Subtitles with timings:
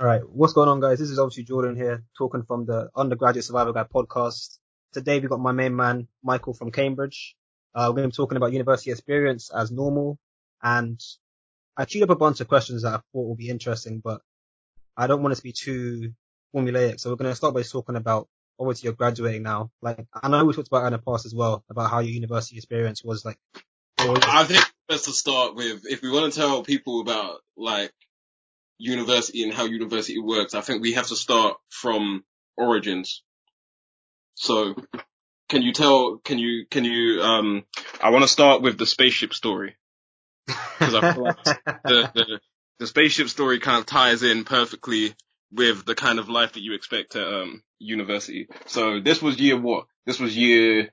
[0.00, 0.98] All right, what's going on, guys?
[0.98, 4.58] This is obviously Jordan here, talking from the Undergraduate Survival Guide podcast.
[4.92, 7.36] Today we've got my main man, Michael from Cambridge.
[7.72, 10.18] Uh, we're going to be talking about university experience as normal,
[10.60, 11.00] and
[11.76, 14.20] I queued up a bunch of questions that I thought would be interesting, but
[14.96, 16.12] I don't want it to be too
[16.52, 16.98] formulaic.
[16.98, 18.26] So we're going to start by talking about
[18.58, 19.70] obviously you're graduating now.
[19.80, 22.56] Like I know we talked about in the past as well about how your university
[22.56, 23.38] experience was like.
[23.96, 27.92] I think it's best to start with if we want to tell people about like
[28.78, 32.24] university and how university works, I think we have to start from
[32.56, 33.22] origins.
[34.34, 34.74] So,
[35.48, 36.18] can you tell?
[36.18, 36.66] Can you?
[36.70, 37.20] Can you?
[37.22, 37.64] Um,
[38.02, 39.76] I want to start with the spaceship story
[40.46, 41.44] because I feel like
[41.84, 42.40] the, the
[42.80, 45.14] the spaceship story kind of ties in perfectly
[45.52, 48.48] with the kind of life that you expect at um, university.
[48.66, 49.86] So this was year what?
[50.06, 50.90] This was year.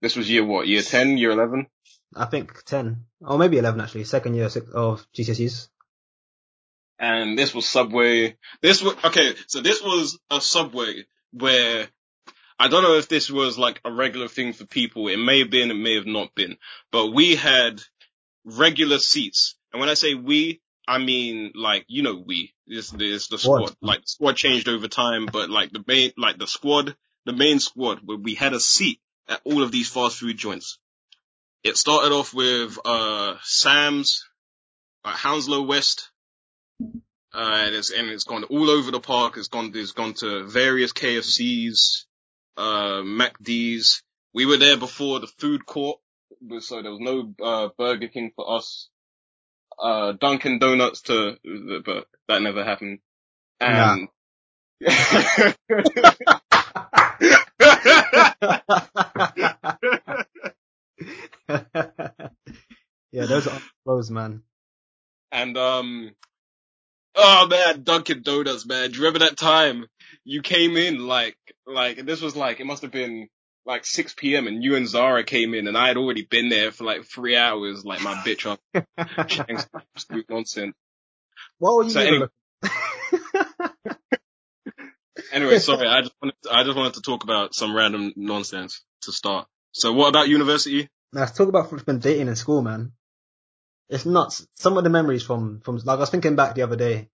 [0.00, 0.66] This was year what?
[0.66, 1.16] Year ten?
[1.16, 1.66] Year eleven?
[2.14, 4.04] I think ten, or maybe eleven actually.
[4.04, 5.68] Second year of GCSEs
[7.02, 8.36] and this was Subway.
[8.62, 11.88] This was, okay, so this was a Subway where
[12.58, 15.08] I don't know if this was like a regular thing for people.
[15.08, 16.56] It may have been, it may have not been,
[16.92, 17.82] but we had
[18.44, 19.56] regular seats.
[19.72, 23.62] And when I say we, I mean like, you know, we, this, this, the squad,
[23.62, 23.76] what?
[23.82, 26.94] like the squad changed over time, but like the main, like the squad,
[27.26, 30.78] the main squad where we had a seat at all of these fast food joints.
[31.64, 34.24] It started off with, uh, Sam's,
[35.04, 36.11] uh, Hounslow West,
[37.34, 39.36] uh, and it's, and it's gone all over the park.
[39.36, 42.04] It's gone, it's gone to various KFCs,
[42.56, 44.02] uh, MacD's.
[44.34, 45.98] We were there before the food court,
[46.60, 48.88] so there was no, uh, Burger King for us.
[49.78, 51.36] Uh, Dunkin' Donuts to,
[51.84, 53.00] but that never happened.
[53.60, 54.08] And, nah.
[63.12, 64.42] yeah, those are close, man.
[65.34, 66.10] And um,
[67.14, 68.90] Oh man, Dunkin' Donuts, man.
[68.90, 69.86] Do you remember that time
[70.24, 73.28] you came in like, like, this was like, it must have been
[73.66, 74.46] like 6 p.m.
[74.46, 77.36] and you and Zara came in and I had already been there for like three
[77.36, 78.58] hours, like my bitch off.
[78.96, 80.74] absolute nonsense.
[81.58, 82.26] What were you so anyway,
[85.32, 88.82] anyway, sorry, I just wanted, to, I just wanted to talk about some random nonsense
[89.02, 89.46] to start.
[89.72, 90.88] So what about university?
[91.12, 92.92] Let's talk about freshman dating in school, man
[93.92, 94.46] it's nuts.
[94.56, 97.10] Some of the memories from, from, like I was thinking back the other day,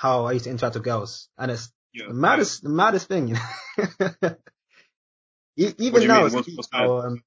[0.00, 3.28] how I used to interact with girls and it's yeah, the maddest, the maddest thing,
[3.28, 4.36] you know?
[5.56, 7.22] Even now, it's what's, what's um,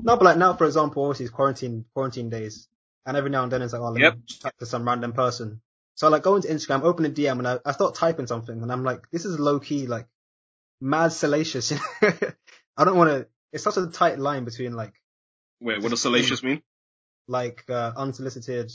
[0.00, 2.68] no, but like now, for example, obviously it's quarantine, quarantine days
[3.06, 4.14] and every now and then it's like, oh, let yep.
[4.14, 5.60] me chat to some random person.
[5.94, 8.62] So I like go into Instagram, open a DM and I, I start typing something
[8.62, 10.06] and I'm like, this is low key, like
[10.80, 11.72] mad salacious.
[12.02, 14.94] I don't want to, it's such a tight line between like.
[15.60, 16.62] Wait, what does salacious mean?
[17.28, 18.72] like uh, unsolicited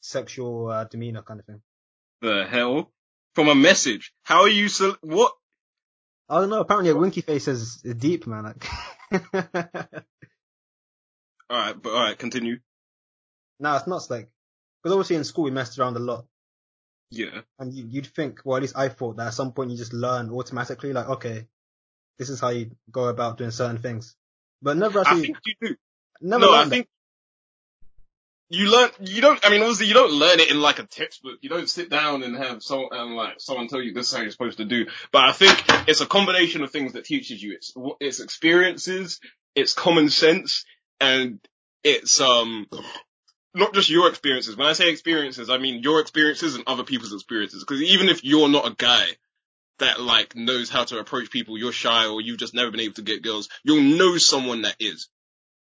[0.00, 1.60] sexual uh, demeanor kind of thing.
[2.20, 2.92] The hell?
[3.34, 4.12] From a message?
[4.22, 4.68] How are you?
[4.68, 5.32] So what?
[6.28, 6.60] I don't know.
[6.60, 8.54] Apparently, a winky face is deep, man.
[9.12, 9.22] all
[11.50, 12.58] right, but all right, continue.
[13.58, 14.30] No, it's not like
[14.82, 16.26] because obviously in school we messed around a lot.
[17.10, 17.40] Yeah.
[17.58, 19.92] And you, would think, well, at least I thought that at some point you just
[19.92, 21.46] learn automatically, like, okay,
[22.18, 24.14] this is how you go about doing certain things.
[24.62, 25.18] But never actually.
[25.18, 25.76] I think you do.
[26.20, 26.86] Never no, I think
[28.50, 31.38] you learn, you don't, I mean, obviously you don't learn it in like a textbook.
[31.40, 34.22] You don't sit down and have someone, and like someone tell you this is how
[34.22, 34.86] you're supposed to do.
[35.12, 37.52] But I think it's a combination of things that teaches you.
[37.52, 39.20] It's, it's experiences,
[39.54, 40.64] it's common sense,
[41.00, 41.38] and
[41.84, 42.66] it's, um,
[43.54, 44.56] not just your experiences.
[44.56, 47.62] When I say experiences, I mean your experiences and other people's experiences.
[47.64, 49.06] Cause even if you're not a guy
[49.78, 52.94] that like knows how to approach people, you're shy or you've just never been able
[52.94, 55.08] to get girls, you'll know someone that is.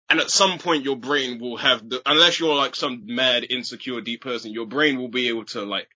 [0.09, 4.01] And at some point your brain will have the, unless you're like some mad, insecure,
[4.01, 5.87] deep person, your brain will be able to like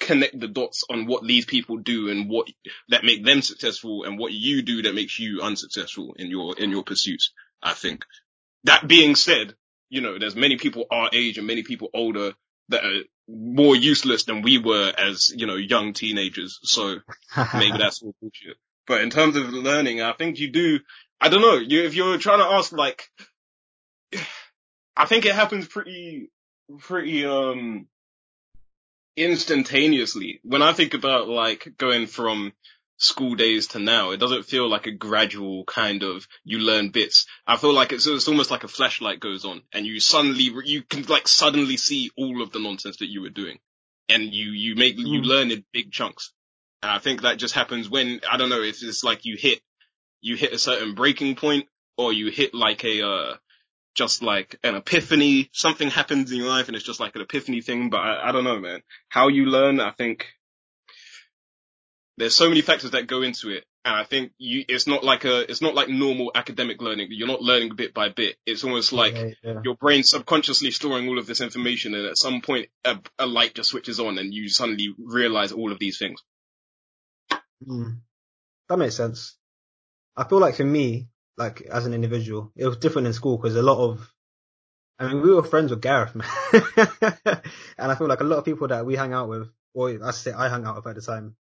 [0.00, 2.48] connect the dots on what these people do and what
[2.88, 6.70] that make them successful and what you do that makes you unsuccessful in your, in
[6.70, 7.32] your pursuits,
[7.62, 8.04] I think.
[8.64, 9.54] That being said,
[9.88, 12.32] you know, there's many people our age and many people older
[12.70, 16.58] that are more useless than we were as, you know, young teenagers.
[16.62, 16.96] So
[17.54, 18.56] maybe that's all bullshit.
[18.86, 20.80] But in terms of learning, I think you do,
[21.20, 23.08] I don't know, you, if you're trying to ask like,
[24.96, 26.30] I think it happens pretty,
[26.78, 27.86] pretty, um,
[29.16, 30.40] instantaneously.
[30.42, 32.52] When I think about like going from
[32.96, 37.26] school days to now, it doesn't feel like a gradual kind of, you learn bits.
[37.46, 40.82] I feel like it's, it's almost like a flashlight goes on and you suddenly, you
[40.82, 43.58] can like suddenly see all of the nonsense that you were doing.
[44.08, 45.06] And you, you make, mm.
[45.06, 46.32] you learn in big chunks.
[46.82, 49.60] And I think that just happens when, I don't know, if it's like you hit,
[50.20, 51.66] you hit a certain breaking point
[51.96, 53.36] or you hit like a, uh,
[53.94, 55.50] just like an epiphany.
[55.52, 57.90] Something happens in your life and it's just like an epiphany thing.
[57.90, 58.82] But I, I don't know, man.
[59.08, 60.26] How you learn, I think
[62.16, 63.64] there's so many factors that go into it.
[63.82, 67.08] And I think you, it's not like a, it's not like normal academic learning.
[67.10, 68.36] You're not learning bit by bit.
[68.44, 69.60] It's almost like Yeah, yeah.
[69.64, 73.54] your brain subconsciously storing all of this information and at some point a, a light
[73.54, 76.22] just switches on and you suddenly realize all of these things.
[77.66, 78.00] Mm.
[78.68, 79.36] That makes sense.
[80.14, 83.56] I feel like for me, like as an individual, it was different in school because
[83.56, 84.12] a lot of,
[84.98, 86.26] I mean, we were friends with Gareth, man.
[87.78, 90.10] and I feel like a lot of people that we hang out with, or I
[90.10, 91.36] say I hung out with at the time,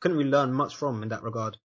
[0.00, 1.56] couldn't really learn much from in that regard.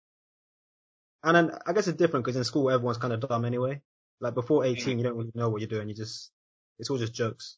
[1.23, 3.83] And then I guess it's different because in school everyone's kind of dumb anyway.
[4.21, 4.77] Like before mm.
[4.77, 5.89] 18, you don't really know what you're doing.
[5.89, 6.31] You just,
[6.79, 7.57] it's all just jokes.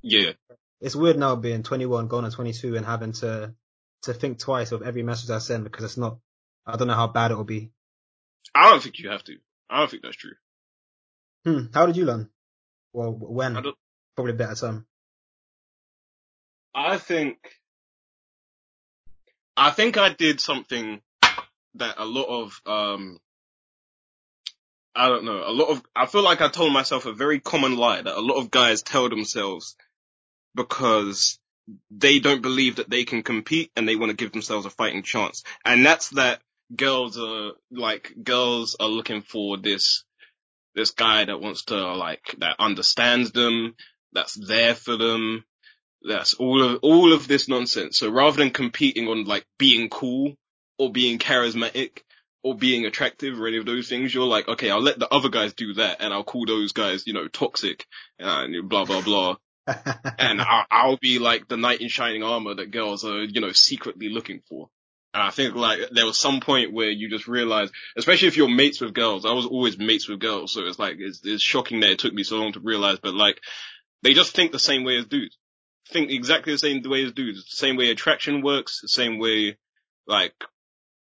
[0.00, 0.32] Yeah.
[0.80, 3.54] It's weird now being 21, going on 22 and having to,
[4.02, 6.18] to think twice of every message I send because it's not,
[6.66, 7.70] I don't know how bad it will be.
[8.54, 9.36] I don't think you have to.
[9.70, 10.34] I don't think that's true.
[11.44, 11.66] Hmm.
[11.72, 12.28] How did you learn?
[12.92, 13.54] Well, when?
[14.14, 14.86] Probably a better time.
[16.74, 17.36] I think,
[19.56, 21.00] I think I did something
[21.74, 23.18] that a lot of, um,
[24.94, 27.76] I don't know, a lot of, I feel like I told myself a very common
[27.76, 29.76] lie that a lot of guys tell themselves
[30.54, 31.38] because
[31.90, 35.02] they don't believe that they can compete and they want to give themselves a fighting
[35.02, 35.44] chance.
[35.64, 36.40] And that's that
[36.74, 40.04] girls are, like, girls are looking for this,
[40.74, 43.74] this guy that wants to, like, that understands them,
[44.12, 45.44] that's there for them,
[46.02, 47.98] that's all of, all of this nonsense.
[47.98, 50.34] So rather than competing on, like, being cool
[50.78, 52.02] or being charismatic
[52.42, 55.28] or being attractive or any of those things, you're like, okay, I'll let the other
[55.28, 57.86] guys do that and I'll call those guys, you know, toxic
[58.18, 59.36] and blah, blah, blah.
[60.18, 63.52] and I'll, I'll be like the knight in shining armor that girls are, you know,
[63.52, 64.68] secretly looking for.
[65.14, 68.48] And I think like there was some point where you just realize, especially if you're
[68.48, 71.80] mates with girls, I was always mates with girls, so it's like, it's, it's shocking
[71.80, 73.40] that it took me so long to realize, but like,
[74.02, 75.36] they just think the same way as dudes.
[75.90, 77.44] Think exactly the same way as dudes.
[77.50, 79.58] The same way attraction works, the same way,
[80.06, 80.34] like,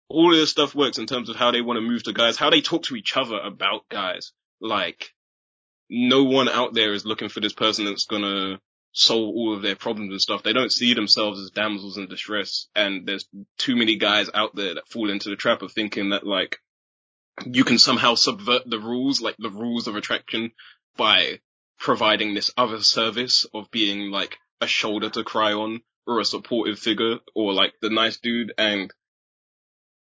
[0.08, 2.36] all of this stuff works in terms of how they want to move to guys,
[2.36, 4.32] how they talk to each other about guys.
[4.60, 5.10] Like,
[5.88, 8.58] no one out there is looking for this person that's gonna
[8.92, 10.42] solve all of their problems and stuff.
[10.42, 12.68] They don't see themselves as damsels in distress.
[12.74, 13.28] And there's
[13.58, 16.58] too many guys out there that fall into the trap of thinking that like,
[17.46, 20.52] you can somehow subvert the rules, like the rules of attraction
[20.96, 21.40] by
[21.78, 26.78] providing this other service of being like a shoulder to cry on or a supportive
[26.78, 28.52] figure or like the nice dude.
[28.58, 28.92] And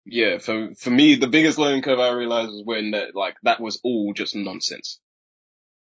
[0.06, 3.62] yeah, for, for me, the biggest learning curve I realized was when that, like, that
[3.62, 5.00] was all just nonsense.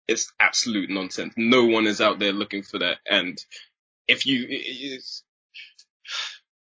[0.08, 1.34] It's absolute nonsense.
[1.38, 2.98] No one is out there looking for that.
[3.10, 3.38] And
[4.08, 5.24] if you, it- it's,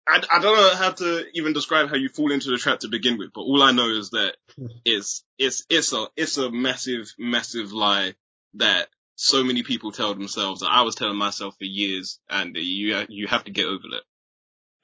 [0.08, 2.88] I, I don't know how to even describe how you fall into the trap to
[2.88, 4.36] begin with, but all I know is that
[4.84, 8.14] it's, it's, it's a, it's a massive, massive lie
[8.54, 13.04] that so many people tell themselves that I was telling myself for years and you,
[13.08, 14.02] you have to get over that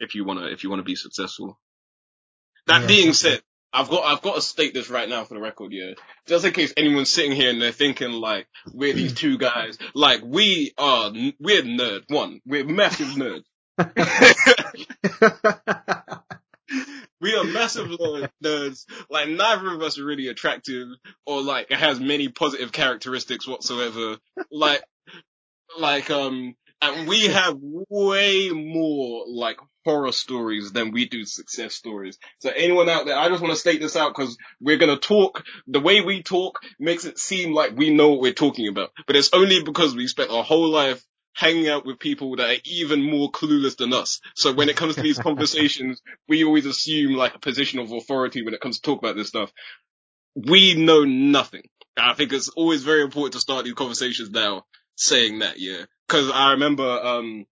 [0.01, 1.59] if you want to, if you want to be successful.
[2.67, 2.87] That Yeah.
[2.89, 5.93] being said, I've got I've got to state this right now for the record, yeah.
[6.27, 10.21] Just in case anyone's sitting here and they're thinking like we're these two guys, like
[10.25, 11.11] we are
[11.41, 12.03] we're nerd.
[12.09, 13.45] One, we're massive nerds.
[17.23, 17.87] We are massive
[18.43, 18.85] nerds.
[19.09, 20.89] Like neither of us are really attractive
[21.25, 24.19] or like has many positive characteristics whatsoever.
[24.51, 24.83] Like
[25.79, 32.19] like um and we have way more like horror stories than we do success stories.
[32.41, 35.45] So anyone out there, I just want to state this out because we're gonna talk,
[35.67, 38.91] the way we talk makes it seem like we know what we're talking about.
[39.07, 41.03] But it's only because we spent our whole life
[41.35, 44.21] hanging out with people that are even more clueless than us.
[44.35, 48.45] So when it comes to these conversations, we always assume like a position of authority
[48.45, 49.51] when it comes to talk about this stuff.
[50.35, 51.63] We know nothing.
[51.97, 54.65] I think it's always very important to start these conversations now
[54.97, 55.85] saying that, yeah.
[56.09, 57.47] Cause I remember, um,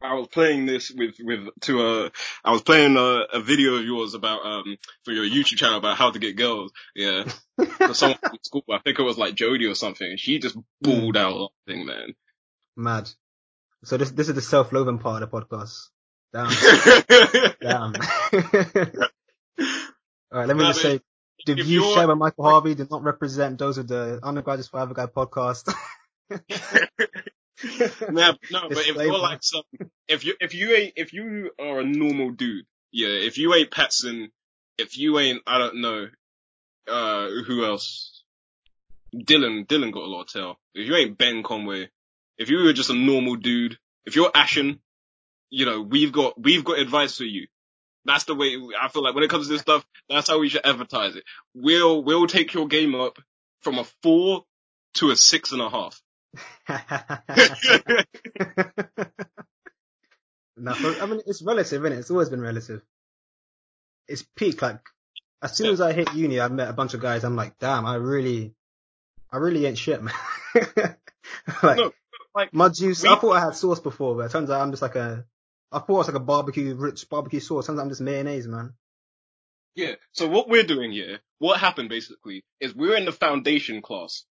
[0.00, 2.12] I was playing this with, with, to a,
[2.44, 5.96] I was playing a, a video of yours about, um, for your YouTube channel about
[5.96, 6.72] how to get girls.
[6.94, 7.24] Yeah.
[7.76, 10.16] For someone from school, I think it was like Jodie or something.
[10.16, 12.14] She just bawled out laughing, man.
[12.76, 13.08] Mad.
[13.84, 15.90] So this this is the self-loathing part of the podcast.
[16.32, 16.50] Damn.
[17.60, 17.92] Damn.
[20.32, 21.00] All right, let me just say,
[21.44, 25.12] the views shared by Michael Harvey did not represent those of the Undergraduate Survival Guide
[25.12, 25.72] podcast.
[28.08, 29.62] Nah, no, but if you're like some,
[30.08, 33.70] if you, if you ain't, if you are a normal dude, yeah, if you ain't
[33.70, 34.30] Patson,
[34.78, 36.08] if you ain't, I don't know,
[36.88, 38.24] uh, who else?
[39.14, 40.58] Dylan, Dylan got a lot of tail.
[40.74, 41.90] If you ain't Ben Conway,
[42.38, 44.80] if you were just a normal dude, if you're Ashen,
[45.50, 47.46] you know, we've got, we've got advice for you.
[48.04, 50.48] That's the way, I feel like when it comes to this stuff, that's how we
[50.48, 51.24] should advertise it.
[51.54, 53.18] We'll, we'll take your game up
[53.60, 54.44] from a four
[54.94, 56.00] to a six and a half.
[60.56, 62.00] no, I mean, it's relative, isn't it?
[62.00, 62.82] It's always been relative.
[64.08, 64.62] it's peak.
[64.62, 64.80] Like
[65.42, 67.24] as soon as I hit uni, I met a bunch of guys.
[67.24, 68.54] I'm like, damn, I really,
[69.30, 70.14] I really ain't shit, man.
[71.62, 71.92] like,
[72.34, 73.02] like my juice.
[73.02, 75.24] We, I thought I had sauce before, but it turns out I'm just like a.
[75.70, 77.66] I thought it was like a barbecue, rich barbecue sauce.
[77.66, 78.74] Turns out I'm just mayonnaise, man.
[79.74, 79.94] Yeah.
[80.12, 84.24] So what we're doing here, what happened basically, is we're in the foundation class,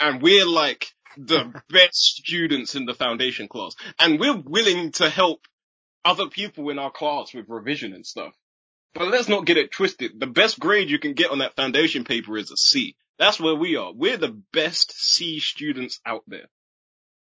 [0.00, 5.40] and we're like the best students in the foundation class, and we're willing to help
[6.04, 8.34] other people in our class with revision and stuff.
[8.94, 10.20] But let's not get it twisted.
[10.20, 12.94] The best grade you can get on that foundation paper is a C.
[13.18, 13.92] That's where we are.
[13.92, 16.46] We're the best C students out there.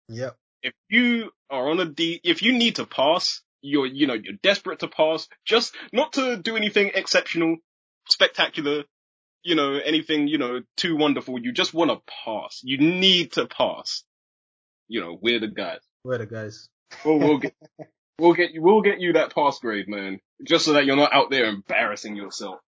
[0.10, 0.38] Yep.
[0.64, 4.38] If you are on a D, if you need to pass, you're, you know, you're
[4.42, 7.58] desperate to pass, just not to do anything exceptional,
[8.08, 8.84] spectacular,
[9.44, 11.40] you know, anything, you know, too wonderful.
[11.40, 12.62] You just want to pass.
[12.64, 14.04] You need to pass.
[14.88, 15.80] You know, we're the guys.
[16.04, 16.70] We're the guys.
[17.04, 17.56] We'll, we'll get,
[18.20, 20.20] we'll get you, we'll get you that pass grade, man.
[20.46, 22.60] Just so that you're not out there embarrassing yourself.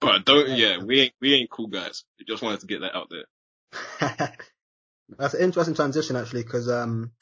[0.00, 2.04] But don't, yeah, we ain't, we ain't cool guys.
[2.18, 4.32] We just wanted to get that out there.
[5.18, 7.12] That's an interesting transition actually, because um,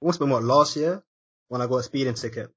[0.00, 1.02] it must have been what last year
[1.48, 2.50] when I got a speeding ticket,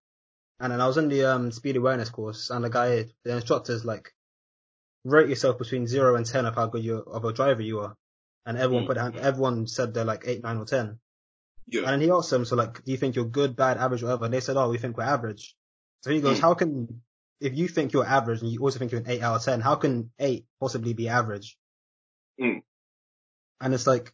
[0.59, 3.85] and then I was in the um speed awareness course, and the guy, the instructor's
[3.85, 4.13] like,
[5.03, 7.95] rate yourself between zero and ten of how good you of a driver you are,
[8.45, 8.88] and everyone mm.
[8.88, 11.00] put hand, everyone said they're like eight, nine, or ten.
[11.67, 11.89] Yeah.
[11.89, 14.25] And he asked them, so like, do you think you're good, bad, average, whatever?
[14.25, 15.55] And they said, oh, we think we're average.
[16.01, 16.41] So he goes, mm.
[16.41, 17.01] how can,
[17.39, 19.62] if you think you're average and you also think you're an eight out of ten,
[19.62, 21.57] how can eight possibly be average?
[22.41, 22.63] Mm.
[23.62, 24.13] And it's like,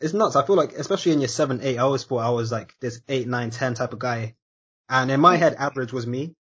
[0.00, 0.36] it's nuts.
[0.36, 3.00] I feel like, especially in your seven, eight, I always thought I was like this
[3.08, 4.34] eight, nine, ten type of guy.
[4.88, 6.34] And in my head, average was me.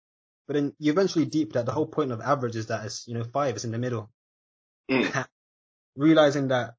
[0.49, 3.14] But then you eventually deep that the whole point of average is that it's, you
[3.14, 4.11] know, five is in the middle.
[4.90, 5.26] Mm.
[5.97, 6.75] Realizing that,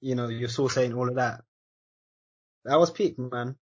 [0.00, 1.42] you know, you're still saying all of that.
[2.64, 3.56] That was peak, man.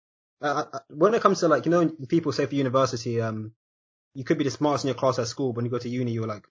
[0.42, 3.52] Uh, when it comes to like, you know, people say for university, um,
[4.14, 5.52] you could be the smartest in your class at school.
[5.52, 6.46] When you go to uni, you're like,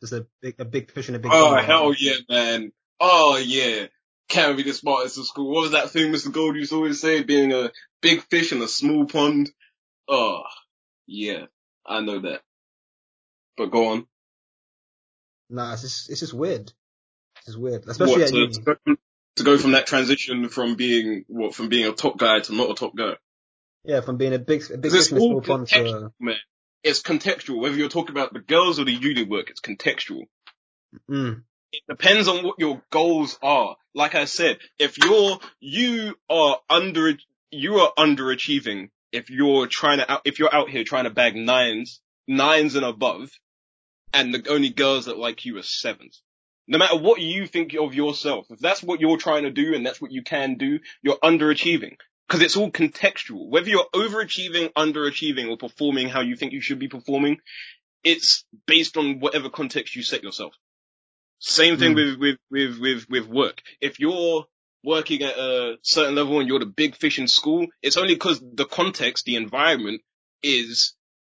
[0.00, 1.30] just a big, a big fish in a big.
[1.30, 1.60] Pond.
[1.60, 2.72] Oh, hell yeah, man.
[3.00, 3.86] Oh, yeah
[4.32, 5.52] can't be the smartest in school.
[5.52, 6.32] What was that thing Mr.
[6.32, 7.22] Gold used to always say?
[7.22, 7.70] Being a
[8.00, 9.50] big fish in a small pond.
[10.08, 10.42] Oh,
[11.06, 11.46] yeah,
[11.86, 12.42] I know that.
[13.56, 14.06] But go on.
[15.50, 16.72] Nah, it's just, it's just weird.
[17.36, 18.52] It's just weird, especially what, at to, uni.
[18.52, 18.98] To go, from,
[19.36, 22.70] to go from that transition from being what from being a top guy to not
[22.70, 23.14] a top guy.
[23.84, 26.12] Yeah, from being a big a big fish in a small pond to.
[26.20, 26.36] Man.
[26.82, 27.60] It's contextual.
[27.60, 30.26] Whether you're talking about the girls or the uni work, it's contextual.
[31.10, 33.76] Mm it depends on what your goals are.
[33.94, 37.14] Like I said, if you're, you are under,
[37.50, 42.00] you are underachieving if you're trying to, if you're out here trying to bag nines,
[42.26, 43.30] nines and above,
[44.12, 46.22] and the only girls that like you are sevens.
[46.68, 49.84] No matter what you think of yourself, if that's what you're trying to do and
[49.84, 51.96] that's what you can do, you're underachieving.
[52.28, 53.48] Cause it's all contextual.
[53.48, 57.38] Whether you're overachieving, underachieving, or performing how you think you should be performing,
[58.04, 60.54] it's based on whatever context you set yourself.
[61.40, 62.18] Same thing mm.
[62.18, 63.60] with, with, with, with, with work.
[63.80, 64.46] If you're
[64.84, 68.40] working at a certain level and you're the big fish in school, it's only because
[68.40, 70.02] the context, the environment
[70.42, 70.94] is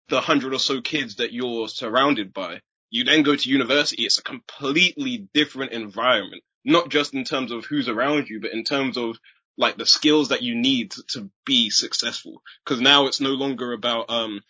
[0.09, 2.61] the hundred or so kids that you're surrounded by.
[2.91, 7.65] You then go to university, it's a completely different environment, not just in terms of
[7.65, 9.19] who's around you, but in terms of
[9.59, 12.43] like the skills that you need to, be successful.
[12.65, 14.43] Cause now it's no longer about, um,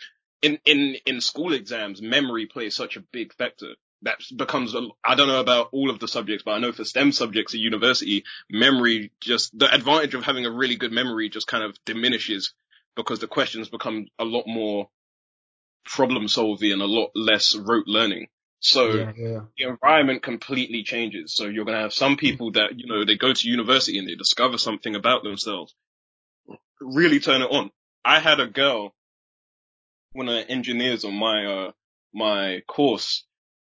[0.42, 4.74] in, in, in school exams, memory plays such a big factor that becomes,
[5.04, 7.60] I don't know about all of the subjects, but I know for STEM subjects at
[7.60, 12.54] university, memory just, the advantage of having a really good memory just kind of diminishes
[12.94, 14.88] because the questions become a lot more
[15.84, 18.26] problem solving and a lot less rote learning.
[18.58, 19.40] So yeah, yeah.
[19.56, 21.34] the environment completely changes.
[21.34, 24.08] So you're going to have some people that, you know, they go to university and
[24.08, 25.74] they discover something about themselves,
[26.80, 27.70] really turn it on.
[28.04, 28.94] I had a girl,
[30.12, 31.70] one of the engineers on my, uh,
[32.14, 33.25] my course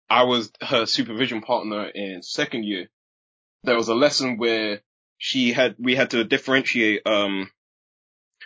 [0.09, 2.89] I was her supervision partner in second year.
[3.63, 4.83] There was a lesson where
[5.17, 7.51] she had, we had to differentiate, um,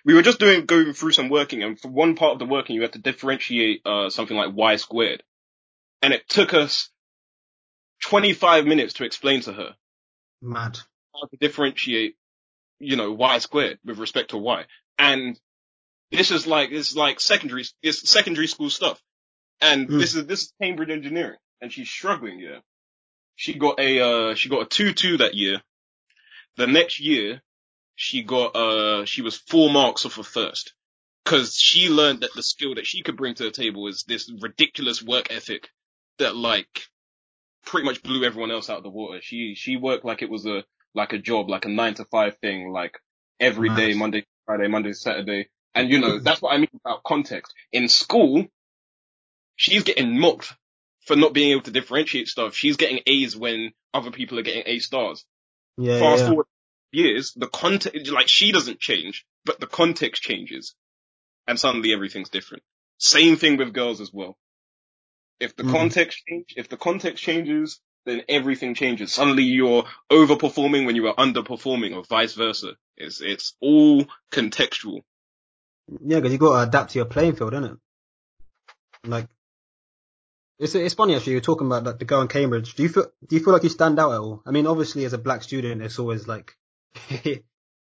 [0.05, 2.77] we were just doing, going through some working and for one part of the working
[2.77, 5.23] you had to differentiate, uh, something like y squared.
[6.01, 6.91] And it took us
[8.05, 9.75] 25 minutes to explain to her.
[10.41, 10.79] Mad.
[11.13, 12.15] How to differentiate,
[12.79, 14.67] you know, y squared with respect to y.
[14.97, 15.39] And
[16.13, 19.03] this is like, it's like secondary, it's secondary school stuff.
[19.61, 19.99] And mm.
[19.99, 22.59] this is, this is Cambridge engineering and she's struggling, yeah.
[23.37, 25.61] She got a, uh, she got a 2-2 that year.
[26.57, 27.41] The next year,
[27.95, 30.75] she got, uh, she was four marks off of first.
[31.25, 34.33] Cause she learned that the skill that she could bring to the table is this
[34.41, 35.69] ridiculous work ethic
[36.19, 36.87] that like
[37.67, 39.21] pretty much blew everyone else out of the water.
[39.21, 42.39] She, she worked like it was a, like a job, like a nine to five
[42.39, 42.99] thing, like
[43.39, 43.79] every nice.
[43.79, 45.49] day, Monday, Friday, Monday, Saturday.
[45.75, 47.55] And you know, that's what I mean about context.
[47.73, 48.47] In school,
[49.55, 50.53] she's getting mocked
[51.09, 52.55] for not being able to differentiate stuff.
[52.55, 55.25] She's getting A's when other people are getting A stars.
[55.79, 56.47] Yeah, Fast yeah, forward
[56.93, 60.75] years, the context, like she doesn't change, but the context changes.
[61.47, 62.63] And suddenly everything's different.
[62.99, 64.37] Same thing with girls as well.
[65.41, 65.73] If the Mm.
[65.73, 69.13] context change, if the context changes, then everything changes.
[69.13, 72.73] Suddenly you're overperforming when you are underperforming or vice versa.
[72.97, 75.03] It's, it's all contextual.
[76.05, 77.79] Yeah, because you got to adapt to your playing field, innit?
[79.05, 79.29] Like,
[80.59, 81.33] it's it's funny actually.
[81.33, 82.75] You're talking about like the girl in Cambridge.
[82.75, 84.43] Do you feel do you feel like you stand out at all?
[84.45, 86.57] I mean, obviously as a black student, it's always like
[87.25, 87.39] you're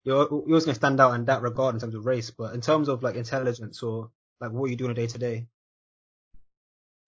[0.03, 2.89] you're always gonna stand out in that regard in terms of race, but in terms
[2.89, 5.47] of like intelligence or like what you do on a day to day.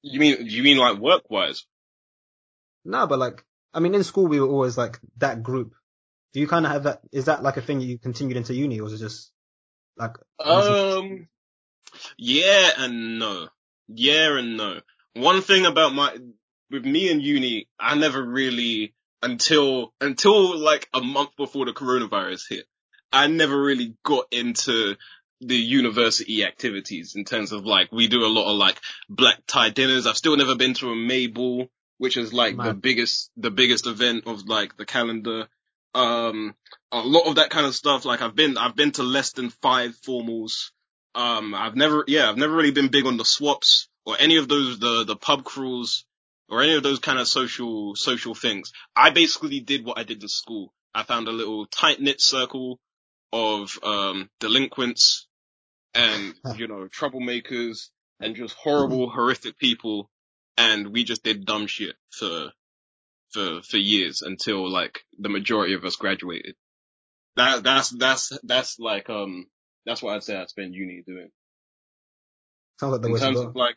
[0.01, 1.65] You mean, do you mean like work wise?
[2.85, 5.73] No, but like I mean, in school we were always like that group.
[6.33, 7.01] Do you kind of have that?
[7.11, 9.31] Is that like a thing that you continued into uni, or is it just
[9.97, 10.15] like?
[10.39, 11.27] Um,
[12.17, 13.49] yeah and no.
[13.87, 14.79] Yeah and no.
[15.19, 16.15] One thing about my,
[16.71, 22.43] with me and uni, I never really, until, until like a month before the coronavirus
[22.49, 22.65] hit,
[23.11, 24.95] I never really got into
[25.41, 29.69] the university activities in terms of like, we do a lot of like black tie
[29.69, 30.05] dinners.
[30.05, 33.87] I've still never been to a May Ball, which is like the biggest, the biggest
[33.87, 35.47] event of like the calendar.
[35.95, 36.55] Um,
[36.91, 38.05] a lot of that kind of stuff.
[38.05, 40.71] Like I've been, I've been to less than five formals.
[41.15, 44.47] Um, I've never, yeah, I've never really been big on the swaps or any of
[44.47, 46.03] those, the, the pub crawls
[46.49, 48.71] or any of those kind of social, social things.
[48.95, 50.73] I basically did what I did in school.
[50.95, 52.79] I found a little tight knit circle
[53.31, 55.27] of, um, delinquents
[55.93, 57.89] and, you know, troublemakers
[58.19, 60.09] and just horrible, horrific people.
[60.57, 62.49] And we just did dumb shit for,
[63.29, 66.55] for, for years until like the majority of us graduated.
[67.35, 69.45] That, that's, that's, that's like, um,
[69.85, 71.29] that's what I'd say I spend uni doing.
[72.79, 73.75] Sounds like the in terms of like,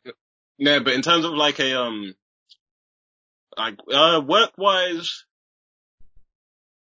[0.64, 2.14] yeah, but in terms of like a, um,
[3.58, 5.24] like, uh, work wise,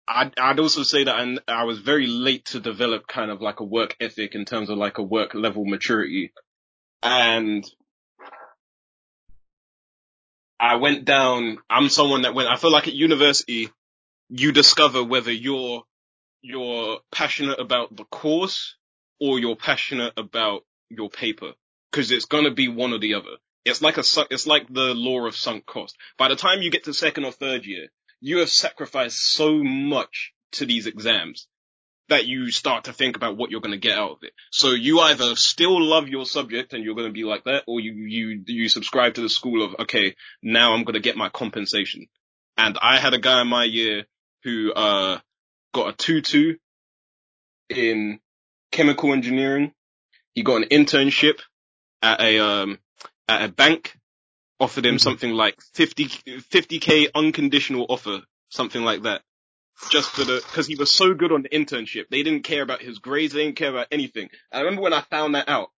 [0.07, 3.59] I'd, I'd also say that I, I was very late to develop kind of like
[3.59, 6.31] a work ethic in terms of like a work level maturity.
[7.01, 7.65] And
[10.59, 13.69] I went down, I'm someone that went, I feel like at university,
[14.29, 15.81] you discover whether you're,
[16.43, 18.75] you're passionate about the course
[19.19, 21.53] or you're passionate about your paper.
[21.91, 23.37] Cause it's gonna be one or the other.
[23.63, 25.97] It's like a, it's like the law of sunk cost.
[26.17, 27.87] By the time you get to second or third year,
[28.19, 31.47] you have sacrificed so much to these exams
[32.09, 34.33] that you start to think about what you're going to get out of it.
[34.51, 37.79] So you either still love your subject and you're going to be like that, or
[37.79, 41.29] you, you, you subscribe to the school of, okay, now I'm going to get my
[41.29, 42.07] compensation.
[42.57, 44.05] And I had a guy in my year
[44.43, 45.19] who, uh,
[45.73, 46.55] got a 2-2
[47.69, 48.19] in
[48.71, 49.71] chemical engineering.
[50.33, 51.39] He got an internship
[52.01, 52.79] at a, um,
[53.27, 53.97] at a bank,
[54.59, 55.01] offered him Mhm.
[55.01, 59.23] something like 50, 50k unconditional offer, something like that.
[59.89, 62.09] Just for the, cause he was so good on the internship.
[62.09, 63.33] They didn't care about his grades.
[63.33, 64.29] They didn't care about anything.
[64.51, 65.71] I remember when I found that out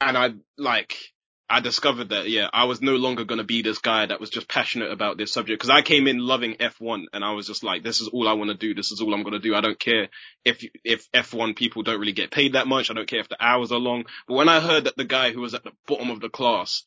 [0.00, 1.11] and I, like,
[1.52, 4.30] I discovered that, yeah, I was no longer going to be this guy that was
[4.30, 5.60] just passionate about this subject.
[5.60, 8.32] Cause I came in loving F1 and I was just like, this is all I
[8.32, 8.72] want to do.
[8.74, 9.54] This is all I'm going to do.
[9.54, 10.08] I don't care
[10.46, 12.90] if, if F1 people don't really get paid that much.
[12.90, 14.04] I don't care if the hours are long.
[14.26, 16.84] But when I heard that the guy who was at the bottom of the class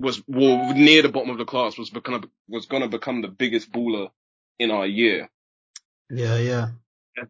[0.00, 3.28] was, well, near the bottom of the class was become, was going to become the
[3.28, 4.10] biggest baller
[4.58, 5.30] in our year,
[6.10, 6.68] Yeah, yeah.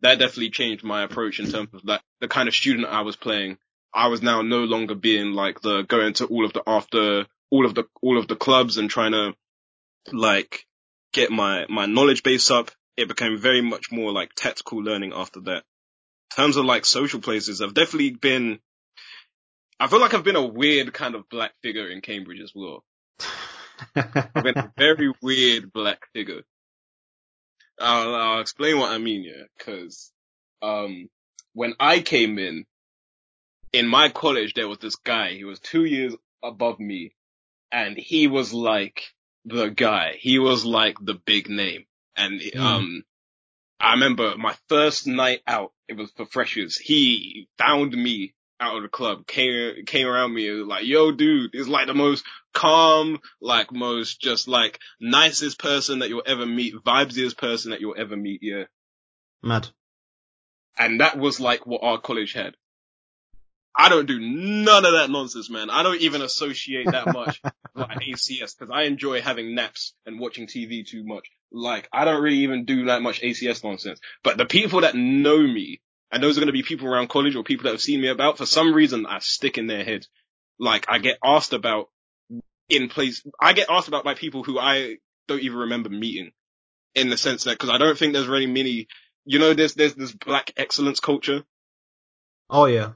[0.00, 3.16] that definitely changed my approach in terms of like the kind of student I was
[3.16, 3.58] playing.
[3.94, 7.66] I was now no longer being like the going to all of the after all
[7.66, 9.34] of the all of the clubs and trying to
[10.12, 10.66] like
[11.12, 12.70] get my my knowledge base up.
[12.96, 15.64] It became very much more like tactical learning after that.
[16.32, 18.58] In terms of like social places, I've definitely been.
[19.80, 22.84] I feel like I've been a weird kind of black figure in Cambridge as well.
[23.96, 26.42] I've been a very weird black figure.
[27.80, 30.12] I'll, I'll explain what I mean, yeah, cause,
[30.60, 31.08] um,
[31.52, 32.64] when I came in,
[33.72, 37.14] in my college, there was this guy, he was two years above me,
[37.70, 39.02] and he was like
[39.44, 40.16] the guy.
[40.18, 41.86] He was like the big name.
[42.16, 42.60] And, Mm.
[42.60, 43.04] um,
[43.80, 46.76] I remember my first night out, it was for freshers.
[46.76, 51.10] He found me out of the club, came, came around me and was like, yo
[51.10, 56.46] dude, it's like the most calm, like most just like nicest person that you'll ever
[56.46, 58.64] meet, vibesiest person that you'll ever meet, yeah.
[59.42, 59.68] Mad.
[60.78, 62.54] And that was like what our college had.
[63.74, 65.70] I don't do none of that nonsense, man.
[65.70, 67.40] I don't even associate that much
[67.74, 71.28] with like ACS because I enjoy having naps and watching TV too much.
[71.50, 74.00] Like, I don't really even do that much ACS nonsense.
[74.22, 75.80] But the people that know me,
[76.10, 78.08] and those are going to be people around college or people that have seen me
[78.08, 80.06] about, for some reason I stick in their head.
[80.58, 81.88] Like, I get asked about
[82.68, 83.22] in place.
[83.40, 84.96] I get asked about by people who I
[85.28, 86.32] don't even remember meeting
[86.94, 88.86] in the sense that, cause I don't think there's really many,
[89.24, 91.42] you know, there's, there's this black excellence culture.
[92.50, 92.92] Oh yeah.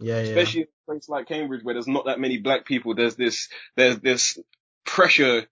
[0.00, 0.28] Yeah, yeah.
[0.30, 2.94] Especially in a place like Cambridge where there's not that many black people.
[2.94, 4.38] There's this, there's this
[4.84, 5.46] pressure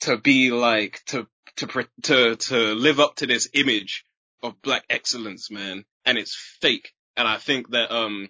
[0.00, 4.04] to be like, to, to, to, to live up to this image
[4.42, 5.84] of black excellence, man.
[6.04, 6.92] And it's fake.
[7.16, 8.28] And I think that, um,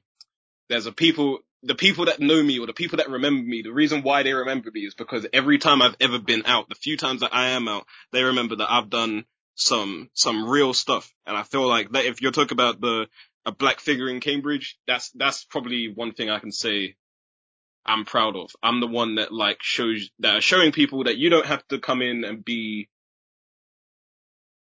[0.69, 3.73] there's a people, the people that know me or the people that remember me, the
[3.73, 6.97] reason why they remember me is because every time I've ever been out, the few
[6.97, 9.25] times that I am out, they remember that I've done
[9.57, 11.13] some, some real stuff.
[11.27, 13.09] And I feel like that if you're talking about the,
[13.47, 16.97] a black figure in Cambridge, that's, that's probably one thing I can say
[17.85, 18.51] I'm proud of.
[18.63, 21.79] I'm the one that like shows, that are showing people that you don't have to
[21.79, 22.89] come in and be,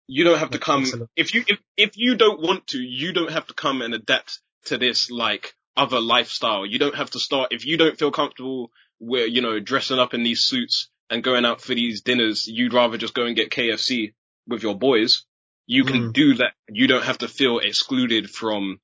[0.08, 3.32] you don't have to come, if you, if, if you don't want to, you don't
[3.32, 6.66] have to come and adapt to this like, other lifestyle.
[6.66, 10.14] You don't have to start, if you don't feel comfortable with, you know, dressing up
[10.14, 13.52] in these suits and going out for these dinners, you'd rather just go and get
[13.52, 14.14] KFC
[14.48, 15.26] with your boys.
[15.68, 16.14] You can mm.
[16.14, 16.54] do that.
[16.70, 18.80] You don't have to feel excluded from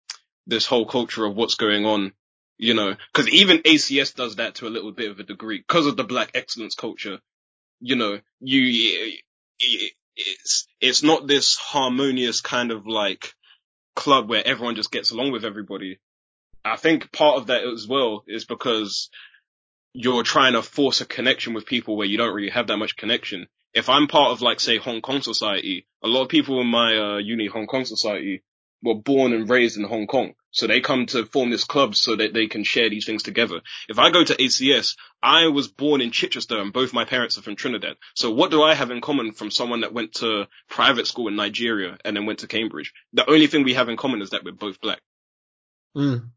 [0.45, 2.13] this whole culture of what's going on,
[2.57, 5.85] you know, cause even ACS does that to a little bit of a degree because
[5.85, 7.19] of the black excellence culture.
[7.79, 9.17] You know, you,
[10.15, 13.33] it's, it's not this harmonious kind of like
[13.95, 15.99] club where everyone just gets along with everybody.
[16.63, 19.09] I think part of that as well is because
[19.93, 22.95] you're trying to force a connection with people where you don't really have that much
[22.95, 23.47] connection.
[23.73, 26.97] If I'm part of like say Hong Kong society, a lot of people in my
[26.97, 28.43] uh, uni Hong Kong society
[28.83, 30.33] were born and raised in Hong Kong.
[30.51, 33.61] So they come to form this club so that they can share these things together.
[33.89, 37.41] If I go to ACS, I was born in Chichester and both my parents are
[37.41, 37.97] from Trinidad.
[38.15, 41.35] So what do I have in common from someone that went to private school in
[41.35, 42.93] Nigeria and then went to Cambridge?
[43.13, 45.01] The only thing we have in common is that we're both black.
[45.95, 46.29] Mm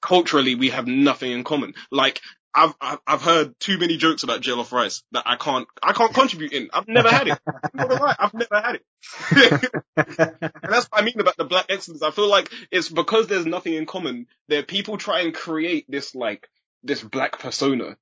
[0.00, 1.74] culturally we have nothing in common.
[1.90, 2.20] Like
[2.54, 2.74] I've,
[3.06, 6.70] I've, heard too many jokes about jollof rice that I can't, I can't contribute in.
[6.72, 7.38] I've never had it.
[7.76, 8.82] I've never had it.
[9.96, 12.02] and that's what I mean about the black excellence.
[12.02, 14.26] I feel like it's because there's nothing in common.
[14.48, 16.48] There people try and create this like,
[16.84, 17.96] this black persona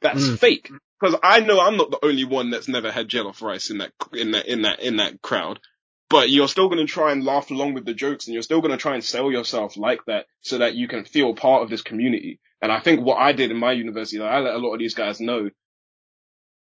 [0.00, 0.38] that's mm.
[0.38, 0.70] fake.
[1.02, 3.90] Cause I know I'm not the only one that's never had jollof rice in that,
[4.12, 5.58] in that, in that, in that crowd
[6.12, 8.60] but you're still going to try and laugh along with the jokes and you're still
[8.60, 11.70] going to try and sell yourself like that so that you can feel part of
[11.70, 12.38] this community.
[12.60, 14.78] And I think what I did in my university, like, I let a lot of
[14.78, 15.48] these guys know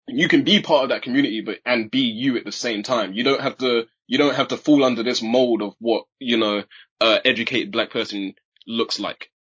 [0.07, 3.13] you can be part of that community, but, and be you at the same time.
[3.13, 6.37] You don't have to, you don't have to fall under this mold of what, you
[6.37, 6.63] know,
[7.01, 8.35] uh, educated black person
[8.69, 9.33] looks like.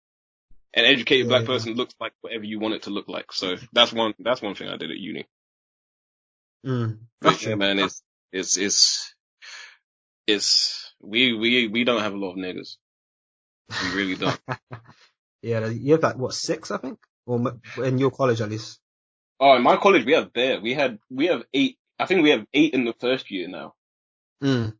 [0.74, 1.54] An educated yeah, black yeah.
[1.54, 3.32] person looks like whatever you want it to look like.
[3.32, 5.28] So that's one, that's one thing I did at uni.
[6.66, 6.98] Mm,
[7.42, 9.14] yeah, man, it's, it's, it's,
[10.30, 12.76] it's we we we don't have a lot of niggas.
[13.82, 14.40] We really don't.
[15.42, 18.80] yeah, you have like what six, I think, or in your college at least.
[19.38, 20.60] Oh, in my college we have there.
[20.60, 21.78] We had we have eight.
[21.98, 23.74] I think we have eight in the first year now.
[24.42, 24.74] Mm.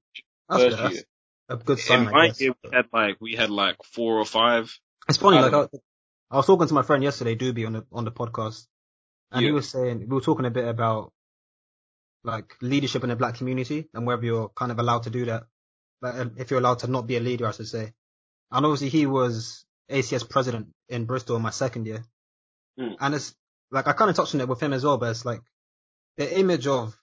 [0.48, 0.92] That's first good.
[0.92, 1.02] year.
[1.48, 2.06] a good sign.
[2.06, 4.74] In my year we had like we had like four or five.
[5.08, 5.66] It's funny, like I,
[6.30, 8.66] I, was talking to my friend yesterday, Doobie, on the on the podcast,
[9.32, 9.48] and yeah.
[9.48, 11.12] he was saying we were talking a bit about
[12.24, 15.44] like leadership in the black community and whether you're kind of allowed to do that.
[16.02, 17.92] Like, um, if you're allowed to not be a leader, I should say.
[18.50, 22.04] And obviously he was ACS president in Bristol in my second year.
[22.78, 22.96] Mm.
[23.00, 23.34] And it's
[23.70, 25.40] like, I kind of touched on it with him as well, but it's like
[26.16, 26.96] the image of,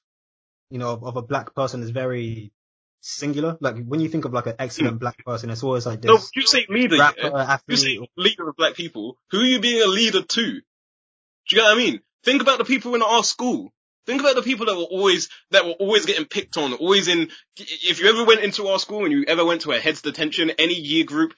[0.69, 2.51] you know, of a black person is very
[3.01, 3.57] singular.
[3.59, 4.99] Like when you think of like an excellent mm.
[4.99, 6.09] black person, it's always like this.
[6.09, 7.57] No, you say leader, rapper, yeah?
[7.67, 9.17] you say leader of black people.
[9.31, 10.61] Who are you being a leader to?
[11.47, 12.01] Do you get what I mean?
[12.23, 13.71] Think about the people in our school.
[14.07, 17.29] Think about the people that were always, that were always getting picked on, always in,
[17.57, 20.49] if you ever went into our school and you ever went to a heads detention,
[20.57, 21.33] any year group,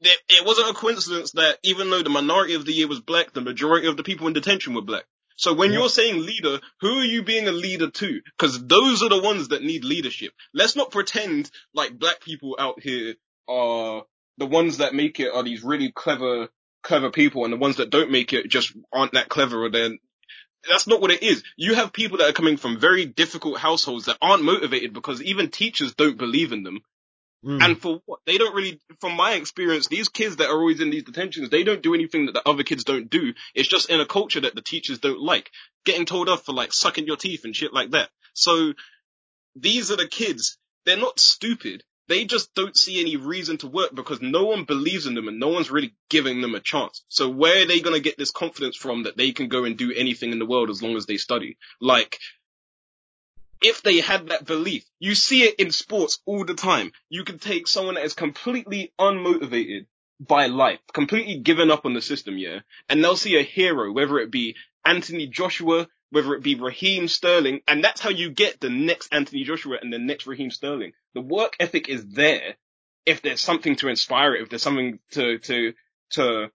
[0.00, 3.32] it, it wasn't a coincidence that even though the minority of the year was black,
[3.32, 5.04] the majority of the people in detention were black.
[5.36, 5.80] So when yeah.
[5.80, 8.20] you're saying leader, who are you being a leader to?
[8.38, 10.32] Cause those are the ones that need leadership.
[10.52, 13.16] Let's not pretend like black people out here
[13.48, 14.04] are
[14.38, 16.48] the ones that make it are these really clever,
[16.84, 19.96] clever people and the ones that don't make it just aren't that clever or they're,
[20.68, 21.42] that's not what it is.
[21.56, 25.50] You have people that are coming from very difficult households that aren't motivated because even
[25.50, 26.80] teachers don't believe in them.
[27.44, 27.62] Mm.
[27.62, 28.20] And for what?
[28.26, 31.62] They don't really, from my experience, these kids that are always in these detentions, they
[31.62, 33.34] don't do anything that the other kids don't do.
[33.54, 35.50] It's just in a culture that the teachers don't like.
[35.84, 38.08] Getting told off for like sucking your teeth and shit like that.
[38.32, 38.72] So
[39.54, 40.56] these are the kids.
[40.86, 45.06] They're not stupid they just don't see any reason to work because no one believes
[45.06, 47.04] in them and no one's really giving them a chance.
[47.08, 49.76] So where are they going to get this confidence from that they can go and
[49.76, 51.56] do anything in the world as long as they study?
[51.80, 52.18] Like,
[53.62, 56.92] if they had that belief, you see it in sports all the time.
[57.08, 59.86] You can take someone that is completely unmotivated
[60.20, 64.18] by life, completely given up on the system, yeah, and they'll see a hero, whether
[64.18, 68.70] it be Anthony Joshua, whether it be Raheem Sterling, and that's how you get the
[68.70, 70.92] next Anthony Joshua and the next Raheem Sterling.
[71.12, 72.54] The work ethic is there
[73.04, 75.72] if there's something to inspire it, if there's something to, to,
[76.10, 76.50] to,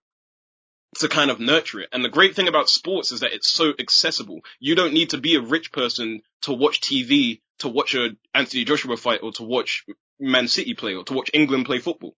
[1.00, 1.90] to kind of nurture it.
[1.92, 4.40] And the great thing about sports is that it's so accessible.
[4.60, 8.64] You don't need to be a rich person to watch TV, to watch a Anthony
[8.64, 9.84] Joshua fight or to watch
[10.18, 12.16] Man City play or to watch England play football.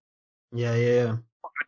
[0.53, 1.17] Yeah, yeah, yeah.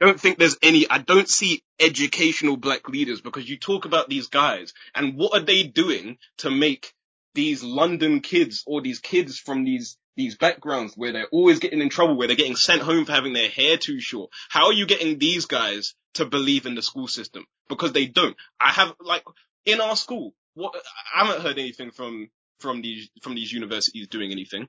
[0.01, 4.09] I don't think there's any, I don't see educational black leaders because you talk about
[4.09, 6.93] these guys and what are they doing to make
[7.35, 11.89] these London kids or these kids from these these backgrounds where they're always getting in
[11.89, 14.31] trouble, where they're getting sent home for having their hair too short.
[14.49, 17.45] How are you getting these guys to believe in the school system?
[17.69, 18.37] Because they don't.
[18.61, 19.25] I have like
[19.65, 20.75] in our school, what
[21.15, 22.31] I haven't heard anything from
[22.61, 24.69] from these from these universities doing anything.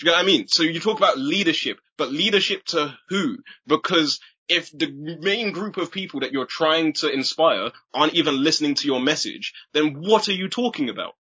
[0.00, 0.48] You know what I mean?
[0.48, 3.38] So you talk about leadership, but leadership to who?
[3.66, 8.74] Because if the main group of people that you're trying to inspire aren't even listening
[8.76, 11.14] to your message, then what are you talking about?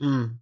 [0.00, 0.36] Mm,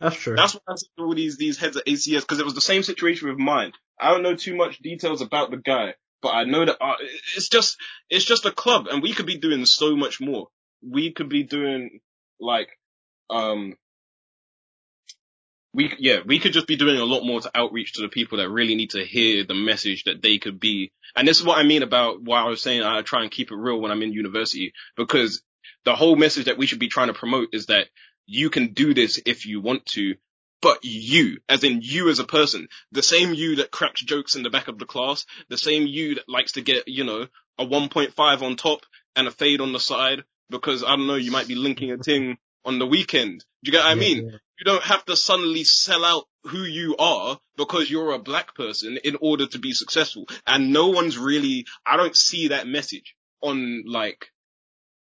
[0.00, 0.36] that's true.
[0.36, 2.82] That's why I said all these these heads at ACS because it was the same
[2.82, 3.72] situation with mine.
[3.98, 6.96] I don't know too much details about the guy, but I know that uh,
[7.36, 7.78] it's just
[8.10, 10.48] it's just a club, and we could be doing so much more.
[10.82, 12.00] We could be doing
[12.40, 12.68] like
[13.30, 13.76] um
[15.76, 18.38] we yeah we could just be doing a lot more to outreach to the people
[18.38, 21.58] that really need to hear the message that they could be and this is what
[21.58, 24.02] i mean about why i was saying i try and keep it real when i'm
[24.02, 25.42] in university because
[25.84, 27.86] the whole message that we should be trying to promote is that
[28.26, 30.14] you can do this if you want to
[30.62, 34.42] but you, as in you as a person, the same you that cracks jokes in
[34.42, 37.26] the back of the class, the same you that likes to get, you know,
[37.58, 38.80] a 1.5 on top
[39.14, 41.98] and a fade on the side because I don't know, you might be linking a
[41.98, 43.40] thing on the weekend.
[43.62, 44.30] Do you get what I mean?
[44.30, 44.38] Yeah.
[44.58, 48.98] You don't have to suddenly sell out who you are because you're a black person
[49.04, 50.26] in order to be successful.
[50.46, 54.26] And no one's really, I don't see that message on like,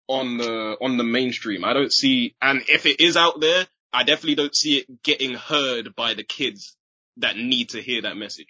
[0.08, 1.64] on the, on the mainstream.
[1.64, 5.34] I don't see, and if it is out there, I definitely don't see it getting
[5.34, 6.76] heard by the kids
[7.18, 8.48] that need to hear that message.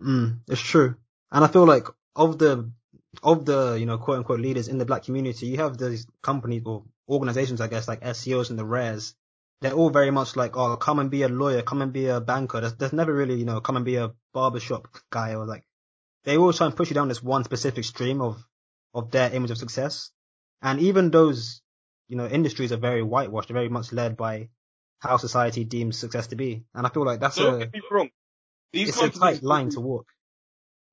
[0.00, 0.94] Mm, it's true.
[1.32, 2.70] And I feel like of the,
[3.22, 6.62] of the, you know, quote unquote leaders in the black community, you have these companies
[6.64, 9.14] or organizations, I guess, like SEOs and the rares,
[9.60, 12.20] they're all very much like, oh, come and be a lawyer, come and be a
[12.20, 12.60] banker.
[12.60, 15.64] There's, there's never really, you know, come and be a barbershop guy or like,
[16.24, 18.42] they always try and push you down this one specific stream of,
[18.92, 20.10] of their image of success.
[20.62, 21.62] And even those,
[22.08, 24.48] you know, industries are very whitewashed, they're very much led by
[24.98, 26.64] how society deems success to be.
[26.74, 28.10] And I feel like that's Don't a, get me wrong.
[28.72, 30.06] These it's a tight line to walk.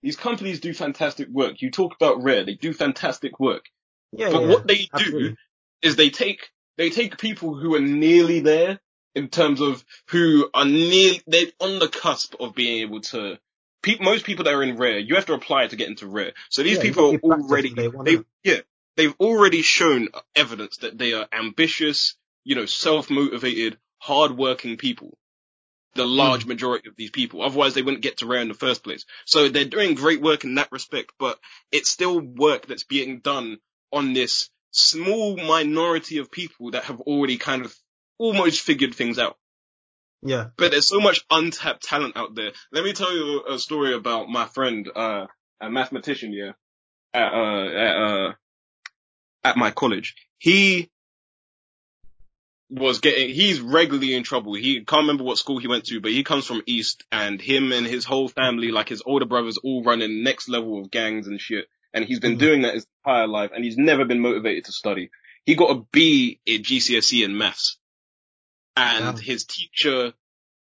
[0.03, 1.61] These companies do fantastic work.
[1.61, 3.65] You talk about Rare, they do fantastic work.
[4.11, 5.29] Yeah, but yeah, what they absolutely.
[5.29, 5.35] do
[5.81, 8.79] is they take they take people who are nearly there
[9.15, 13.37] in terms of who are near they're on the cusp of being able to.
[13.83, 16.33] Pe- most people that are in rare, you have to apply to get into rare.
[16.49, 18.59] So these Yeah, people are already they, they yeah,
[18.97, 25.17] they've already shown evidence that they are ambitious, you know, self motivated, hard working people.
[25.95, 27.43] The large majority of these people.
[27.43, 29.05] Otherwise, they wouldn't get to rare in the first place.
[29.25, 31.39] So they're doing great work in that respect, but
[31.73, 33.59] it's still work that's being done
[33.93, 37.75] on this small minority of people that have already kind of
[38.17, 39.37] almost figured things out.
[40.23, 40.47] Yeah.
[40.57, 42.51] But there's so much untapped talent out there.
[42.71, 45.25] Let me tell you a story about my friend, uh,
[45.59, 46.51] a mathematician, yeah,
[47.13, 48.33] at, uh, at, uh,
[49.43, 50.15] at my college.
[50.37, 50.89] He
[52.69, 54.53] was getting, he's regularly in trouble.
[54.53, 57.71] He can't remember what school he went to, but he comes from East and him
[57.71, 61.41] and his whole family, like his older brothers all running next level of gangs and
[61.41, 61.65] shit.
[61.93, 62.39] And he's been Mhm.
[62.39, 65.09] doing that his entire life and he's never been motivated to study.
[65.45, 67.77] He got a B at GCSE in maths
[68.77, 70.13] and his teacher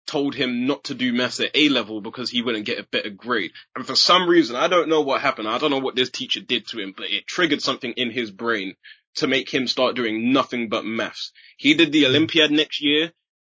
[0.07, 3.11] told him not to do maths at A level because he wouldn't get a better
[3.11, 3.51] grade.
[3.75, 5.49] And for some reason, I don't know what happened.
[5.49, 8.31] I don't know what this teacher did to him, but it triggered something in his
[8.31, 8.77] brain
[9.17, 11.33] to make him start doing nothing but maths.
[11.57, 13.13] He did the Olympiad next year.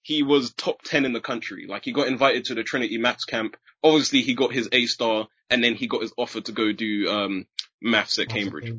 [0.04, 1.66] He was top 10 in the country.
[1.68, 3.58] Like he got invited to the Trinity Maths camp.
[3.84, 7.10] Obviously he got his A star and then he got his offer to go do,
[7.10, 7.46] um,
[7.82, 8.74] maths at Cambridge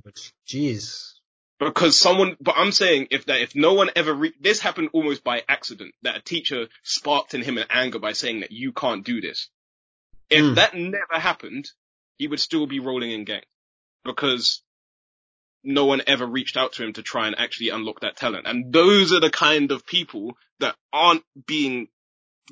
[0.47, 1.15] Jeez.
[1.61, 5.23] because someone, but I'm saying if that, if no one ever, re- this happened almost
[5.25, 9.05] by accident, that a teacher sparked in him an anger by saying that you can't
[9.05, 9.49] do this.
[10.31, 10.55] If Hmm.
[10.55, 11.69] that never happened,
[12.17, 13.45] he would still be rolling in gang
[14.05, 14.63] because
[15.65, 18.47] no one ever reached out to him to try and actually unlock that talent.
[18.47, 21.89] And those are the kind of people that aren't being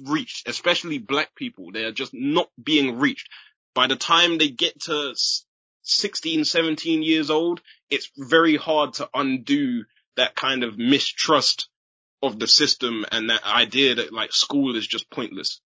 [0.03, 1.73] reached, especially black people.
[1.73, 3.29] They are just not being reached.
[3.77, 5.45] By the time they get to s-
[5.83, 7.61] 16, 17 years old,
[7.91, 9.85] it's very hard to undo
[10.17, 11.69] that kind of mistrust
[12.23, 15.61] of the system and that idea that like school is just pointless.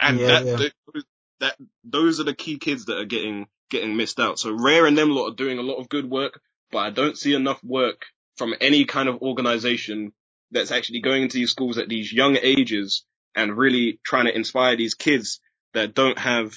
[0.00, 0.56] And Yeah, that, yeah.
[0.56, 1.04] th-
[1.38, 4.40] that those are the key kids that are getting getting missed out.
[4.40, 6.40] So Rare and them lot are doing a lot of good work,
[6.72, 10.12] but I don't see enough work from any kind of organization
[10.50, 13.04] that's actually going into these schools at these young ages
[13.36, 15.40] and really trying to inspire these kids
[15.72, 16.52] that don't have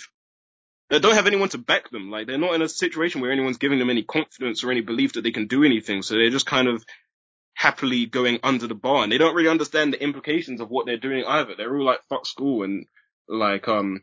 [0.90, 2.10] that don't have anyone to back them.
[2.10, 5.14] Like they're not in a situation where anyone's giving them any confidence or any belief
[5.14, 6.02] that they can do anything.
[6.02, 6.84] So they're just kind of
[7.54, 10.98] happily going under the bar and they don't really understand the implications of what they're
[10.98, 11.56] doing either.
[11.56, 12.86] They're all like fuck school and
[13.28, 14.02] like um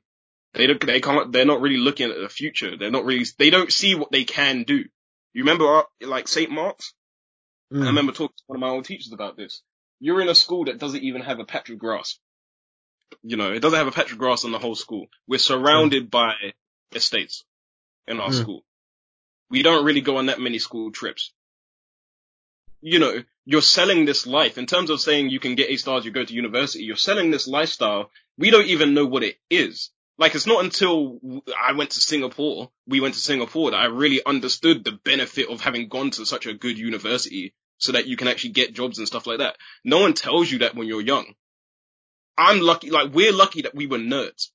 [0.55, 2.77] they don't they can't they're not really looking at the future.
[2.77, 4.85] They're not really they don't see what they can do.
[5.33, 6.51] You remember uh, like St.
[6.51, 6.95] Mark's?
[7.73, 7.83] Mm.
[7.83, 9.63] I remember talking to one of my old teachers about this.
[9.99, 12.19] You're in a school that doesn't even have a patch of grass.
[13.23, 15.07] You know, it doesn't have a patch of grass on the whole school.
[15.27, 16.11] We're surrounded mm.
[16.11, 16.35] by
[16.93, 17.45] estates
[18.07, 18.41] in our mm.
[18.41, 18.65] school.
[19.51, 21.33] We don't really go on that many school trips.
[22.81, 26.05] You know, you're selling this life in terms of saying you can get A stars,
[26.05, 28.11] you go to university, you're selling this lifestyle.
[28.39, 29.91] We don't even know what it is.
[30.19, 34.25] Like it's not until I went to Singapore, we went to Singapore that I really
[34.25, 38.29] understood the benefit of having gone to such a good university so that you can
[38.29, 39.57] actually get jobs and stuff like that.
[39.85, 41.35] No one tells you that when you're young.
[42.39, 44.49] I'm lucky, like we're lucky that we were nerds.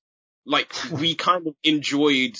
[0.44, 2.36] Like we kind of enjoyed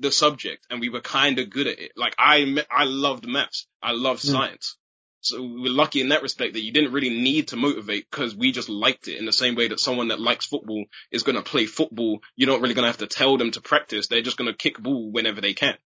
[0.00, 1.92] the subject and we were kind of good at it.
[1.96, 3.66] Like I, I loved maths.
[3.82, 4.30] I loved mm.
[4.30, 4.76] science.
[5.20, 8.36] So we were lucky in that respect that you didn't really need to motivate because
[8.36, 11.36] we just liked it in the same way that someone that likes football is going
[11.36, 12.20] to play football.
[12.36, 14.06] You're not really going to have to tell them to practice.
[14.06, 15.76] They're just going to kick ball whenever they can.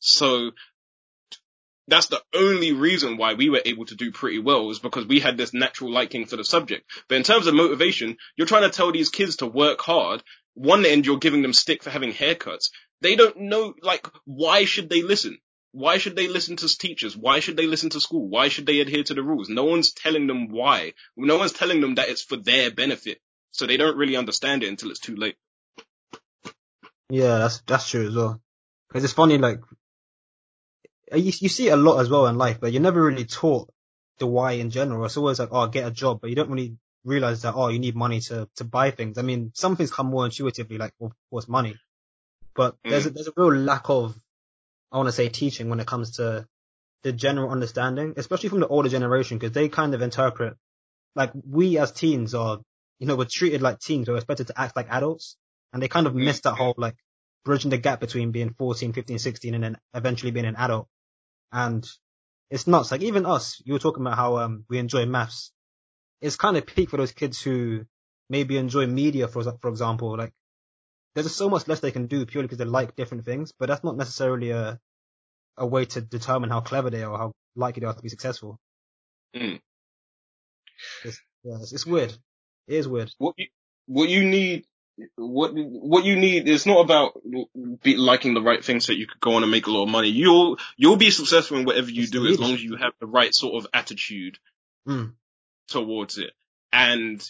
[0.00, 0.50] So
[1.86, 5.20] that's the only reason why we were able to do pretty well is because we
[5.20, 6.84] had this natural liking for the subject.
[7.08, 10.22] But in terms of motivation, you're trying to tell these kids to work hard.
[10.54, 12.70] One end, you're giving them stick for having haircuts.
[13.00, 15.38] They don't know, like, why should they listen?
[15.72, 17.16] Why should they listen to teachers?
[17.16, 18.28] Why should they listen to school?
[18.28, 19.48] Why should they adhere to the rules?
[19.48, 20.94] No one's telling them why.
[21.16, 23.20] No one's telling them that it's for their benefit.
[23.52, 25.36] So they don't really understand it until it's too late.
[27.08, 28.40] Yeah, that's, that's true as well.
[28.92, 29.60] Cause it's funny, like,
[31.12, 33.72] you, you see it a lot as well in life, but you're never really taught
[34.18, 35.04] the why in general.
[35.04, 37.78] It's always like, oh, get a job, but you don't really realize that, oh, you
[37.78, 39.18] need money to, to buy things.
[39.18, 41.76] I mean, some things come more intuitively, like, of course, money,
[42.54, 42.90] but mm.
[42.90, 44.14] there's a, there's a real lack of,
[44.92, 46.46] I want to say teaching when it comes to
[47.02, 50.56] the general understanding, especially from the older generation, because they kind of interpret,
[51.14, 52.58] like, we as teens are,
[52.98, 55.36] you know, we're treated like teens, we're expected to act like adults,
[55.72, 56.24] and they kind of mm.
[56.24, 56.96] miss that whole, like,
[57.44, 60.88] bridging the gap between being 14, 15, 16 and then eventually being an adult.
[61.52, 61.86] And
[62.50, 62.90] it's nuts.
[62.90, 65.52] Like even us, you were talking about how um, we enjoy maths.
[66.20, 67.86] It's kind of peak for those kids who
[68.28, 70.16] maybe enjoy media, for for example.
[70.16, 70.32] Like
[71.14, 73.68] there's just so much less they can do purely because they like different things, but
[73.68, 74.78] that's not necessarily a
[75.56, 78.08] a way to determine how clever they are or how likely they are to be
[78.08, 78.58] successful.
[79.36, 79.60] Mm.
[81.04, 82.12] It's, yeah, it's, it's, weird.
[82.66, 83.10] It is weird.
[83.18, 83.46] What you,
[83.86, 84.64] what you need
[85.16, 87.18] what what you need is not about
[87.82, 89.88] be liking the right things so you could go on and make a lot of
[89.88, 90.08] money.
[90.08, 93.06] You'll you'll be successful in whatever you it's do as long as you have the
[93.06, 94.38] right sort of attitude
[94.86, 95.12] mm.
[95.70, 96.32] Towards it.
[96.72, 97.22] And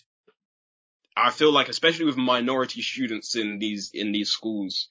[1.17, 4.89] I feel like, especially with minority students in these in these schools,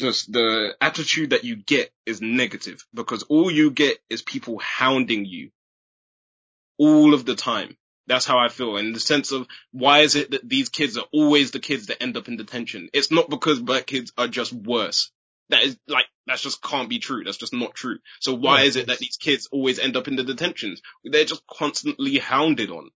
[0.00, 5.24] just the attitude that you get is negative because all you get is people hounding
[5.24, 5.50] you
[6.78, 7.76] all of the time.
[8.06, 11.06] That's how I feel in the sense of why is it that these kids are
[11.12, 12.90] always the kids that end up in detention?
[12.92, 15.10] It's not because black kids are just worse.
[15.50, 17.22] That is like, that's just can't be true.
[17.24, 17.98] That's just not true.
[18.20, 20.80] So why yeah, is it that these kids always end up in the detentions?
[21.04, 22.90] They're just constantly hounded on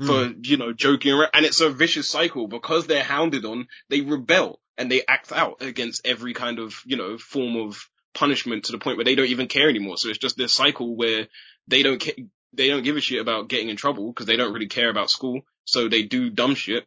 [0.00, 0.06] mm.
[0.06, 1.30] for, you know, joking around.
[1.34, 5.62] And it's a vicious cycle because they're hounded on, they rebel and they act out
[5.62, 9.26] against every kind of, you know, form of punishment to the point where they don't
[9.26, 9.96] even care anymore.
[9.96, 11.28] So it's just this cycle where
[11.68, 12.14] they don't care,
[12.52, 15.10] they don't give a shit about getting in trouble because they don't really care about
[15.10, 15.42] school.
[15.64, 16.86] So they do dumb shit.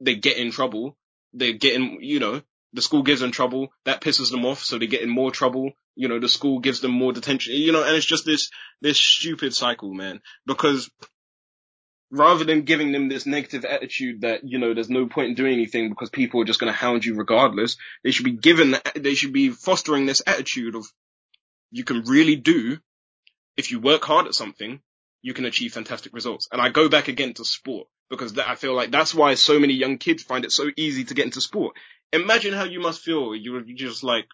[0.00, 0.96] They get in trouble.
[1.32, 3.68] They're getting, you know, the school gives them trouble.
[3.84, 4.62] That pisses them off.
[4.62, 5.72] So they get in more trouble.
[5.94, 8.50] You know, the school gives them more detention, you know, and it's just this,
[8.80, 10.88] this stupid cycle, man, because
[12.10, 15.54] rather than giving them this negative attitude that, you know, there's no point in doing
[15.54, 19.14] anything because people are just going to hound you regardless, they should be given, they
[19.14, 20.86] should be fostering this attitude of
[21.70, 22.78] you can really do
[23.56, 24.80] if you work hard at something,
[25.20, 26.48] you can achieve fantastic results.
[26.52, 29.58] And I go back again to sport because that, I feel like that's why so
[29.58, 31.76] many young kids find it so easy to get into sport.
[32.12, 33.34] Imagine how you must feel.
[33.34, 34.26] You're, just like,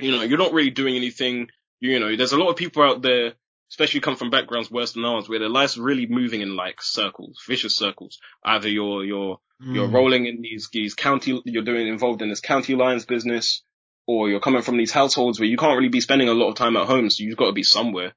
[0.00, 1.48] you know, you're not really doing anything.
[1.80, 3.34] You, you know, there's a lot of people out there,
[3.70, 7.40] especially come from backgrounds worse than ours, where their life's really moving in like circles,
[7.46, 8.18] vicious circles.
[8.44, 9.74] Either you're, you're, mm.
[9.74, 13.62] you're rolling in these, these county, you're doing involved in this county lines business,
[14.06, 16.56] or you're coming from these households where you can't really be spending a lot of
[16.56, 18.12] time at home, so you've got to be somewhere.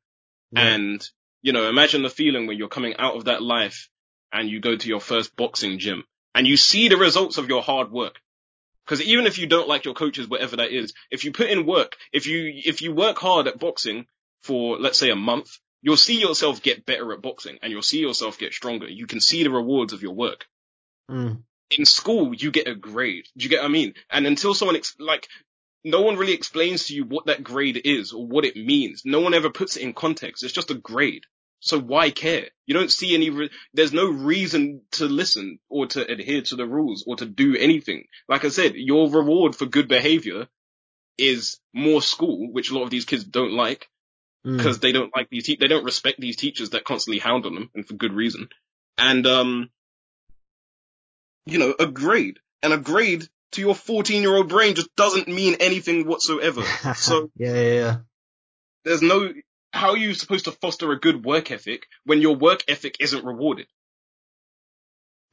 [0.55, 1.07] And
[1.45, 3.89] you know, imagine the feeling when you're coming out of that life
[4.33, 6.03] and you go to your first boxing gym
[6.33, 8.19] and you see the results of your hard work
[8.85, 11.65] Because even if you don't like your coaches, whatever that is, if you put in
[11.65, 14.05] work, if you if you work hard at boxing
[14.43, 17.99] for let's say a month, you'll see yourself get better at boxing, and you'll see
[17.99, 18.87] yourself get stronger.
[18.87, 20.45] You can see the rewards of your work.
[21.09, 21.43] Mm.
[21.77, 23.25] In school, you get a grade.
[23.35, 23.95] Do you get what I mean?
[24.09, 25.27] And until someone ex- like
[25.83, 29.03] no one really explains to you what that grade is or what it means.
[29.05, 30.43] No one ever puts it in context.
[30.43, 31.25] It's just a grade.
[31.65, 32.45] So why care?
[32.67, 36.67] You don't see any, re- there's no reason to listen or to adhere to the
[36.67, 38.05] rules or to do anything.
[38.29, 40.47] Like I said, your reward for good behavior
[41.17, 43.89] is more school, which a lot of these kids don't like
[44.45, 44.57] Mm.
[44.57, 47.55] because they don't like these, te- they don't respect these teachers that constantly hound on
[47.55, 48.47] them and for good reason.
[48.95, 49.71] And, um,
[51.47, 55.27] you know, a grade and a grade to your 14 year old brain just doesn't
[55.27, 56.61] mean anything whatsoever.
[56.95, 57.97] so yeah, yeah, yeah.
[58.83, 59.33] there's no,
[59.75, 63.25] how are you supposed to foster a good work ethic when your work ethic isn't
[63.25, 63.67] rewarded?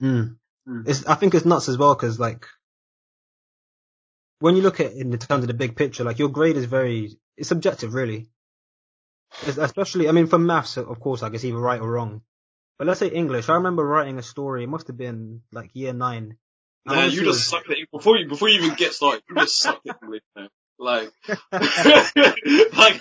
[0.03, 0.37] Mm.
[0.69, 0.89] Mm.
[0.89, 2.47] It's, I think it's nuts as well because like
[4.41, 6.65] when you look at it in terms of the big picture, like your grade is
[6.65, 8.29] very it's subjective, really.
[9.47, 12.23] It's especially, I mean, for maths, of course, like it's either right or wrong.
[12.79, 13.49] But let's say English.
[13.49, 14.65] I remember writing a story.
[14.65, 16.37] It must have been like year nine.
[16.85, 19.23] And Man, you just was- sucked it before you before you even get started.
[19.29, 20.49] You just sucked it, English, man.
[20.83, 21.13] Like,
[21.53, 23.01] like,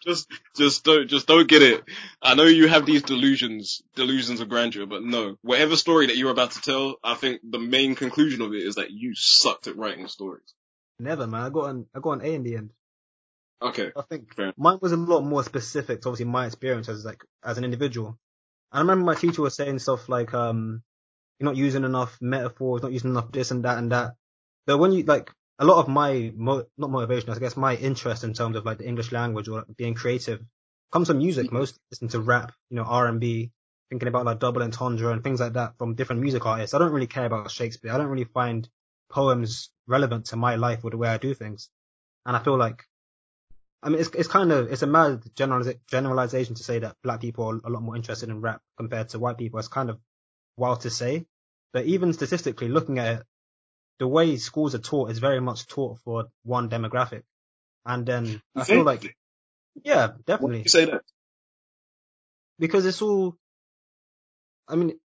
[0.00, 0.26] just
[0.56, 1.84] just don't just don't get it.
[2.20, 5.36] I know you have these delusions, delusions of grandeur, but no.
[5.42, 8.74] Whatever story that you're about to tell, I think the main conclusion of it is
[8.74, 10.52] that you sucked at writing stories.
[10.98, 11.42] Never, man.
[11.42, 12.70] I got an I got an A in the end.
[13.62, 14.52] Okay, I think Fair.
[14.56, 18.18] mine was a lot more specific to obviously my experience as like as an individual.
[18.72, 20.82] I remember my teacher was saying stuff like, um,
[21.38, 24.14] you're not using enough metaphors, not using enough this and that and that.
[24.66, 28.24] But when you like a lot of my mo- not motivation, I guess my interest
[28.24, 30.40] in terms of like the English language or being creative
[30.92, 31.48] comes from music.
[31.48, 31.52] Mhm.
[31.52, 33.52] Most listen to rap, you know, R and B,
[33.90, 36.74] thinking about like double entendre and things like that from different music artists.
[36.74, 37.92] I don't really care about Shakespeare.
[37.92, 38.68] I don't really find
[39.10, 41.70] poems relevant to my life or the way I do things.
[42.26, 42.84] And I feel like
[43.82, 47.20] I mean, it's it's kind of it's a mad generaliza- generalization to say that black
[47.20, 49.58] people are a lot more interested in rap compared to white people.
[49.58, 50.00] It's kind of
[50.56, 51.26] wild to say,
[51.72, 53.26] but even statistically, looking at it,
[53.98, 57.22] the way schools are taught is very much taught for one demographic,
[57.84, 59.16] and then I feel like,
[59.82, 61.02] yeah, definitely, you say that?
[62.58, 63.36] because it's all.
[64.68, 64.98] I mean,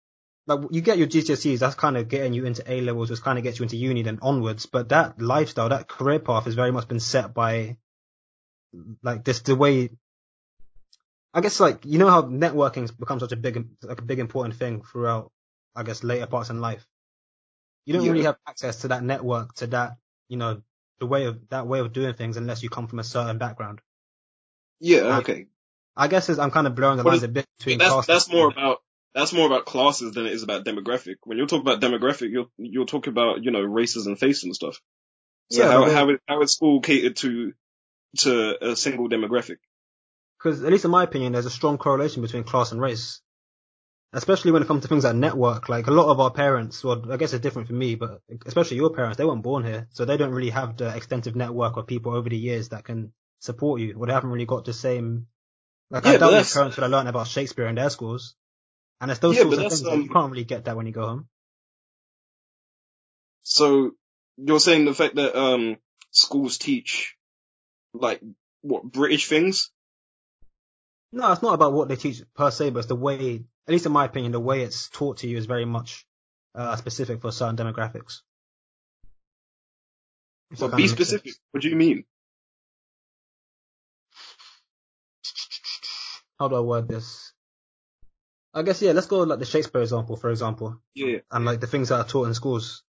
[0.48, 3.38] like you get your GCSEs, that's kind of getting you into A levels, which kind
[3.38, 4.66] of gets you into uni then onwards.
[4.66, 7.78] But that lifestyle, that career path, has very much been set by
[9.04, 9.90] like this the way.
[11.34, 14.56] I guess like you know how networking's become such a big like a big important
[14.56, 15.32] thing throughout
[15.76, 16.86] I guess later parts in life.
[17.86, 18.12] You don't Yeah.
[18.12, 19.98] really have access to that network, to that
[20.30, 20.62] you know
[21.00, 23.82] the way of that way of doing things unless you come from a certain background.
[24.80, 25.48] Yeah, Like, okay.
[25.96, 28.08] I guess I'm kind of blurring the What lines is- a bit between that's classes.
[28.08, 28.82] that's more about
[29.14, 31.16] that's more about classes than it is about demographic.
[31.24, 34.56] When you talk about demographic, you'll you'll talk about you know races and face and
[34.56, 34.80] stuff.
[35.52, 37.54] So Yeah, how how is, how is school catered to
[38.20, 39.58] to a single demographic?
[40.40, 43.22] Because at least in my opinion, there's a strong correlation between class and race.
[44.14, 47.10] Especially when it comes to things like network, like a lot of our parents, well,
[47.12, 50.04] I guess it's different for me, but especially your parents, they weren't born here, so
[50.04, 53.80] they don't really have the extensive network of people over the years that can support
[53.80, 55.28] you, or they haven't really got the same.
[55.90, 58.36] Like Yeah, I doubt your parents would have learned about Shakespeare in their schools,
[59.00, 60.88] and it's those Yeah, sorts of things that you um, can't really get that when
[60.88, 61.30] you go home.
[63.44, 63.92] So
[64.38, 65.78] you're saying the fact that um
[66.12, 67.16] schools teach
[67.94, 68.22] like
[68.62, 69.72] what British things?
[71.14, 73.86] No, it's not about what they teach per se, but it's the way, at least
[73.86, 76.06] in my opinion, the way it's taught to you is very much
[76.56, 78.22] uh, specific for certain demographics.
[80.52, 81.08] That Well, be makes sense.
[81.10, 81.34] specific.
[81.52, 82.06] What do you mean?
[86.40, 87.34] how do I word this?
[88.54, 91.20] I guess yeah, let's go like the Shakespeare example, for example, Yeah.
[91.30, 92.84] and like the things that are taught in schools.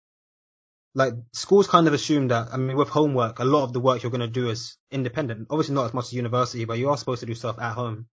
[0.95, 4.03] Like schools kind of assume that I mean with homework, a lot of the work
[4.03, 5.49] you're going to do is independent.
[5.51, 8.07] Obviously not as much as university, but you are supposed to do stuff at home.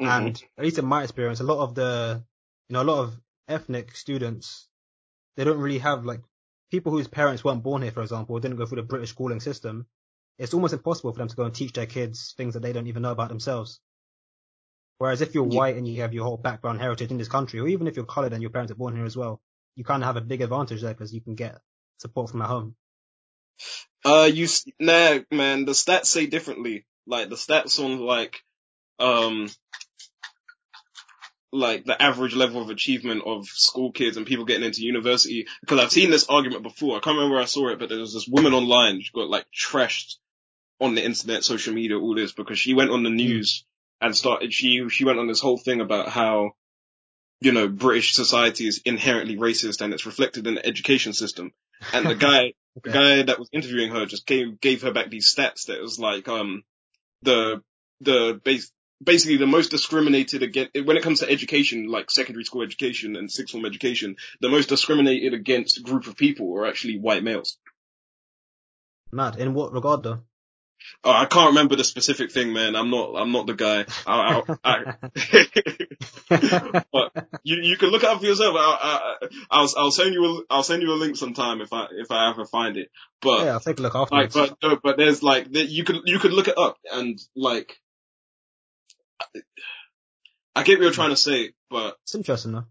[0.00, 0.08] Mhm.
[0.08, 2.24] And at least in my experience, a lot of the
[2.68, 4.68] you know a lot of ethnic students
[5.36, 6.20] they don't really have like
[6.70, 9.40] people whose parents weren't born here, for example, or didn't go through the British schooling
[9.40, 9.86] system.
[10.38, 12.86] It's almost impossible for them to go and teach their kids things that they don't
[12.86, 13.80] even know about themselves.
[14.98, 15.60] Whereas if you're Yeah.
[15.60, 18.06] white and you have your whole background heritage in this country, or even if you're
[18.06, 19.40] colored and your parents are born here as well,
[19.76, 21.60] you kind of have a big advantage there because you can get
[21.98, 22.76] support from at home.
[24.04, 25.64] Uh, you s- nah, man.
[25.66, 26.86] The stats say differently.
[27.06, 28.42] Like the stats on like
[28.98, 29.50] um
[31.52, 35.46] like the average level of achievement of school kids and people getting into university.
[35.60, 36.96] Because I've seen this argument before.
[36.96, 39.00] I can't remember where I saw it, but there was this woman online.
[39.00, 40.16] She got like trashed
[40.80, 43.64] on the internet, social media, all this because she went on the news
[44.00, 44.52] and started.
[44.52, 46.52] She she went on this whole thing about how
[47.40, 51.52] you know British society is inherently racist and it's reflected in the education system.
[51.92, 52.54] and the guy, okay.
[52.84, 55.98] the guy that was interviewing her just gave gave her back these stats that was
[55.98, 56.62] like um
[57.22, 57.62] the
[58.00, 58.70] the base
[59.02, 63.30] basically the most discriminated against when it comes to education, like secondary school education and
[63.30, 67.58] sixth form education, the most discriminated against group of people are actually white males.
[69.12, 69.36] Mad.
[69.36, 70.20] In what regard though?
[71.02, 72.76] Oh, I can't remember the specific thing, man.
[72.76, 73.14] I'm not.
[73.16, 73.84] I'm not the guy.
[74.06, 74.94] I, I,
[76.30, 78.54] I but you you can look it up for yourself.
[78.56, 79.16] I,
[79.50, 82.30] will I'll send you a I'll send you a link sometime if I if I
[82.30, 82.90] ever find it.
[83.20, 84.36] But yeah, I'll take a look afterwards.
[84.36, 87.80] Like, but no, but there's like you could you could look it up and like
[90.54, 92.66] I get what you're trying to say, but it's interesting though.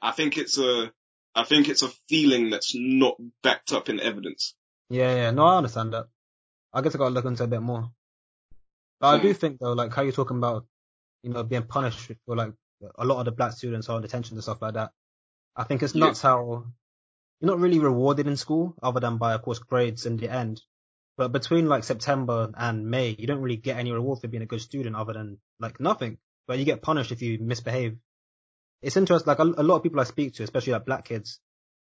[0.00, 0.92] I think it's a
[1.34, 4.54] I think it's a feeling that's not backed up in evidence.
[4.90, 5.30] Yeah, yeah.
[5.30, 6.06] No, I understand that.
[6.72, 7.90] I guess I gotta look into it a bit more.
[9.00, 9.38] But I do hmm.
[9.38, 10.66] think though, like how you're talking about,
[11.22, 12.52] you know, being punished for like
[12.96, 14.90] a lot of the black students are on detention and stuff like that.
[15.56, 16.30] I think it's nuts yeah.
[16.30, 16.66] how
[17.40, 20.62] you're not really rewarded in school other than by, of course, grades in the end.
[21.16, 24.46] But between like September and May, you don't really get any reward for being a
[24.46, 26.18] good student other than like nothing.
[26.46, 27.98] But you get punished if you misbehave.
[28.80, 29.28] It's interesting.
[29.28, 31.38] Like a, a lot of people I speak to, especially like black kids,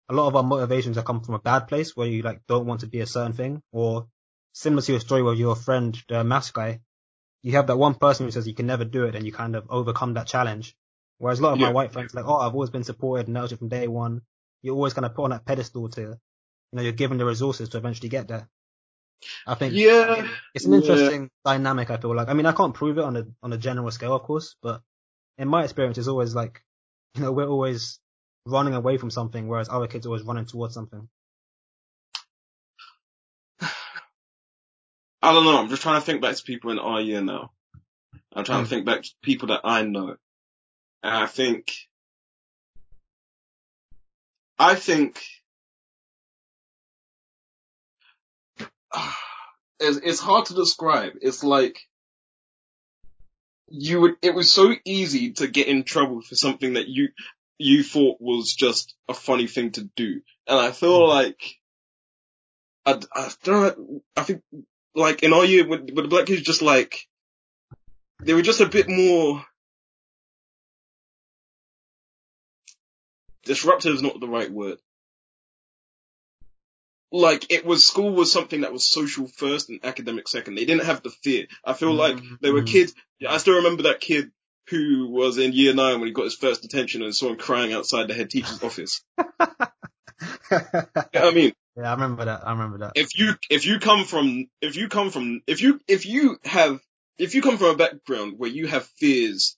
[0.09, 2.65] a lot of our motivations have come from a bad place where you like don't
[2.65, 4.07] want to be a certain thing or
[4.53, 6.81] similar to your story with your friend, the maths guy,
[7.41, 9.55] you have that one person who says you can never do it and you kind
[9.55, 10.75] of overcome that challenge.
[11.17, 11.67] Whereas a lot of yeah.
[11.67, 14.21] my white friends like, oh, I've always been supported and nurtured from day one.
[14.61, 16.17] You're always kind of put on that pedestal to, you
[16.73, 18.47] know, you're given the resources to eventually get there.
[19.45, 21.53] I think yeah, it's an interesting yeah.
[21.53, 21.89] dynamic.
[21.89, 22.27] I feel like.
[22.29, 24.81] I mean, I can't prove it on a on a general scale, of course, but
[25.37, 26.61] in my experience, it's always like,
[27.15, 27.99] you know, we're always
[28.45, 31.07] running away from something, whereas other kids are always running towards something.
[33.61, 35.57] I don't know.
[35.57, 37.51] I'm just trying to think back to people in our year now.
[38.33, 38.63] I'm trying mm.
[38.65, 40.15] to think back to people that I know.
[41.03, 41.73] And I think,
[44.57, 45.21] I think,
[49.79, 51.13] it's, it's hard to describe.
[51.21, 51.79] It's like,
[53.67, 57.09] you would, it was so easy to get in trouble for something that you,
[57.57, 60.21] you thought was just a funny thing to do.
[60.47, 61.07] And I feel mm.
[61.07, 61.41] like,
[62.85, 64.41] I, I don't know, I think
[64.95, 67.07] like in our year with, with the black kids, just like
[68.21, 69.43] they were just a bit more
[73.43, 74.77] disruptive is not the right word.
[77.11, 80.55] Like it was school was something that was social first and academic second.
[80.55, 81.47] They didn't have the fear.
[81.63, 82.35] I feel like mm-hmm.
[82.41, 82.93] there were kids.
[83.27, 84.31] I still remember that kid
[84.69, 87.73] who was in year nine when he got his first detention and saw him crying
[87.73, 89.03] outside the head teacher's office.
[89.17, 92.47] I mean, yeah, I remember that.
[92.47, 92.93] I remember that.
[92.95, 96.79] If you if you come from if you come from if you if you have
[97.17, 99.57] if you come from a background where you have fears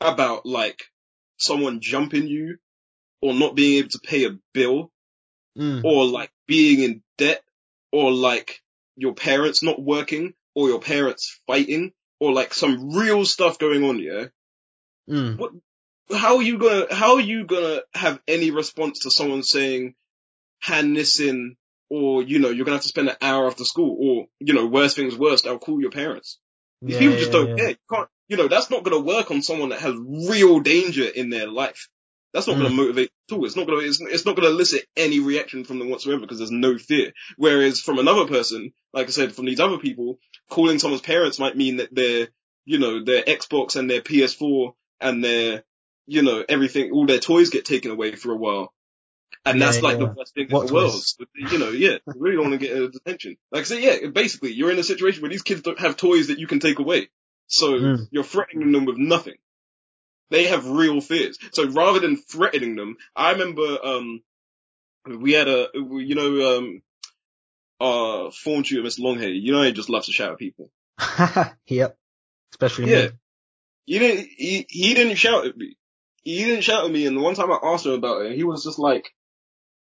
[0.00, 0.84] about like
[1.38, 2.58] someone jumping you
[3.20, 4.90] or not being able to pay a bill
[5.56, 5.82] mm.
[5.84, 7.42] or like being in debt
[7.92, 8.60] or like
[8.96, 14.00] your parents not working or your parents fighting or like some real stuff going on,
[14.00, 14.24] yeah.
[15.08, 15.38] Mm.
[15.38, 15.52] What
[16.12, 19.94] how are you gonna how are you gonna have any response to someone saying
[20.60, 21.56] hand this in
[21.90, 24.66] or, you know, you're gonna have to spend an hour after school or, you know,
[24.66, 26.38] worst things worst, I'll call your parents.
[26.82, 27.56] These yeah, people just don't yeah.
[27.56, 27.70] care.
[27.70, 31.30] You can't, you know, that's not gonna work on someone that has real danger in
[31.30, 31.88] their life.
[32.32, 32.62] That's not mm.
[32.62, 33.44] gonna motivate at all.
[33.44, 36.50] It's not gonna, it's, it's not gonna elicit any reaction from them whatsoever because there's
[36.50, 37.12] no fear.
[37.36, 40.18] Whereas from another person, like I said, from these other people,
[40.50, 42.28] calling someone's parents might mean that their,
[42.64, 45.64] you know, their Xbox and their PS4 and their,
[46.06, 48.72] you know, everything, all their toys get taken away for a while.
[49.44, 50.06] And yeah, that's like yeah.
[50.06, 50.94] the worst thing what in the world.
[51.34, 53.36] You know, yeah, you really don't want to get uh, detention.
[53.50, 56.28] Like I say, yeah, basically, you're in a situation where these kids don't have toys
[56.28, 57.08] that you can take away.
[57.46, 58.08] So mm.
[58.10, 59.36] you're threatening them with nothing.
[60.30, 61.38] They have real fears.
[61.52, 64.22] So rather than threatening them, I remember, um,
[65.06, 66.82] we had a, you know, um,
[67.80, 69.00] uh, form tutor, Mr.
[69.00, 70.70] Longhair, you know, he just loves to shout at people.
[71.66, 71.96] yep.
[72.52, 73.06] Especially yeah.
[73.06, 73.10] Me.
[73.86, 75.76] He didn't, he, he didn't shout at me.
[76.24, 78.44] He didn't shout at me and the one time I asked him about it, he
[78.44, 79.14] was just like,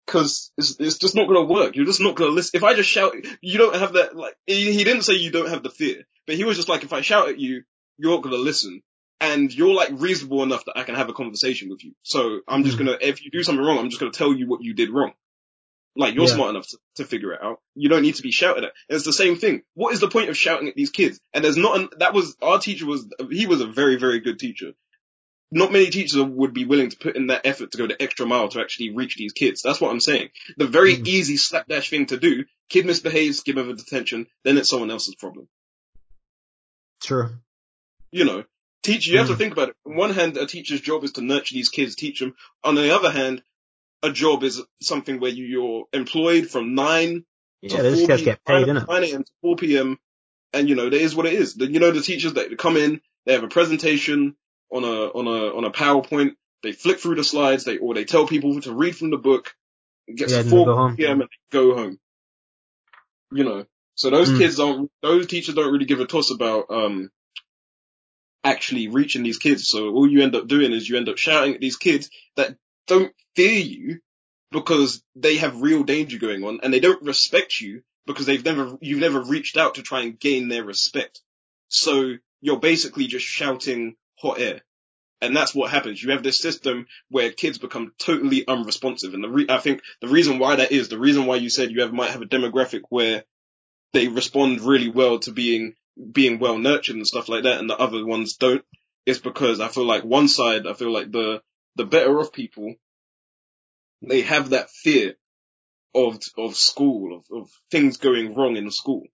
[0.07, 1.77] Cause it's, it's just not gonna work.
[1.77, 2.59] You're just not gonna listen.
[2.59, 5.49] If I just shout, you don't have that, like, he, he didn't say you don't
[5.49, 7.63] have the fear, but he was just like, if I shout at you,
[7.97, 8.83] you're not gonna listen.
[9.21, 11.93] And you're like reasonable enough that I can have a conversation with you.
[12.03, 12.87] So I'm just mm.
[12.87, 15.13] gonna, if you do something wrong, I'm just gonna tell you what you did wrong.
[15.97, 16.35] Like you're yeah.
[16.35, 17.61] smart enough to, to figure it out.
[17.75, 18.73] You don't need to be shouted at.
[18.89, 19.63] It's the same thing.
[19.75, 21.21] What is the point of shouting at these kids?
[21.33, 24.41] And there's not, an, that was, our teacher was, he was a very, very good
[24.41, 24.73] teacher
[25.55, 28.27] not many teachers would be willing to put in that effort to go the extra
[28.27, 29.63] mile to actually reach these kids.
[29.63, 30.31] That's what I'm saying.
[30.57, 31.07] The very mm.
[31.07, 35.15] easy slapdash thing to do, kid misbehaves, give him a detention, then it's someone else's
[35.15, 35.49] problem.
[37.01, 37.31] True.
[38.11, 38.45] You know,
[38.85, 39.39] teach, you have to mm.
[39.39, 39.77] think about it.
[39.87, 42.35] On one hand, a teacher's job is to nurture these kids, teach them.
[42.65, 43.43] On the other hand,
[44.03, 47.25] a job is something where you, you're employed from nine
[47.63, 48.77] yeah, they just 4 get paid, p.m.
[48.77, 48.89] innit?
[48.89, 49.25] 9 a.m.
[49.25, 49.99] to 4 p.m.
[50.53, 51.55] And you know, that is what it is.
[51.55, 54.37] The- You know, the teachers that come in, they have a presentation
[54.73, 56.33] on a, on a, on a PowerPoint.
[56.63, 59.55] They flick through the slides, they, or they tell people to read from the book.
[60.09, 60.97] It gets Yeah, to and they 4 go home.
[60.97, 61.21] p.m.
[61.23, 61.99] and they go home.
[63.33, 63.67] You know,
[63.97, 64.39] so those Mm.
[64.39, 67.11] kids don't, those teachers don't really give a toss about, um,
[68.45, 69.67] actually reaching these kids.
[69.67, 72.57] So all you end up doing is you end up shouting at these kids that
[72.87, 74.01] don't fear you
[74.53, 78.77] because they have real danger going on and they don't respect you because they've never,
[78.81, 81.21] you've never reached out to try and gain their respect.
[81.69, 84.61] So you're basically just shouting hot air.
[85.21, 86.03] And that's what happens.
[86.03, 89.15] You have this system where kids become totally unresponsive.
[89.15, 91.71] And the re- I think the reason why that is, the reason why you said
[91.71, 93.25] you have, might have a demographic where
[93.95, 95.75] they respond really well to being,
[96.13, 98.65] being well nurtured and stuff like that and the other ones don't,
[99.07, 101.43] it's because I feel like one side, I feel like the,
[101.77, 102.75] the better off people,
[104.03, 105.15] they have that fear
[105.95, 109.05] of, of school, of, of things going wrong in school.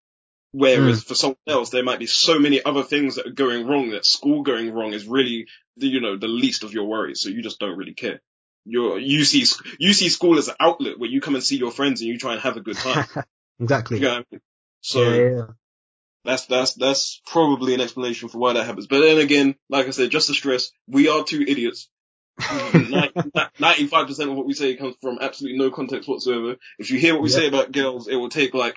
[0.52, 1.08] Whereas hmm.
[1.08, 4.04] for someone else, there might be so many other things that are going wrong that
[4.04, 7.20] school going wrong is really, the, you know, the least of your worries.
[7.20, 8.20] So you just don't really care.
[8.64, 9.44] You're, you see,
[9.78, 12.18] you see school as an outlet where you come and see your friends and you
[12.18, 13.06] try and have a good time.
[13.60, 13.98] exactly.
[13.98, 14.40] You know I mean?
[14.80, 15.46] So yeah, yeah, yeah.
[16.24, 18.86] That's, that's, that's probably an explanation for why that happens.
[18.86, 21.88] But then again, like I said, just to stress, we are two idiots.
[22.40, 26.56] 95% of what we say comes from absolutely no context whatsoever.
[26.78, 27.38] If you hear what we Yep.
[27.38, 28.76] say about girls, it will take like,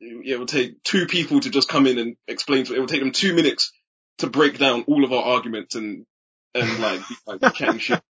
[0.00, 2.80] it will take two people to just come in and explain to it.
[2.80, 3.72] will take them two minutes
[4.18, 6.06] to break down all of our arguments and,
[6.54, 8.02] and like, like chatting shit.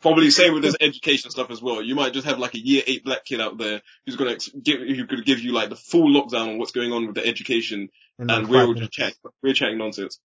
[0.00, 1.82] Probably same with this education stuff as well.
[1.82, 4.48] You might just have like a year eight black kid out there who's gonna ex-
[4.48, 7.26] give, who could give you like the full lockdown on what's going on with the
[7.26, 7.88] education
[8.18, 10.18] In like and we're all just chatting, we're chatting nonsense.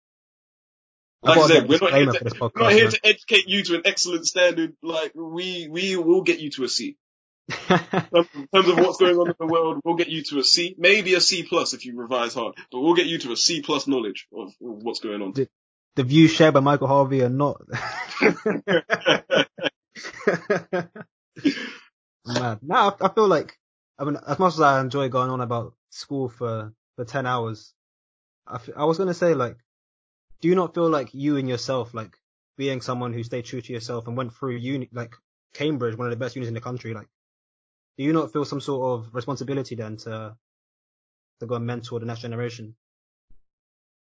[1.24, 2.92] Like I got said, we're not here to, this we're not here man.
[2.92, 4.74] to educate you to an excellent standard.
[4.82, 6.98] Like we, we will get you to a C.
[7.70, 10.76] In terms of what's going on in the world, we'll get you to a C,
[10.78, 13.62] maybe a C plus if you revise hard, but we'll get you to a C
[13.62, 15.34] plus knowledge of, of what's going on.
[15.96, 17.62] The views shared by Michael Harvey are not.
[22.26, 23.58] Man, now I, I feel like,
[23.98, 27.74] I mean, as much as I enjoy going on about school for, for 10 hours,
[28.48, 29.58] I, f- I was going to say like,
[30.42, 32.18] do you not feel like you and yourself, like
[32.58, 35.16] being someone who stayed true to yourself and went through uni, like
[35.54, 37.08] Cambridge, one of the best unis in the country, like,
[37.98, 40.36] do you not feel some sort of responsibility then to,
[41.40, 42.76] to go and mentor the next generation?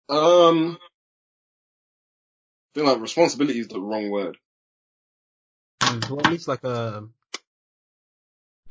[0.09, 0.77] um,
[2.73, 4.37] I feel like responsibility is the wrong word.
[5.81, 7.03] Mm, Well, at least like a,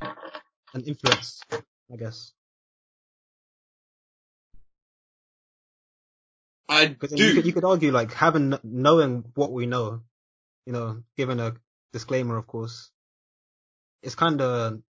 [0.01, 2.31] an influence, I guess.
[6.67, 7.15] I do.
[7.15, 10.01] you could, you could argue like having, knowing what we know,
[10.65, 11.53] you know, given a
[11.93, 12.89] disclaimer, of course,
[14.01, 14.81] it's kind of,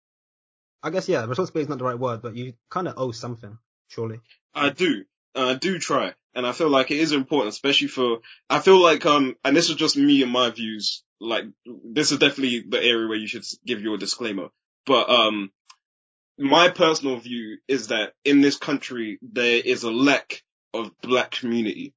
[0.83, 3.59] I guess, yeah, responsibility is not the right word, but you kind of owe something,
[3.89, 4.21] surely.
[4.55, 5.05] I do.
[5.35, 6.15] I do try.
[6.35, 9.69] And I feel like it is important, especially for, I feel like, um, and this
[9.69, 13.45] is just me and my views, like, this is definitely the area where you should
[13.67, 14.49] give your disclaimer.
[14.87, 15.53] But, um,
[16.39, 21.93] my personal view is that in this country, there is a lack of black community.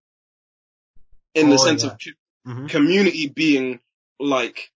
[1.33, 1.91] In the Oh, sense yeah.
[1.91, 1.99] of
[2.45, 3.79] hmm community being
[4.19, 4.71] like,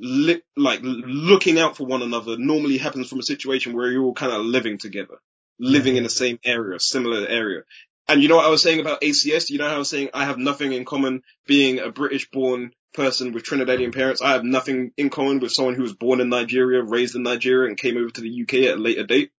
[0.00, 4.14] li- like looking out for one another normally happens from a situation where you're all
[4.14, 5.16] kind of living together,
[5.58, 7.62] living in the same area, similar area.
[8.08, 9.50] And you know what I was saying about ACS?
[9.50, 12.72] You know how I was saying I have nothing in common being a British born
[12.94, 14.22] person with Trinidadian parents.
[14.22, 17.68] I have nothing in common with someone who was born in Nigeria, raised in Nigeria
[17.68, 19.30] and came over to the UK at a later date.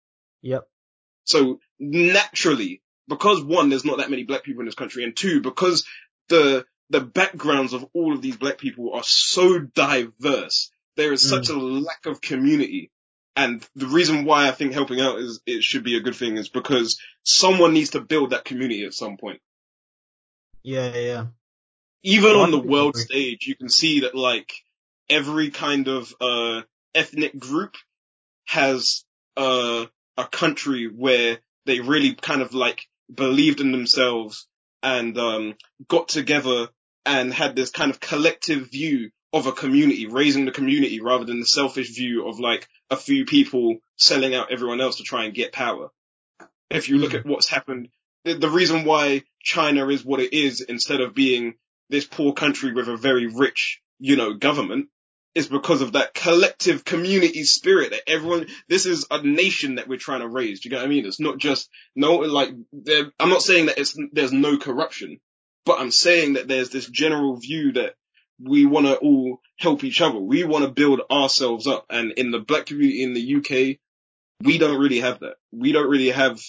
[0.42, 0.68] Yep.
[1.24, 5.42] So naturally, because one, there's not that many black people in this country, and two,
[5.42, 5.86] because
[6.30, 11.30] the the backgrounds of all of these black people are so diverse, there is mm.
[11.30, 12.92] such a lack of community.
[13.38, 16.38] And the reason why I think helping out is it should be a good thing
[16.38, 19.40] is because someone needs to build that community at some point.
[20.64, 21.26] Yeah, yeah, yeah.
[22.02, 23.04] Even I on the world agree.
[23.04, 24.52] stage, you can see that like
[25.08, 26.64] every kind of uh
[26.96, 27.76] ethnic group
[28.46, 29.06] has
[29.38, 29.86] uh,
[30.18, 34.48] a country where they really kind of like believed in themselves
[34.82, 35.56] and um,
[35.88, 36.70] got together
[37.06, 41.40] and had this kind of collective view of a community, raising the community rather than
[41.40, 45.34] the selfish view of like a few people selling out everyone else to try and
[45.34, 45.90] get power.
[46.70, 47.20] If you look Mm.
[47.20, 47.90] at what's happened,
[48.24, 51.56] the, the reason why China is what it is instead of being
[51.90, 54.90] this poor country with a very rich, you know, government
[55.36, 59.98] is because of that collective community spirit that everyone, this is a nation that we're
[59.98, 60.62] trying to raise.
[60.62, 61.06] Do you get what I mean?
[61.06, 62.50] It's not just, no, like,
[63.20, 65.20] I'm not saying that it's, there's no corruption,
[65.66, 67.94] but I'm saying that there's this general view that
[68.40, 70.20] we want to all help each other.
[70.20, 71.86] We want to build ourselves up.
[71.90, 73.78] And in the black community in the UK,
[74.44, 75.36] we don't really have that.
[75.52, 76.40] We don't really have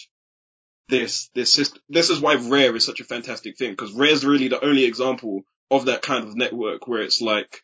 [0.89, 1.83] this, this system.
[1.89, 4.85] This is why Rare is such a fantastic thing, because Rare is really the only
[4.85, 7.63] example of that kind of network where it's like,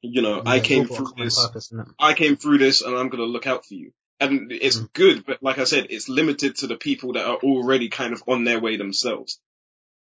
[0.00, 3.22] you know, yeah, I came through this, purpose, I came through this and I'm going
[3.22, 3.92] to look out for you.
[4.20, 4.92] And it's mm.
[4.92, 8.22] good, but like I said, it's limited to the people that are already kind of
[8.26, 9.40] on their way themselves.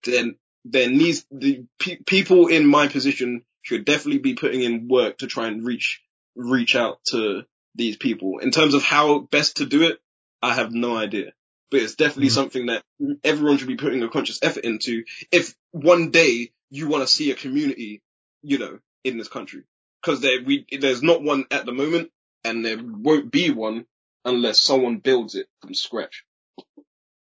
[0.04, 5.18] Then, there needs, the pe- people in my position should definitely be putting in work
[5.18, 6.02] to try and reach,
[6.36, 7.42] reach out to
[7.74, 8.38] these people.
[8.38, 9.98] In terms of how best to do it,
[10.40, 11.32] I have no idea.
[11.70, 12.34] But it's definitely mm.
[12.34, 12.82] something that
[13.24, 17.30] everyone should be putting a conscious effort into if one day you want to see
[17.30, 18.02] a community,
[18.42, 19.62] you know, in this country.
[20.04, 22.10] Cause there, we, there's not one at the moment
[22.44, 23.86] and there won't be one
[24.24, 26.24] unless someone builds it from scratch.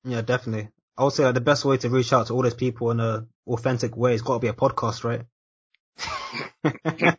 [0.03, 0.69] Yeah, definitely.
[0.97, 2.99] I would say like, the best way to reach out to all those people in
[2.99, 5.23] a authentic way has got to be a podcast, right?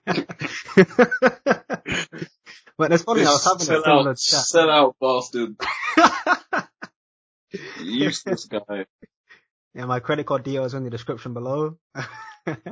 [2.79, 4.41] but it's funny, I was having sell a similar out, chat.
[4.41, 5.57] Sell out, bastard.
[7.83, 8.87] Useless guy.
[9.75, 11.77] Yeah, my credit card details in the description below.
[12.45, 12.64] but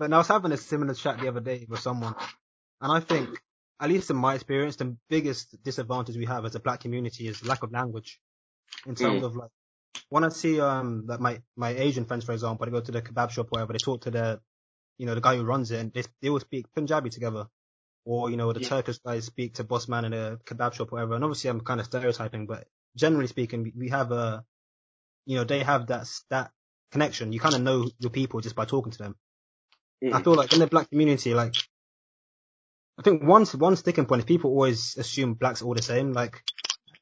[0.00, 2.14] I was having a similar chat the other day with someone,
[2.80, 3.40] and I think
[3.82, 7.44] at least in my experience, the biggest disadvantage we have as a black community is
[7.44, 8.20] lack of language.
[8.86, 9.26] In terms mm.
[9.26, 9.50] of like,
[10.08, 13.02] when I see um that my my Asian friends, for example, they go to the
[13.02, 14.40] kebab shop, or whatever, they talk to the
[14.98, 17.46] you know the guy who runs it, and they they all speak Punjabi together,
[18.04, 18.68] or you know the yeah.
[18.68, 21.14] Turkish guys speak to boss man in a kebab shop, or whatever.
[21.14, 22.66] And obviously, I'm kind of stereotyping, but
[22.96, 24.44] generally speaking, we have a
[25.26, 26.50] you know they have that that
[26.90, 27.32] connection.
[27.32, 29.16] You kind of know your people just by talking to them.
[30.04, 30.14] Mm.
[30.14, 31.54] I feel like in the black community, like
[32.98, 36.12] I think one one sticking point is people always assume blacks are all the same.
[36.12, 36.42] Like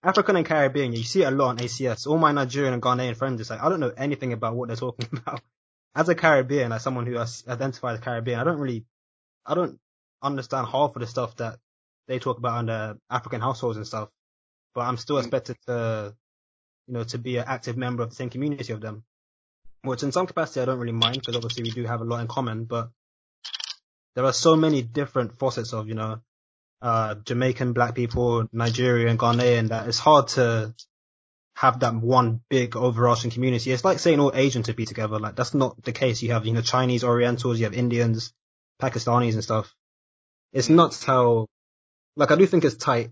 [0.03, 2.07] African and Caribbean, you see it a lot on ACS.
[2.07, 4.76] All my Nigerian and Ghanaian friends, it's like I don't know anything about what they're
[4.76, 5.42] talking about.
[5.94, 8.84] As a Caribbean, as someone who identifies as Caribbean, I don't really,
[9.44, 9.78] I don't
[10.22, 11.59] understand half of the stuff that
[12.07, 14.09] they talk about the African households and stuff.
[14.74, 15.20] But I'm still mm.
[15.20, 16.14] expected to,
[16.86, 19.05] you know, to be an active member of the same community of them.
[19.82, 22.20] Which in some capacity I don't really mind because obviously we do have a lot
[22.20, 22.90] in common, but
[24.14, 26.20] there are so many different facets of, you know,
[26.83, 30.74] uh, Jamaican black people, Nigerian, Ghanaian that it's hard to
[31.55, 33.70] have that one big overarching community.
[33.70, 35.18] It's like saying all Asians to be together.
[35.18, 36.22] Like that's not the case.
[36.22, 38.33] You have, you know, Chinese Orientals, you have Indians,
[38.81, 39.74] Pakistanis and stuff.
[40.53, 41.47] It's nuts how,
[42.16, 43.11] like I do think it's tight,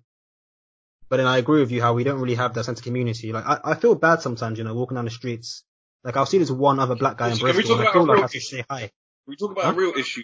[1.09, 3.33] but then I agree with you how we don't really have that sense of community.
[3.33, 5.63] Like I, I feel bad sometimes, you know, walking down the streets.
[6.03, 8.21] Like I'll see this one other black guy in Bristol and I feel like I
[8.23, 8.91] have to say hi.
[9.27, 9.73] We talk about huh?
[9.73, 10.23] a real issue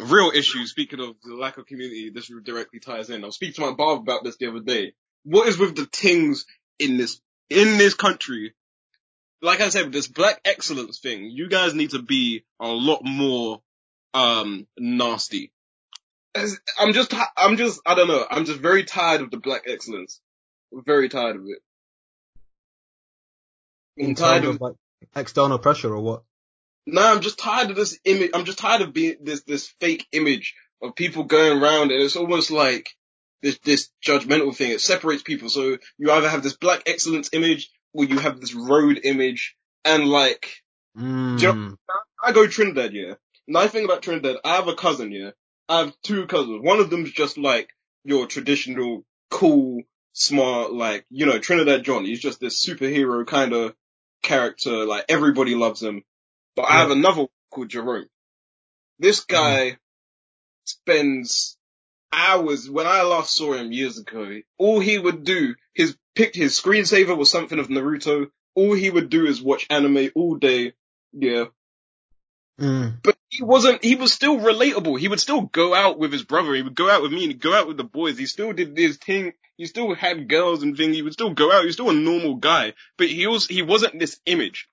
[0.00, 3.22] real issue, speaking of the lack of community, this directly ties in.
[3.22, 4.94] I was speaking to my barber about this the other day.
[5.24, 6.46] What is with the things
[6.78, 7.20] in this,
[7.50, 8.54] in this country?
[9.42, 13.60] Like I said, this black excellence thing, you guys need to be a lot more,
[14.14, 15.52] um, nasty.
[16.78, 20.20] I'm just, I'm just, I don't know, I'm just very tired of the black excellence.
[20.72, 21.58] Very tired of it.
[23.98, 24.74] I'm in tired of, of like
[25.14, 26.22] external pressure or what?
[26.86, 28.30] No, I'm just tired of this image.
[28.34, 32.16] I'm just tired of being this this fake image of people going around, and it's
[32.16, 32.90] almost like
[33.42, 34.70] this this judgmental thing.
[34.70, 35.48] It separates people.
[35.48, 40.06] So you either have this black excellence image, or you have this road image, and
[40.06, 40.62] like,
[40.96, 41.40] mm.
[41.40, 41.76] you know,
[42.22, 43.14] I go Trinidad, yeah.
[43.46, 45.30] Nice thing about Trinidad, I have a cousin, yeah.
[45.68, 46.62] I have two cousins.
[46.62, 47.70] One of them's just like
[48.04, 49.82] your traditional, cool,
[50.12, 52.04] smart, like you know Trinidad John.
[52.04, 53.74] He's just this superhero kind of
[54.22, 54.84] character.
[54.84, 56.02] Like everybody loves him
[56.56, 58.08] but I have another called Jerome.
[58.98, 59.34] This mm-hmm.
[59.34, 59.78] guy mm.
[60.64, 61.56] spends
[62.12, 62.70] hours.
[62.70, 67.16] When I last saw him years ago, all he would do, his picked his screensaver
[67.16, 68.30] was something of Naruto.
[68.54, 70.74] All he would do is watch anime all day.
[71.12, 71.46] Yeah.
[72.60, 73.02] Mm.
[73.02, 74.98] But he wasn't, he was still relatable.
[74.98, 76.54] He would still go out with his brother.
[76.54, 78.16] He would go out with me and he'd go out with the boys.
[78.16, 79.32] He still did his thing.
[79.56, 80.94] He still had girls and things.
[80.94, 81.60] He would still go out.
[81.60, 84.68] He was still a normal guy, but he was, he wasn't this image.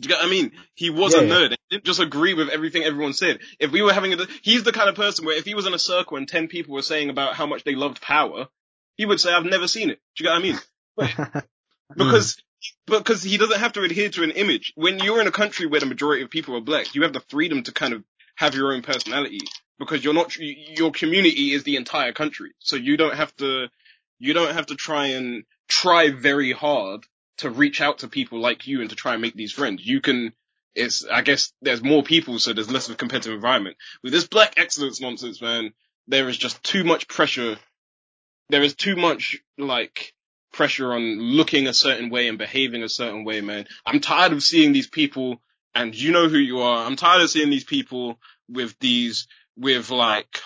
[0.00, 0.52] Do you get what I mean?
[0.74, 1.50] He was yeah, a nerd.
[1.50, 3.38] He didn't just agree with everything everyone said.
[3.60, 5.74] If we were having a, he's the kind of person where if he was in
[5.74, 8.48] a circle and 10 people were saying about how much they loved power,
[8.96, 10.00] he would say, I've never seen it.
[10.16, 11.42] Do you get what I mean?
[11.92, 11.98] Hmm.
[11.98, 12.42] because,
[12.86, 14.72] because he doesn't have to adhere to an image.
[14.74, 17.20] When you're in a country where the majority of people are black, you have the
[17.28, 18.02] freedom to kind of
[18.36, 19.40] have your own personality
[19.78, 22.52] because you're not, your community is the entire country.
[22.60, 23.66] So you don't have to,
[24.18, 27.04] you don't have to try and try very hard
[27.38, 29.84] to reach out to people like you and to try and make these friends.
[29.84, 30.32] You can,
[30.74, 33.76] it's, I guess there's more people, so there's less of a competitive environment.
[34.02, 35.72] With this black excellence nonsense, man,
[36.06, 37.56] there is just too much pressure.
[38.50, 40.12] There is too much, like,
[40.52, 43.66] pressure on looking a certain way and behaving a certain way, man.
[43.84, 45.40] I'm tired of seeing these people
[45.74, 46.86] and you know who you are.
[46.86, 48.18] I'm tired of seeing these people
[48.48, 49.26] with these,
[49.56, 50.40] with like,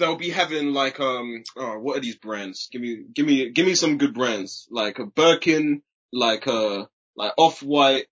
[0.00, 2.68] they'll be having like, um, oh, what are these brands?
[2.72, 4.66] Give me, give me, give me some good brands.
[4.70, 5.82] Like a Birkin,
[6.12, 8.06] like a, like Off-White,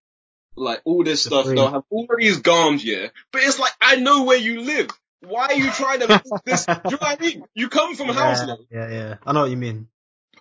[0.55, 1.47] like all this stuff.
[1.47, 3.09] They'll have all of these garms, yeah.
[3.33, 4.91] But it's like, I know where you live.
[5.21, 6.67] Why are you trying to live this?
[6.67, 7.45] Do you know what I mean?
[7.55, 8.59] You come from yeah, Hounslow.
[8.71, 9.15] Yeah, yeah.
[9.27, 9.89] I know what you mean.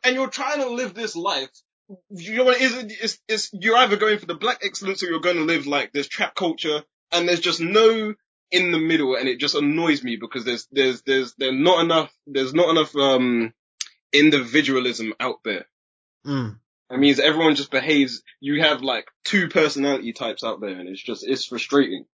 [0.03, 1.49] And you're trying to live this life.
[2.09, 2.97] You know what it is?
[3.01, 5.93] It's, it's, you're either going for the black excellence or you're going to live like
[5.93, 8.13] this trap culture and there's just no
[8.51, 12.13] in the middle and it just annoys me because there's, there's, there's, there's not enough,
[12.25, 13.53] there's not enough, um,
[14.13, 15.65] individualism out there.
[16.25, 16.59] Mm.
[16.89, 21.03] It means everyone just behaves, you have like two personality types out there and it's
[21.03, 22.05] just, it's frustrating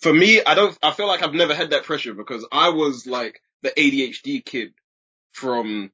[0.00, 3.06] for me, I don't, I feel like I've never had that pressure because I was
[3.06, 4.72] like the ADHD kid
[5.32, 5.90] from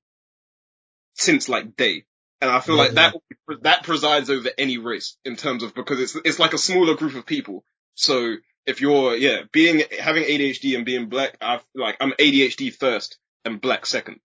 [1.14, 2.04] since like day.
[2.40, 3.10] And I feel yeah, like yeah.
[3.48, 6.94] that, that presides over any race in terms of, because it's, it's like a smaller
[6.94, 7.64] group of people.
[7.94, 8.36] So
[8.66, 13.60] if you're, yeah, being, having ADHD and being black, I like, I'm ADHD first and
[13.60, 14.20] black second.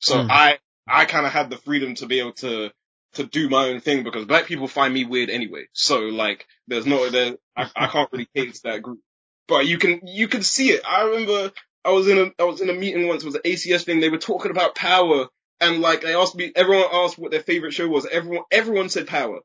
[0.00, 0.28] So mm.
[0.30, 2.70] I, I kind of had the freedom to be able to,
[3.14, 5.66] to do my own thing because black people find me weird anyway.
[5.72, 9.00] So like, there's no, there, I, I can't really cater to that group.
[9.48, 10.82] But you can, you can see it.
[10.86, 11.52] I remember
[11.84, 14.00] I was in a, I was in a meeting once, it was an ACS thing,
[14.00, 15.28] they were talking about power
[15.60, 18.06] and like they asked me, everyone asked what their favorite show was.
[18.06, 19.40] Everyone, everyone said power.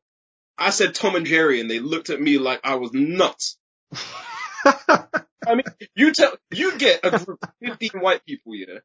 [0.57, 3.57] I said Tom and Jerry and they looked at me like I was nuts.
[5.47, 5.63] I mean,
[5.95, 8.79] you tell, you get a group of 15 white people, yeah,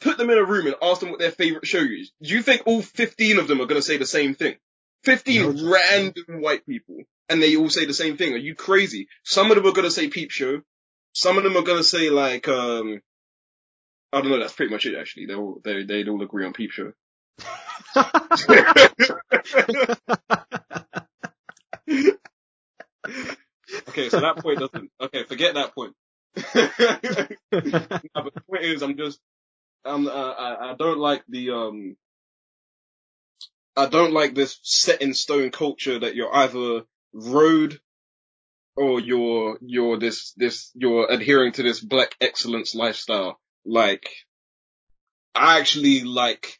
[0.00, 2.12] put them in a room and ask them what their favorite show is.
[2.22, 4.56] Do you think all 15 of them are going to say the same thing?
[5.04, 6.98] 15 random white people.
[7.28, 8.34] And they all say the same thing.
[8.34, 9.08] Are you crazy?
[9.24, 10.62] Some of them are going to say Peep Show.
[11.12, 13.00] Some of them are going to say like, um,
[14.12, 14.40] I don't know.
[14.40, 15.26] That's pretty much it actually.
[15.26, 16.92] They all, they, they'd all agree on Peep Show.
[23.90, 25.94] okay, so that point doesn't, okay, forget that point.
[26.36, 26.42] no,
[27.52, 29.20] but the point is, I'm just,
[29.84, 31.96] I'm, uh, I, I don't like the, um,
[33.76, 36.82] I don't like this set in stone culture that you're either
[37.12, 37.80] road
[38.76, 43.38] or you're, you're this, this, you're adhering to this black excellence lifestyle.
[43.64, 44.08] Like,
[45.34, 46.58] I actually like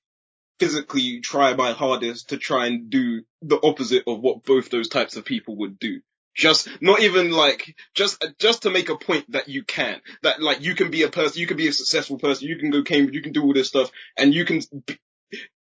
[0.59, 5.16] physically try my hardest to try and do the opposite of what both those types
[5.16, 6.01] of people would do.
[6.35, 10.01] Just, not even like, just, just to make a point that you can.
[10.22, 12.70] That like, you can be a person, you can be a successful person, you can
[12.70, 14.61] go Cambridge, you can do all this stuff, and you can,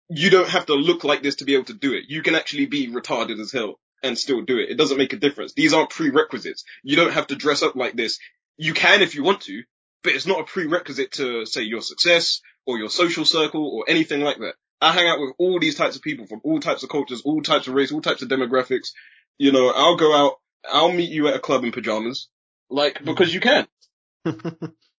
[0.09, 2.03] you don't have to look like this to be able to do it.
[2.07, 4.69] You can actually be retarded as hell and still do it.
[4.69, 5.53] It doesn't make a difference.
[5.53, 6.63] These aren't prerequisites.
[6.83, 8.19] You don't have to dress up like this.
[8.57, 9.63] You can if you want to,
[10.03, 14.21] but it's not a prerequisite to say your success or your social circle or anything
[14.21, 14.55] like that.
[14.81, 17.41] I hang out with all these types of people from all types of cultures, all
[17.41, 18.93] types of race, all types of demographics.
[19.37, 20.33] You know, I'll go out,
[20.69, 22.27] I'll meet you at a club in pajamas,
[22.69, 23.67] like, because you can.
[24.25, 24.35] you,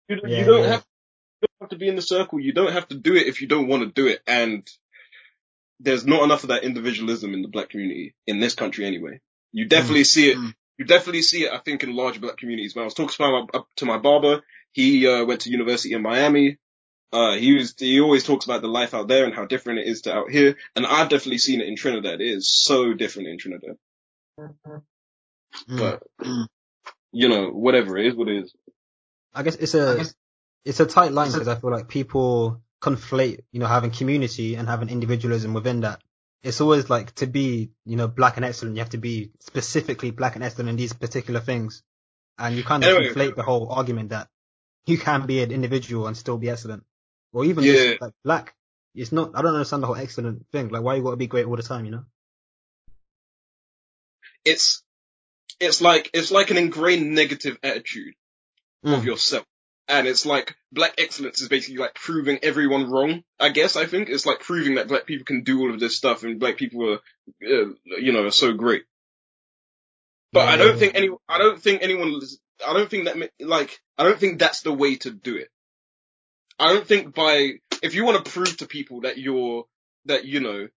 [0.07, 0.69] yeah, you don't yeah.
[0.69, 0.85] have,
[1.41, 2.39] you don't have to be in the circle.
[2.39, 4.21] You don't have to do it if you don't want to do it.
[4.27, 4.67] And
[5.79, 9.19] there's not enough of that individualism in the black community in this country anyway.
[9.51, 10.07] You definitely mm.
[10.07, 10.37] see it.
[10.37, 10.53] Mm.
[10.77, 12.75] You definitely see it, I think, in large black communities.
[12.75, 14.41] When I was talking to my, to my barber,
[14.71, 16.57] he, uh, went to university in Miami.
[17.11, 19.87] Uh, he was, he always talks about the life out there and how different it
[19.87, 20.55] is to out here.
[20.75, 22.21] And I've definitely seen it in Trinidad.
[22.21, 23.77] It is so different in Trinidad.
[25.69, 25.79] Mm.
[25.79, 26.03] But,
[27.11, 28.53] you know, whatever, it is what it is.
[29.33, 30.15] I guess it's a, guess,
[30.65, 34.67] it's a tight line because I feel like people conflate, you know, having community and
[34.67, 36.01] having individualism within that.
[36.43, 40.11] It's always like to be, you know, black and excellent, you have to be specifically
[40.11, 41.81] black and excellent in these particular things.
[42.37, 44.27] And you kind of anyway, conflate the whole argument that
[44.85, 46.83] you can be an individual and still be excellent.
[47.31, 47.73] Or even yeah.
[47.73, 48.55] just like black.
[48.93, 50.69] It's not, I don't understand the whole excellent thing.
[50.69, 52.05] Like why you gotta be great all the time, you know?
[54.43, 54.83] It's,
[55.63, 58.13] it's like, it's like an ingrained negative attitude
[58.85, 58.95] mm.
[58.95, 59.45] of yourself.
[59.87, 63.23] And it's like black excellence is basically like proving everyone wrong.
[63.37, 65.97] I guess I think it's like proving that black people can do all of this
[65.97, 66.99] stuff and black people are,
[67.45, 68.83] uh, you know, are so great.
[70.31, 70.53] But yeah.
[70.53, 72.21] I don't think any, I don't think anyone,
[72.65, 75.49] I don't think that like, I don't think that's the way to do it.
[76.57, 79.65] I don't think by, if you want to prove to people that you're,
[80.05, 80.69] that, you know,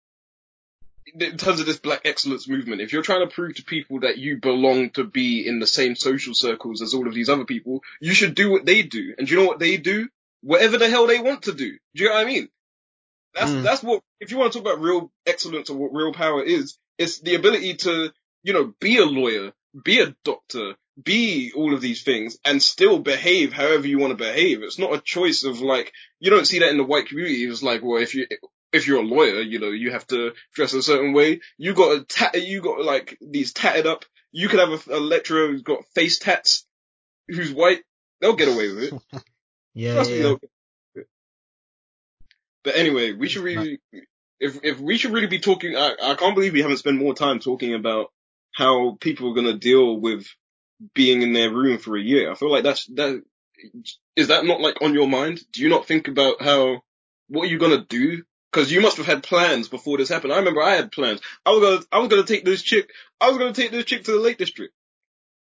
[1.15, 4.19] in terms of this black excellence movement, if you're trying to prove to people that
[4.19, 7.83] you belong to be in the same social circles as all of these other people,
[8.01, 9.15] you should do what they do.
[9.17, 10.09] And do you know what they do?
[10.43, 11.71] Whatever the hell they want to do.
[11.95, 12.49] Do you know what I mean?
[13.35, 13.63] That's, mm.
[13.63, 16.77] that's what, if you want to talk about real excellence or what real power is,
[16.99, 19.53] it's the ability to, you know, be a lawyer,
[19.85, 24.25] be a doctor, be all of these things and still behave however you want to
[24.25, 24.63] behave.
[24.63, 27.45] It's not a choice of like, you don't see that in the white community.
[27.45, 28.27] It's like, well, if you,
[28.73, 31.41] if you're a lawyer, you know, you have to dress a certain way.
[31.57, 34.05] You got a tat, you got like these tatted up.
[34.33, 36.67] You could have a, a lecturer who's got face tats,
[37.29, 37.83] who's white.
[38.21, 39.23] They'll get away with it.
[39.75, 40.35] yeah, Trust yeah.
[42.65, 43.79] But anyway, we should really,
[44.41, 47.15] if if we should really be talking, I, I can't believe we haven't spent more
[47.15, 48.13] time talking about
[48.53, 50.27] how people are gonna deal with
[50.95, 52.31] being in their room for a year.
[52.31, 53.23] I feel like that's that.
[54.17, 55.41] Is that not like on your mind?
[55.53, 56.83] Do you not think about how
[57.29, 58.25] what are you gonna do
[58.57, 60.33] because you must have had plans before this happened.
[60.33, 61.21] I remember I had plans.
[61.45, 62.91] I was gonna, I was gonna take this chick,
[63.21, 64.73] I was gonna take this chick to the Lake District.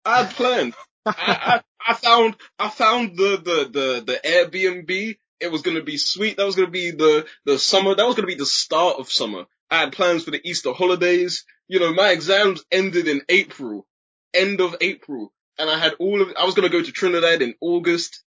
[0.05, 0.75] I had plans.
[1.07, 5.17] I, I, I, found, I found the, the, the, the Airbnb.
[5.39, 6.39] It was gonna be sweet.
[6.39, 7.95] That was gonna be the, the summer.
[7.95, 9.45] That was gonna be the start of summer.
[9.71, 11.45] I had plans for the Easter holidays.
[11.69, 13.87] You know, my exams ended in April,
[14.35, 15.33] end of April.
[15.57, 18.25] And I had all of, I was gonna go to Trinidad in August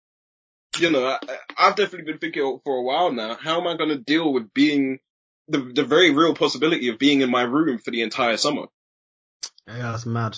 [0.78, 1.20] you know, I,
[1.56, 4.54] have definitely been thinking for a while now, how am I going to deal with
[4.54, 5.00] being
[5.48, 8.66] the, the very real possibility of being in my room for the entire summer?
[9.68, 10.38] Yeah, that's mad.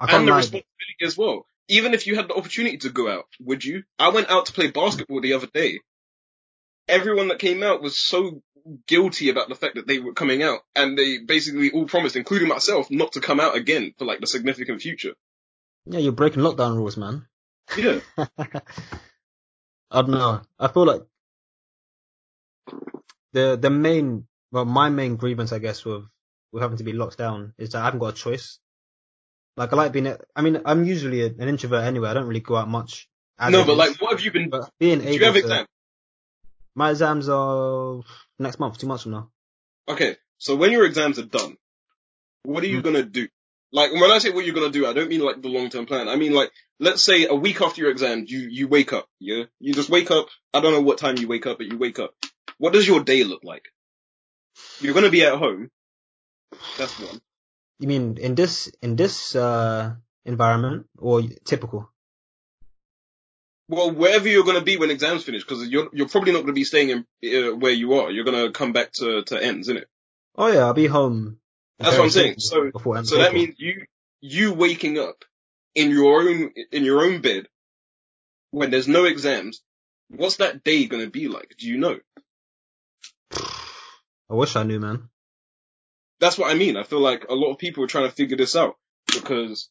[0.00, 0.38] i and the lie.
[0.38, 1.46] responsibility as well.
[1.68, 3.84] Even if you had the opportunity to go out, would you?
[3.98, 5.80] I went out to play basketball the other day.
[6.86, 8.42] Everyone that came out was so
[8.86, 12.48] guilty about the fact that they were coming out and they basically all promised, including
[12.48, 15.14] myself, not to come out again for like the significant future.
[15.86, 17.26] Yeah, you're breaking lockdown rules, man.
[17.76, 18.00] Yeah.
[19.94, 20.42] I don't know.
[20.58, 21.02] I feel like
[23.32, 26.04] the the main, well, my main grievance, I guess, with
[26.52, 28.58] with having to be locked down is that I haven't got a choice.
[29.56, 32.08] Like I like being, I mean, I'm usually an introvert anyway.
[32.08, 33.08] I don't really go out much.
[33.50, 34.50] No, but like, what have you been?
[34.50, 35.68] But being able you have exams?
[36.74, 38.00] My exams are
[38.38, 39.30] next month, two months from now.
[39.88, 41.56] Okay, so when your exams are done,
[42.42, 42.84] what are you mm.
[42.84, 43.28] gonna do?
[43.72, 45.86] Like when I say what you're gonna do, I don't mean like the long term
[45.86, 46.08] plan.
[46.08, 49.08] I mean like let's say a week after your exam, you you wake up.
[49.18, 50.28] Yeah, you just wake up.
[50.52, 52.14] I don't know what time you wake up, but you wake up.
[52.58, 53.64] What does your day look like?
[54.80, 55.70] You're gonna be at home.
[56.78, 57.20] That's one.
[57.78, 59.94] You mean in this in this uh
[60.24, 61.90] environment or typical?
[63.66, 66.48] Well, wherever you're going to be when exams finish, because you're you're probably not going
[66.48, 68.10] to be staying in uh, where you are.
[68.10, 69.88] You're going to come back to to ends, isn't it?
[70.36, 71.38] Oh yeah, I'll be home
[71.78, 72.38] that's what I'm saying.
[72.38, 72.70] So,
[73.02, 73.84] so that means you,
[74.20, 75.24] you waking up
[75.74, 77.48] in your own, in your own bed
[78.50, 79.62] when there's no exams.
[80.08, 81.54] What's that day gonna be like?
[81.58, 81.98] Do you know?
[83.36, 85.08] I wish I knew, man.
[86.20, 86.76] That's what I mean.
[86.76, 89.68] I feel like a lot of people are trying to figure this out because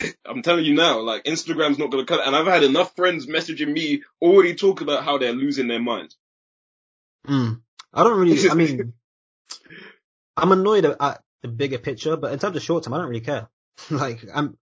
[0.26, 2.26] I'm telling you now, like Instagram's not gonna cut it.
[2.26, 6.16] And I've had enough friends messaging me already talk about how they're losing their minds.
[7.26, 7.60] Mm.
[7.92, 8.92] I don't really, I mean,
[10.36, 13.20] I'm annoyed at, the bigger picture, but in terms of short term, I don't really
[13.20, 13.48] care.
[13.90, 14.58] like, I'm,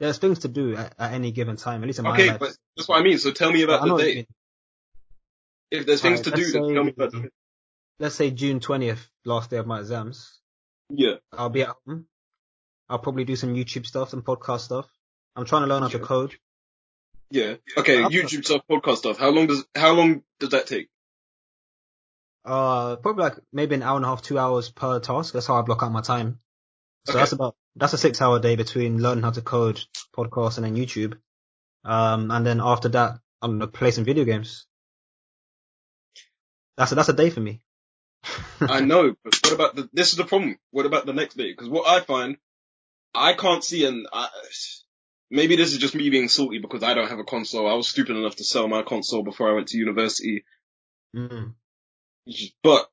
[0.00, 2.36] there's things to do at, at, any given time, at least in my okay, life.
[2.36, 3.18] Okay, but that's what I mean.
[3.18, 4.26] So tell me about the day.
[5.70, 7.30] If there's things right, to do, say, tell me about the
[7.98, 10.40] Let's say June 20th, last day of my exams.
[10.90, 11.14] Yeah.
[11.32, 12.06] I'll be at home.
[12.88, 14.86] I'll probably do some YouTube stuff, some podcast stuff.
[15.36, 16.34] I'm trying to learn how to code.
[17.30, 17.54] Yeah.
[17.76, 19.18] Okay, YouTube stuff, podcast stuff.
[19.18, 20.88] How long does, how long does that take?
[22.44, 25.32] Uh, probably like maybe an hour and a half, two hours per task.
[25.32, 26.40] That's how I block out my time.
[27.06, 27.20] So okay.
[27.20, 29.80] that's about, that's a six hour day between learning how to code,
[30.16, 31.18] podcast, and then YouTube.
[31.84, 34.66] Um, and then after that, I'm gonna play some video games.
[36.76, 37.60] That's a, that's a day for me.
[38.60, 40.58] I know, but what about the, this is the problem.
[40.70, 41.50] What about the next day?
[41.50, 42.36] Because what I find,
[43.14, 44.28] I can't see and I,
[45.30, 47.68] maybe this is just me being salty because I don't have a console.
[47.68, 50.44] I was stupid enough to sell my console before I went to university.
[51.14, 51.54] Mm.
[52.62, 52.88] But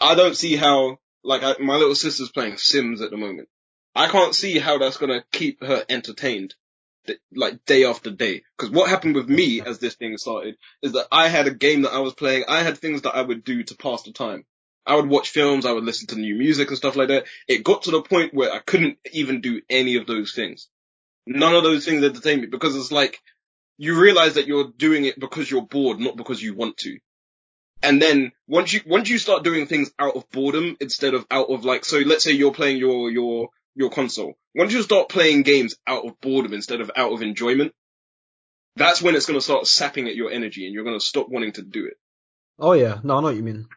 [0.00, 3.48] I don't see how, like, I, my little sister's playing Sims at the moment.
[3.96, 6.54] I can't see how that's gonna keep her entertained,
[7.34, 8.42] like day after day.
[8.56, 11.82] Because what happened with me as this thing started is that I had a game
[11.82, 12.44] that I was playing.
[12.46, 14.44] I had things that I would do to pass the time.
[14.84, 15.64] I would watch films.
[15.64, 17.24] I would listen to new music and stuff like that.
[17.48, 20.68] It got to the point where I couldn't even do any of those things.
[21.26, 23.18] None of those things entertain me because it's like
[23.78, 26.98] you realize that you're doing it because you're bored, not because you want to.
[27.82, 31.48] And then once you, once you start doing things out of boredom instead of out
[31.48, 34.34] of like, so let's say you're playing your, your, your console.
[34.54, 37.72] Once you start playing games out of boredom instead of out of enjoyment,
[38.74, 41.28] that's when it's going to start sapping at your energy and you're going to stop
[41.28, 41.94] wanting to do it.
[42.58, 42.98] Oh yeah.
[43.04, 43.68] No, I know what you mean.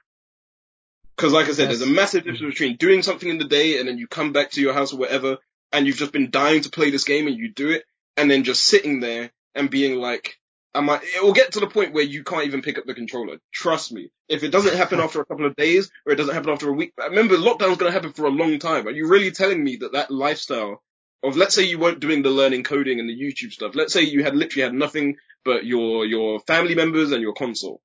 [1.18, 1.80] Cause like I said, yes.
[1.80, 4.52] there's a massive difference between doing something in the day and then you come back
[4.52, 5.38] to your house or whatever
[5.74, 7.84] and you've just been dying to play this game and you do it
[8.16, 10.39] and then just sitting there and being like,
[10.74, 12.94] I might, it will get to the point where you can't even pick up the
[12.94, 13.38] controller.
[13.52, 14.12] Trust me.
[14.28, 16.74] If it doesn't happen after a couple of days or it doesn't happen after a
[16.74, 18.88] week, remember lockdown's going to happen for a long time.
[18.88, 20.84] Are you really telling me that that lifestyle
[21.24, 23.76] of, let's say you weren't doing the learning coding and the YouTube stuff.
[23.76, 27.82] Let's say you had literally had nothing but your, your family members and your console.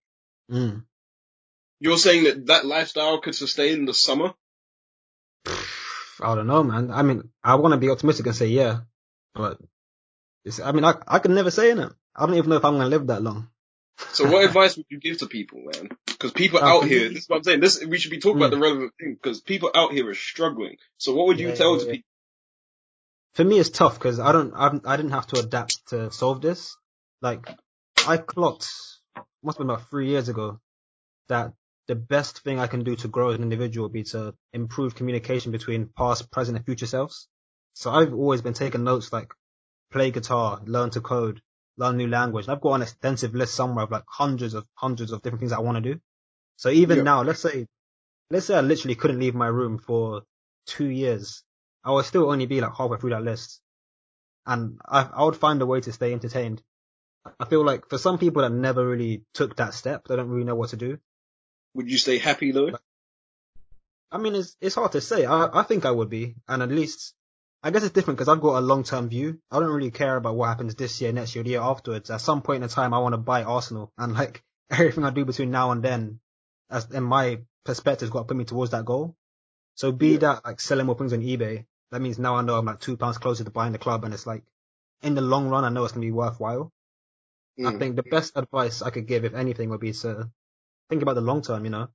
[0.51, 0.85] Mm.
[1.81, 4.35] You're saying that that lifestyle could sustain the summer?
[6.21, 6.91] I don't know, man.
[6.91, 8.81] I mean, I want to be optimistic and say yeah,
[9.35, 9.59] but
[10.63, 11.93] I mean, I I can never say it.
[12.17, 13.49] I don't even know if I'm gonna live that long.
[14.13, 15.91] So what advice would you give to people, man?
[16.07, 17.61] Because people uh, out here, this is what I'm saying.
[17.61, 18.47] This we should be talking mm.
[18.47, 20.77] about the relevant thing because people out here are struggling.
[20.99, 21.93] So what would you yeah, tell yeah, to yeah.
[21.93, 22.09] people?
[23.35, 26.41] For me, it's tough because I don't, I, I didn't have to adapt to solve
[26.41, 26.77] this.
[27.21, 27.49] Like,
[28.07, 28.69] I clocked,
[29.43, 30.61] must have been about three years ago,
[31.29, 31.53] that
[31.89, 34.95] the best thing I can do to grow as an individual would be to improve
[34.95, 37.29] communication between past, present, and future selves.
[37.75, 39.33] So I've always been taking notes like
[39.91, 41.43] play guitar, learn to code,
[41.77, 42.49] learn a new language.
[42.49, 45.61] I've got an extensive list somewhere of like hundreds of hundreds of different things I
[45.61, 46.01] want to do.
[46.57, 47.03] So even yeah.
[47.05, 47.67] now, let's say,
[48.31, 50.23] let's say I literally couldn't leave my room for
[50.67, 51.43] two years.
[51.85, 53.61] I would still only be like halfway through that list.
[54.47, 56.63] And I, I would find a way to stay entertained.
[57.41, 60.45] I feel like for some people that never really took that step, they don't really
[60.45, 60.99] know what to do.
[61.75, 62.77] Would you stay happy though?
[64.13, 65.25] I mean, it's, it's hard to say.
[65.25, 66.37] I, I think I would be.
[66.47, 67.15] And at least
[67.65, 69.39] I guess it's different because I've got a long term view.
[69.51, 72.11] I don't really care about what happens this year, next year, the year afterwards.
[72.11, 75.25] At some point in time, I want to buy Arsenal, and like everything I do
[75.25, 76.21] between now and then,
[76.71, 79.17] as in my perspective, has got to put me towards that goal.
[79.77, 80.19] So be yeah.
[80.19, 82.99] that like selling more things on eBay, that means now I know I'm like two
[82.99, 84.45] pounds closer to buying the club, and it's like
[85.03, 86.71] in the long run, I know it's gonna be worthwhile.
[87.59, 87.75] Mm.
[87.75, 90.31] I think the best advice I could give, if anything, would be to
[90.91, 91.65] think about the long term.
[91.65, 91.89] You know,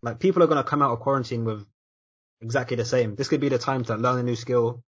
[0.00, 1.66] like people are gonna come out of quarantine with
[2.40, 3.14] exactly the same.
[3.14, 4.82] This could be the time to learn a new skill,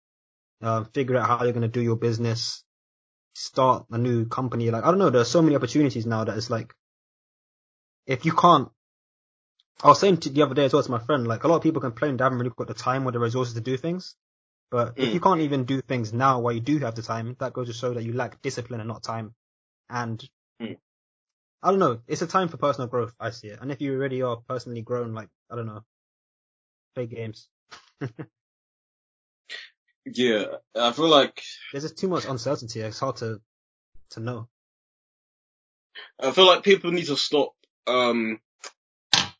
[0.62, 2.64] uh, figure out how you're going to do your business,
[3.34, 4.70] start a new company.
[4.70, 6.74] Like, I don't know, there's so many opportunities now that it's like,
[8.06, 8.68] if you can't,
[9.82, 11.62] I was saying the other day as well to my friend, like a lot of
[11.62, 14.14] people complain they haven't really got the time or the resources to do things.
[14.70, 15.04] But mm.
[15.04, 17.66] if you can't even do things now while you do have the time, that goes
[17.68, 19.34] to show that you lack discipline and not time.
[19.90, 20.22] And
[20.60, 20.76] mm.
[21.62, 23.58] I don't know, it's a time for personal growth, I see it.
[23.60, 25.82] And if you already are personally grown, like, I don't know,
[26.94, 27.48] play games.
[30.06, 31.42] yeah, I feel like
[31.72, 32.80] there's just too much uncertainty.
[32.80, 33.40] It's hard to
[34.10, 34.48] to know.
[36.20, 37.52] I feel like people need to stop
[37.86, 38.40] um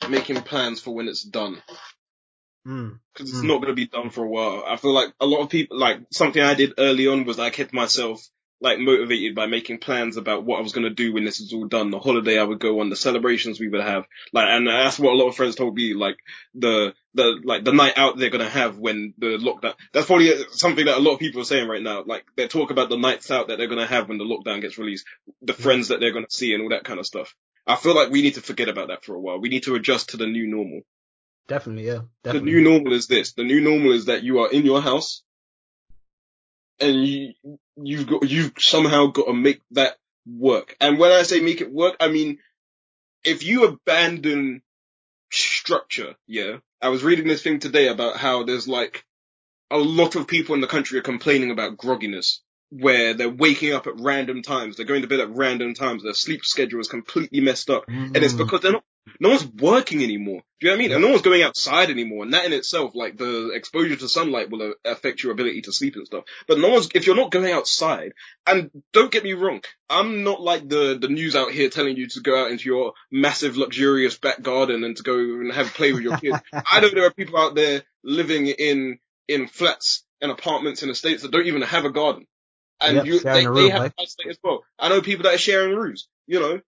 [0.09, 1.62] making plans for when it's done.
[2.64, 2.98] Because mm.
[3.20, 3.44] it's mm.
[3.44, 4.64] not going to be done for a while.
[4.66, 7.50] I feel like a lot of people, like something I did early on was I
[7.50, 8.26] kept myself
[8.64, 11.52] like motivated by making plans about what I was going to do when this is
[11.52, 11.90] all done.
[11.90, 15.12] The holiday I would go on, the celebrations we would have, like, and that's what
[15.12, 16.16] a lot of friends told me, like
[16.54, 20.32] the, the, like the night out they're going to have when the lockdown, that's probably
[20.52, 22.04] something that a lot of people are saying right now.
[22.04, 24.62] Like they talk about the nights out that they're going to have when the lockdown
[24.62, 25.04] gets released,
[25.42, 25.62] the mm.
[25.62, 27.34] friends that they're going to see and all that kind of stuff.
[27.66, 29.40] I feel like we need to forget about that for a while.
[29.40, 30.80] We need to adjust to the new normal.
[31.48, 32.00] Definitely, yeah.
[32.22, 32.50] Definitely.
[32.50, 33.34] The new normal is this.
[33.34, 35.22] The new normal is that you are in your house
[36.80, 37.32] and you,
[37.76, 39.96] you've got, you've somehow got to make that
[40.26, 40.76] work.
[40.80, 42.38] And when I say make it work, I mean,
[43.24, 44.62] if you abandon
[45.30, 49.04] structure, yeah, I was reading this thing today about how there's like
[49.70, 52.38] a lot of people in the country are complaining about grogginess
[52.70, 56.14] where they're waking up at random times, they're going to bed at random times, their
[56.14, 58.06] sleep schedule is completely messed up, mm.
[58.06, 58.38] and it's mm.
[58.38, 58.84] because they're not
[59.20, 60.42] no one's working anymore.
[60.61, 60.92] Do you know what I mean?
[60.92, 62.24] And no one's going outside anymore.
[62.24, 65.72] And that in itself, like the exposure to sunlight will uh, affect your ability to
[65.72, 66.24] sleep and stuff.
[66.48, 68.12] But no one's, if you're not going outside,
[68.46, 72.07] and don't get me wrong, I'm not like the, the news out here telling you
[72.09, 75.92] to go out into your massive luxurious back garden and to go and have play
[75.92, 76.38] with your kids.
[76.52, 78.98] I know there are people out there living in,
[79.28, 82.26] in flats and apartments in the States that don't even have a garden.
[82.81, 84.64] And yep, you, they, room, they have to isolate as well.
[84.78, 86.60] I know people that are sharing rooms, you know,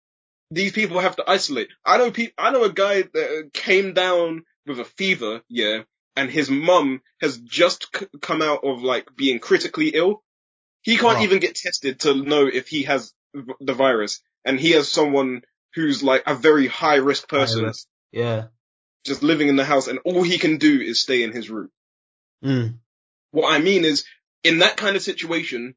[0.50, 1.68] these people have to isolate.
[1.84, 5.82] I know I know a guy that came down with a fever, yeah,
[6.14, 10.22] and his mum has just c- come out of like being critically ill.
[10.82, 11.22] He can't oh.
[11.22, 13.12] even get tested to know if he has
[13.60, 15.42] the virus, and he has someone
[15.74, 17.60] who's like a very high risk person.
[17.60, 17.86] High risk.
[18.12, 18.44] Yeah.
[19.04, 21.70] Just living in the house, and all he can do is stay in his room.
[22.44, 22.78] Mm.
[23.30, 24.04] What I mean is,
[24.42, 25.74] in that kind of situation,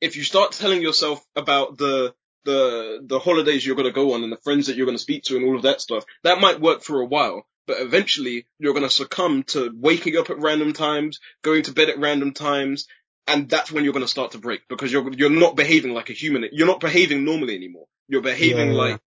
[0.00, 2.14] if you start telling yourself about the
[2.46, 5.02] the the holidays you're going to go on and the friends that you're going to
[5.02, 7.46] speak to and all of that stuff, that might work for a while.
[7.66, 11.90] But eventually, you're going to succumb to waking up at random times, going to bed
[11.90, 12.86] at random times,
[13.26, 16.08] and that's when you're going to start to break because you're you're not behaving like
[16.08, 16.48] a human.
[16.52, 17.86] You're not behaving normally anymore.
[18.08, 19.00] You're behaving yeah, like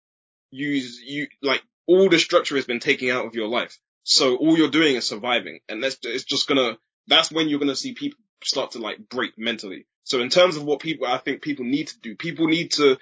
[0.52, 0.70] you
[1.06, 3.80] you like all the structure has been taken out of your life.
[4.04, 6.78] So all you're doing is surviving, and that's it's just gonna.
[7.08, 9.86] That's when you're gonna see people start to like break mentally.
[10.04, 12.98] So in terms of what people, I think people need to do, people need to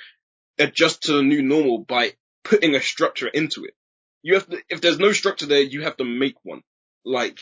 [0.59, 2.13] adjust to the new normal by
[2.43, 3.75] putting a structure into it.
[4.21, 6.61] You have to, if there's no structure there, you have to make one.
[7.05, 7.39] Like,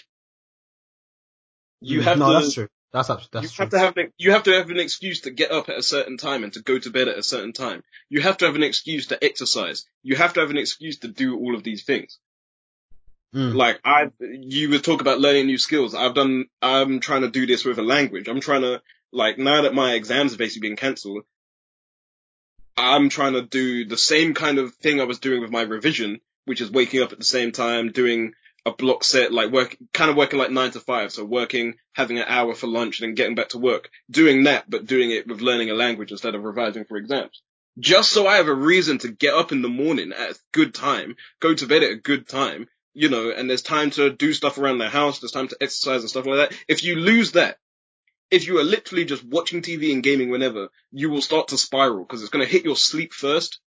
[1.82, 2.34] you have no, to.
[2.34, 2.68] that's true.
[2.92, 3.64] That's that's you true.
[3.64, 5.84] have to have an, you have to have an excuse to get up at a
[5.84, 7.84] certain time and to go to bed at a certain time.
[8.10, 9.86] You have to have an excuse to exercise.
[10.02, 12.20] You have to have an excuse to do all of these things.
[13.36, 13.54] Mm.
[13.54, 15.94] Like I, you would talk about learning new skills.
[15.94, 16.46] I've done.
[16.62, 18.30] I'm trying to do this with a language.
[18.30, 18.82] I'm trying to
[19.12, 21.24] like now that my exams have basically been cancelled.
[22.78, 26.20] I'm trying to do the same kind of thing I was doing with my revision,
[26.46, 28.34] which is waking up at the same time, doing
[28.66, 31.12] a block set, like work, kind of working like nine to five.
[31.12, 33.90] So working, having an hour for lunch and then getting back to work.
[34.10, 37.42] Doing that, but doing it with learning a language instead of revising for exams.
[37.78, 40.74] Just so I have a reason to get up in the morning at a good
[40.74, 44.32] time, go to bed at a good time, you know, and there's time to do
[44.34, 46.58] stuff around the house, there's time to exercise and stuff like that.
[46.70, 47.58] If you lose that,
[48.32, 52.04] if you are literally just watching TV and gaming whenever, you will start to spiral
[52.04, 53.60] because it's going to hit your sleep first.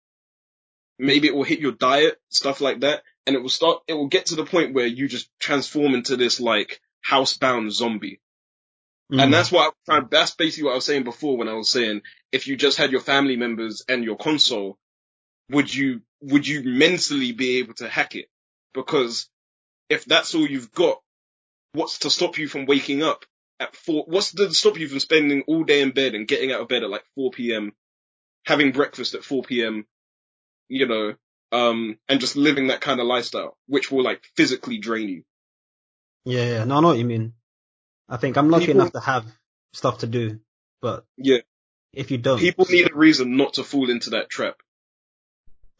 [0.99, 3.03] Maybe it will hit your diet, stuff like that.
[3.25, 6.15] And it will start, it will get to the point where you just transform into
[6.15, 8.19] this like housebound zombie.
[9.11, 9.23] Mm.
[9.23, 12.01] And that's what I, that's basically what I was saying before when I was saying
[12.31, 14.77] if you just had your family members and your console,
[15.51, 18.29] would you, would you mentally be able to hack it?
[18.73, 19.29] Because
[19.89, 20.99] if that's all you've got,
[21.73, 23.23] what's to stop you from waking up
[23.59, 24.03] at four?
[24.07, 26.83] What's to stop you from spending all day in bed and getting out of bed
[26.83, 27.73] at like 4 p.m.,
[28.45, 29.85] having breakfast at 4 p.m.,
[30.69, 31.15] you know,
[31.51, 35.23] um, and just living that kind of lifestyle, which will like physically drain you.
[36.25, 36.63] Yeah, yeah.
[36.65, 37.33] No, I know what you mean.
[38.09, 39.25] I think I'm lucky People- enough to have
[39.73, 40.39] stuff to do,
[40.81, 41.39] but Yeah.
[41.93, 44.57] if you don't, People need a reason not to fall into that trap.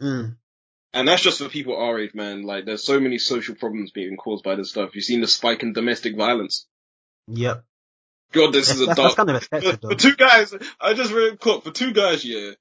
[0.02, 0.38] Mm.
[0.94, 2.44] And that's just for people our age, man.
[2.44, 4.96] Like, there's so many social problems being caused by this stuff.
[4.96, 6.66] You've seen the spike in domestic violence.
[7.28, 7.64] Yep.
[8.34, 9.08] God, this is a That's, dark.
[9.08, 9.96] that's kind of For, expected for though.
[9.96, 12.52] two guys, I just read quote for two guys yeah,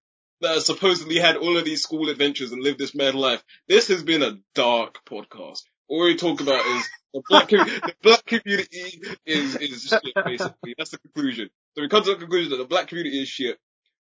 [0.40, 3.42] that supposedly had all of these school adventures and lived this mad life.
[3.68, 5.62] This has been a dark podcast.
[5.88, 10.14] All we talk about is the black, the black community is is shit.
[10.24, 11.50] Basically, that's the conclusion.
[11.74, 13.58] So we come to the conclusion that the black community is shit.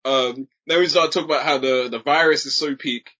[0.04, 3.10] Um, then we start talking about how the the virus is so peak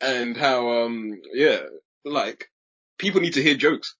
[0.00, 1.60] and how um yeah,
[2.04, 2.50] like
[2.98, 3.94] people need to hear jokes.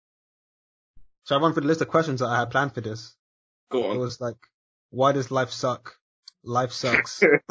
[1.27, 3.17] So I run through the list of questions that I had planned for this.
[3.73, 4.37] Go It was like,
[4.91, 5.97] why does life suck?
[6.45, 7.21] Life sucks.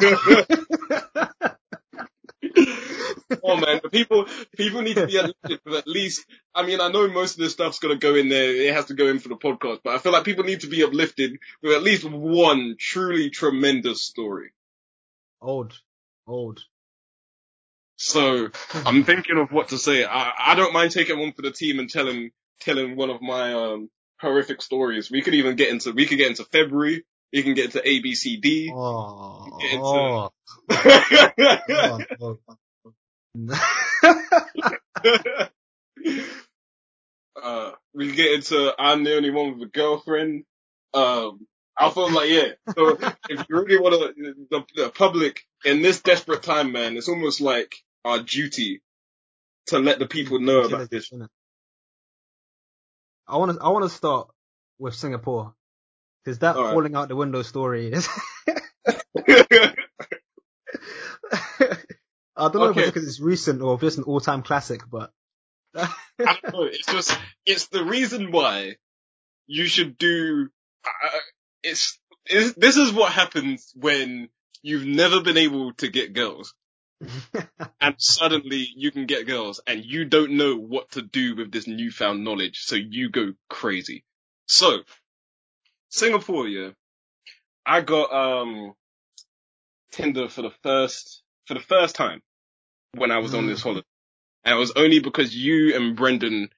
[3.44, 4.24] oh man, people
[4.56, 6.24] people need to be uplifted with at least.
[6.54, 8.50] I mean, I know most of this stuff's gonna go in there.
[8.50, 10.68] It has to go in for the podcast, but I feel like people need to
[10.68, 14.52] be uplifted with at least one truly tremendous story.
[15.42, 15.78] old,
[16.26, 16.62] old.
[17.96, 20.06] So I'm thinking of what to say.
[20.06, 22.30] I I don't mind taking one for the team and telling
[22.60, 25.10] telling one of my um horrific stories.
[25.10, 27.04] We could even get into we could get into February.
[27.32, 28.70] We can get into ABCD.
[28.72, 30.30] Oh, uh, oh,
[32.20, 32.38] oh, oh.
[37.42, 40.44] uh, we can get into I'm the only one with a girlfriend.
[40.94, 41.46] Um,
[41.78, 42.48] I feel like yeah.
[42.74, 47.08] So if you really want to, the, the public in this desperate time, man, it's
[47.08, 47.74] almost like
[48.04, 48.80] our duty
[49.66, 51.12] to let the people know about this.
[53.28, 54.28] I want to, I want to start
[54.78, 55.54] with Singapore
[56.24, 56.72] because that All right.
[56.72, 58.08] falling out the window story is.
[62.38, 62.80] I don't know if Okay.
[62.80, 65.10] it's because it's recent or if it's an all-time classic, but
[65.74, 65.88] I
[66.24, 66.62] don't know.
[66.64, 68.76] It's just, it's the reason why
[69.46, 70.48] you should do,
[70.84, 71.18] uh,
[71.62, 74.28] it's, it's, this is what happens when
[74.62, 76.54] you've never been able to get girls
[77.80, 81.66] and suddenly you can get girls and you don't know what to do with this
[81.66, 82.60] newfound knowledge.
[82.64, 84.04] So you go crazy.
[84.46, 84.78] So
[85.88, 86.70] Singapore, yeah,
[87.64, 88.74] I got, um,
[89.92, 92.22] Tinder for the first, for the first time
[92.94, 93.86] when I was on this holiday.
[94.44, 96.50] And it was only because you and Brendan,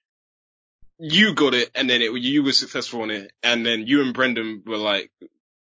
[0.99, 4.13] you got it, and then it, you were successful on it, and then you and
[4.13, 5.11] Brendan were like,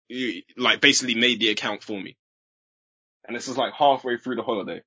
[0.09, 2.17] you, like basically made the account for me.
[3.31, 4.81] And this is like halfway through the holiday.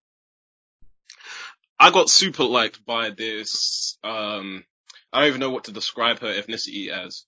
[1.80, 4.62] I got super liked by this, um,
[5.10, 7.24] I don't even know what to describe her ethnicity as.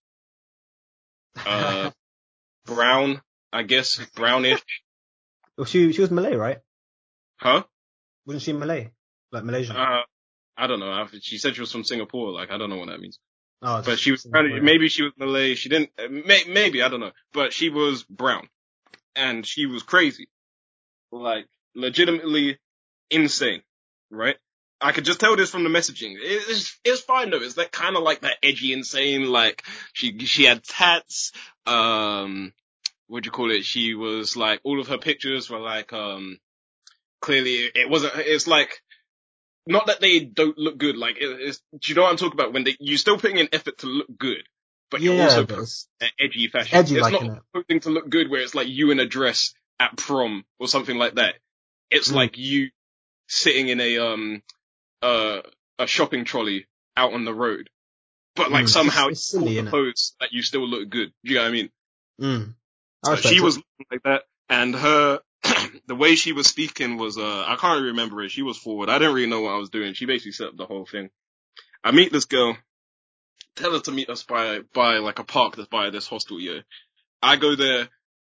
[1.46, 1.90] Uh,
[2.66, 4.62] brown, I guess, brownish,
[5.56, 6.58] Well, she she was Malay, right?
[7.38, 7.62] huh?
[8.26, 8.90] Wasn't she Malay?
[9.32, 9.74] Like Malaysian?
[9.74, 10.02] Uh,
[10.58, 11.06] I don't know.
[11.22, 12.30] She said she was from Singapore.
[12.30, 13.18] Like, I don't know what that means.
[13.62, 14.32] oh, But she was Singaporean.
[14.34, 15.54] kind of, maybe she was Malay.
[15.54, 17.12] She didn't, uh, may, maybe, I don't know.
[17.32, 18.50] But she was brown.
[19.14, 20.28] And she was crazy.
[21.12, 22.58] Like, legitimately
[23.10, 23.62] insane.
[24.10, 24.36] Right?
[24.80, 26.16] I could just tell this from the messaging.
[26.20, 27.38] It's, it's fine though.
[27.38, 29.62] It's that kind of like that edgy insane, like,
[29.94, 31.32] she, she had tats,
[31.66, 32.52] um,
[33.06, 33.64] what'd you call it?
[33.64, 36.38] She was like, all of her pictures were like, um,
[37.20, 38.82] clearly it wasn't, it's like,
[39.66, 42.38] not that they don't look good, like, it, it's, do you know what I'm talking
[42.38, 42.52] about?
[42.52, 44.44] When they, you're still putting in effort to look good,
[44.90, 46.78] but Yeah, you're also but it's an edgy fashion.
[46.78, 49.54] edgy it's like not hoping to look good where it's like you in a dress
[49.80, 51.34] at prom or something like that.
[51.90, 52.14] It's Mm.
[52.14, 52.70] like you
[53.28, 54.42] sitting in a um
[55.02, 55.42] uh
[55.78, 56.66] a shopping trolley
[56.96, 57.68] out on the road,
[58.34, 58.68] but like Mm.
[58.70, 59.70] somehow It's- you silly, innit?
[59.70, 61.12] pose that you still look good.
[61.24, 61.70] Do you know what I mean?
[62.20, 62.54] Mm.
[63.04, 63.42] I So she it.
[63.42, 65.20] was looking like that, and her
[65.86, 68.30] the way she was speaking was uh I can't really remember it.
[68.30, 68.88] She was forward.
[68.88, 69.92] I didn't really know what I was doing.
[69.94, 71.10] She basically set up the whole thing.
[71.84, 72.56] I meet this girl,
[73.54, 76.40] tell her to meet us by by like a park that's by this hostel.
[76.40, 76.60] Yeah,
[77.22, 77.88] I go there.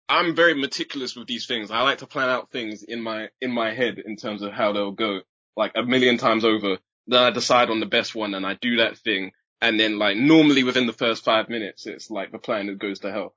[0.07, 1.71] I'm very meticulous with these things.
[1.71, 4.71] I like to plan out things in my in my head in terms of how
[4.71, 5.21] they'll go,
[5.57, 6.77] like a million times over.
[7.07, 9.31] Then I decide on the best one and I do that thing.
[9.61, 12.99] And then like normally within the first five minutes, it's like the plan that goes
[12.99, 13.33] to hell.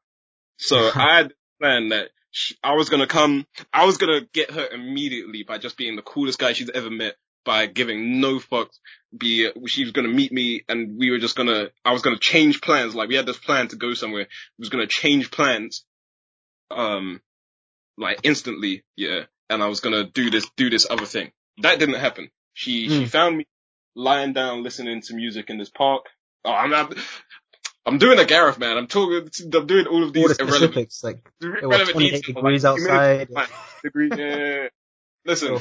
[0.59, 4.67] So I had planned that sh I was gonna come, I was gonna get her
[4.69, 8.79] immediately by just being the coolest guy she's ever met by giving no fucks.
[9.17, 12.61] Be, she was gonna meet me and we were just gonna, I was gonna change
[12.61, 12.95] plans.
[12.95, 14.27] Like we had this plan to go somewhere.
[14.59, 15.85] We was gonna change plans,
[16.71, 17.21] um,
[17.97, 19.25] like instantly, yeah.
[19.51, 21.33] And I was gonna do this, do this other thing.
[21.59, 22.31] That didn't happen.
[22.55, 23.09] She, she Mm.
[23.09, 23.47] found me
[23.95, 26.07] lying down listening to music in this park.
[26.45, 26.91] Oh, I'm, I'm,
[27.87, 28.77] I'm doing a Gareth, man.
[28.77, 32.27] I'm talking, I'm doing all of all these the irrelevant like it was relevant 28
[32.27, 33.49] details, degrees like, outside,
[33.83, 34.69] degree, yeah.
[35.25, 35.61] Listen, there were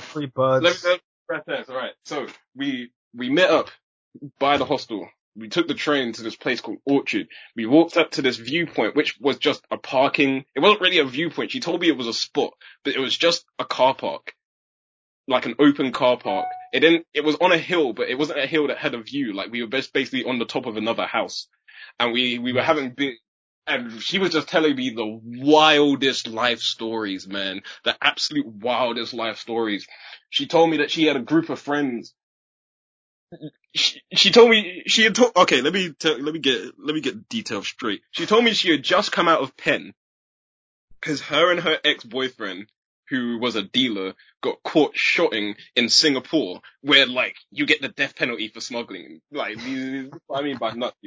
[0.61, 1.55] let me let me.
[1.69, 1.91] All right.
[2.05, 3.69] So we we met up
[4.39, 5.09] by the hostel.
[5.37, 7.27] We took the train to this place called Orchard.
[7.55, 10.45] We walked up to this viewpoint, which was just a parking.
[10.55, 11.51] It wasn't really a viewpoint.
[11.51, 12.53] She told me it was a spot,
[12.83, 14.33] but it was just a car park,
[15.27, 16.47] like an open car park.
[16.73, 17.05] It didn't.
[17.13, 19.33] It was on a hill, but it wasn't a hill that had a view.
[19.33, 21.47] Like we were bas- basically on the top of another house,
[21.99, 23.15] and we we were having big.
[23.69, 27.61] And she was just telling me the wildest life stories, man.
[27.83, 29.85] The absolute wildest life stories.
[30.29, 32.13] She told me that she had a group of friends.
[33.75, 35.35] She, she told me she had told.
[35.35, 38.01] Okay, let me tell, let me get let me get details straight.
[38.11, 39.93] She told me she had just come out of pen
[40.99, 42.67] because her and her ex boyfriend,
[43.09, 48.15] who was a dealer, got caught shotting in Singapore, where like you get the death
[48.15, 49.21] penalty for smuggling.
[49.31, 50.97] Like this is what I mean by nuts.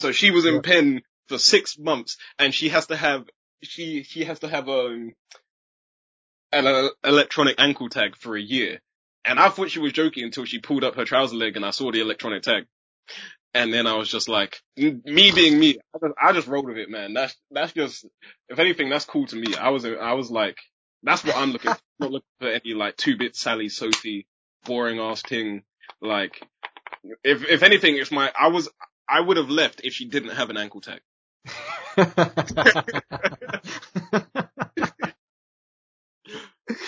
[0.00, 0.60] So she was in Yeah.
[0.60, 3.24] Penn for six months, and she has to have
[3.62, 5.14] she she has to have um
[6.52, 8.80] an uh, electronic ankle tag for a year.
[9.24, 11.70] And I thought she was joking until she pulled up her trouser leg and I
[11.70, 12.66] saw the electronic tag.
[13.54, 16.76] And then I was just like, me being me, I just, I just rolled with
[16.76, 17.14] it, man.
[17.14, 18.04] That's, that's just,
[18.48, 19.54] if anything, that's cool to me.
[19.54, 20.58] I was, I was like,
[21.04, 21.76] that's what I'm looking for.
[21.76, 24.26] I'm not looking for any like two bit Sally Sophie
[24.64, 25.62] boring ass thing.
[26.00, 26.42] Like,
[27.22, 28.68] if, if anything, if my, I was,
[29.08, 31.00] I would have left if she didn't have an ankle tag.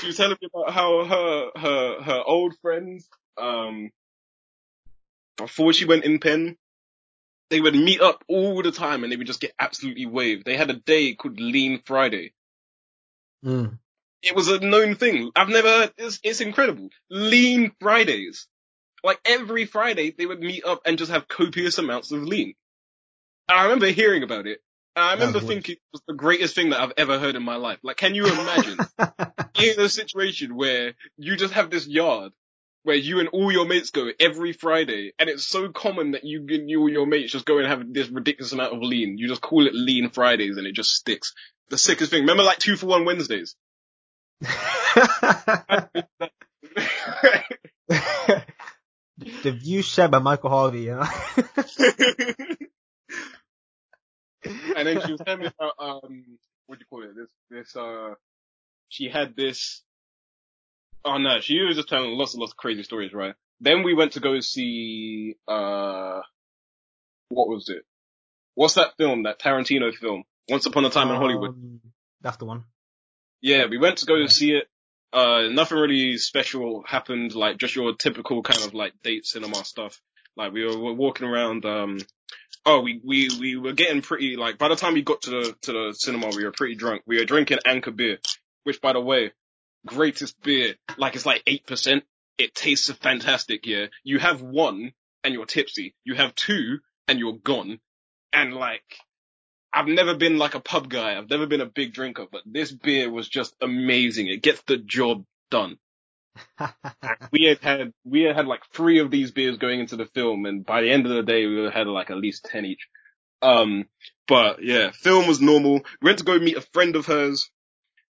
[0.07, 3.91] she was telling me about how her her her old friends um
[5.37, 6.57] before she went in pen
[7.51, 10.45] they would meet up all the time and they would just get absolutely waved.
[10.45, 12.33] They had a day called Lean Friday.
[13.45, 13.79] Mm.
[14.23, 15.31] It was a known thing.
[15.37, 16.89] I've never heard it's it's incredible.
[17.11, 18.49] Lean Fridays.
[19.05, 22.55] Like every Friday they would meet up and just have copious amounts of lean.
[23.49, 24.61] I remember hearing about it.
[24.97, 27.79] I remember thinking it was the greatest thing that I've ever heard in my life.
[27.83, 28.79] Like can you imagine
[29.55, 32.33] in a situation where you just have this yard
[32.87, 36.47] where you and all your mates go every Friday, and it's so common that you
[36.49, 39.19] and you your mates just go and have this ridiculous amount of lean.
[39.19, 41.35] You just call it Lean Fridays, and it just sticks.
[41.69, 42.21] The sickest thing.
[42.21, 43.57] Remember, like two for one Wednesdays.
[49.43, 51.05] the view shared by Michael Harvey, know?
[54.77, 56.25] And then she was telling me about um,
[56.67, 57.15] what do you call it?
[57.17, 58.15] This this uh,
[58.89, 59.83] she had this.
[61.05, 63.35] Oh no, she was just telling lots and lots of crazy stories, right?
[63.61, 66.21] Then we went to go see uh,
[67.29, 67.85] what was it?
[68.55, 69.25] What's that film?
[69.25, 70.25] That Tarantino film?
[70.49, 71.51] Once Upon a Time in Hollywood.
[71.51, 71.81] Um,
[72.23, 72.65] That's the one.
[73.41, 74.27] Yeah, we went to go Yeah.
[74.27, 74.69] to see it.
[75.13, 80.01] Uh, nothing really special happened, like just your typical kind of like date cinema stuff.
[80.37, 81.99] Like we were, were walking around, um,
[82.67, 85.57] oh, we, we, we were getting pretty, like by the time we got to the,
[85.63, 87.03] to the cinema, we were pretty drunk.
[87.07, 88.19] We were drinking Anchor beer,
[88.65, 89.33] which by the way,
[89.87, 92.03] greatest beer, like it's like 8%.
[92.39, 93.87] It tastes fantastic, yeah.
[94.03, 94.93] You have one
[95.25, 95.95] and you're tipsy.
[96.05, 97.79] You have two and you're gone.
[98.33, 98.83] And like,
[99.73, 101.17] I've never been like a pub guy.
[101.17, 104.27] I've never been a big drinker, but this beer was just amazing.
[104.27, 105.79] It gets the job done.
[107.33, 110.47] We had had, we had had like three of these beers going into the film
[110.47, 112.87] and by the end of the day we had like at least 10 each.
[113.43, 113.87] Um,
[114.29, 115.81] but yeah, film was normal.
[116.01, 117.51] We went to go meet a friend of hers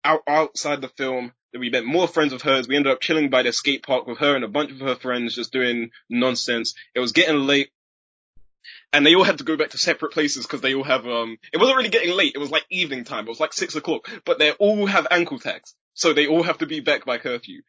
[0.04, 1.34] out, outside the film.
[1.52, 2.68] Then we met more friends of hers.
[2.68, 4.96] We ended up chilling by the skate park with her and a bunch of her
[4.96, 6.74] friends just doing nonsense.
[6.96, 7.70] It was getting late.
[8.94, 11.38] and they all had to go back to separate places because they all have um.
[11.54, 12.34] It wasn't really getting late.
[12.36, 13.26] It was like evening time.
[13.26, 16.60] It was like six o'clock, but they all have ankle tags, so they all have
[16.60, 17.62] to be back by curfew.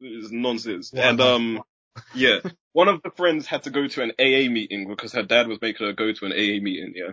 [0.00, 0.92] It's nonsense.
[0.92, 1.02] Wow.
[1.02, 1.62] And um,
[2.14, 2.38] yeah,
[2.72, 5.58] one of the friends had to go to an AA meeting because her dad was
[5.60, 6.92] making her go to an AA meeting.
[6.94, 7.12] Yeah.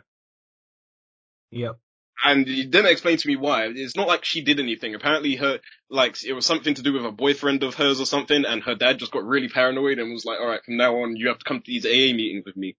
[1.52, 1.78] Yep.
[2.24, 3.68] And he didn't explain to me why.
[3.68, 4.96] It's not like she did anything.
[4.96, 5.60] Apparently her,
[5.90, 8.74] like, it was something to do with a boyfriend of hers or something, and her
[8.74, 11.46] dad just got really paranoid and was like, alright, from now on, you have to
[11.46, 12.76] come to these AA meetings with me.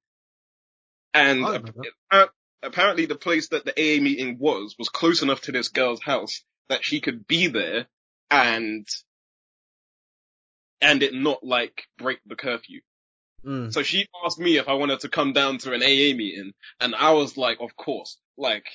[1.14, 1.82] And I don't know.
[2.10, 2.32] appa-
[2.64, 6.42] apparently the place that the AA meeting was, was close enough to this girl's house
[6.68, 7.86] that she could be there
[8.30, 8.88] and,
[10.80, 12.80] and it not, like, break the curfew.
[13.44, 13.72] Mm.
[13.72, 16.94] So she asked me if I wanted to come down to an AA meeting, and
[16.94, 18.18] I was like, of course.
[18.36, 18.66] Like,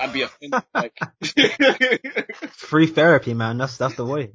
[0.00, 0.62] I'd be offended.
[0.74, 0.98] like,
[2.52, 3.58] Free therapy, man.
[3.58, 4.32] That's that's the way.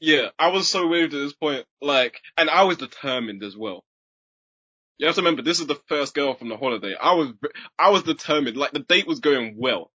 [0.00, 1.64] yeah, I was so weird at this point.
[1.80, 3.84] Like, and I was determined as well.
[4.98, 6.94] You have to remember, this is the first girl from the holiday.
[7.00, 7.28] I was,
[7.78, 8.56] I was determined.
[8.56, 9.91] Like, the date was going well.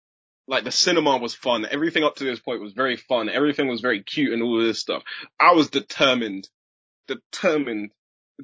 [0.48, 1.66] Like, the cinema was fun.
[1.70, 3.30] Everything up to this point was very fun.
[3.30, 5.04] Everything was very cute and all of this stuff.
[5.40, 6.48] I was determined,
[7.08, 7.92] determined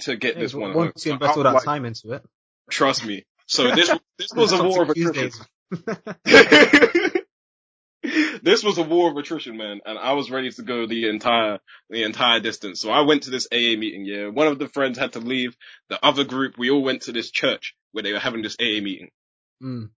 [0.02, 0.74] to get this one.
[0.74, 2.24] Once you invest all that like, time into it.
[2.70, 3.26] Trust me.
[3.46, 5.32] So this, this was a war of attrition.
[8.44, 11.60] This was a war of attrition, man, and I was ready to go the entire
[11.90, 12.82] the entire distance.
[12.82, 14.04] So I went to this AA meeting.
[14.04, 15.56] Yeah, one of the friends had to leave.
[15.88, 18.82] The other group, we all went to this church where they were having this AA
[18.82, 19.12] meeting.
[19.64, 19.92] Mm.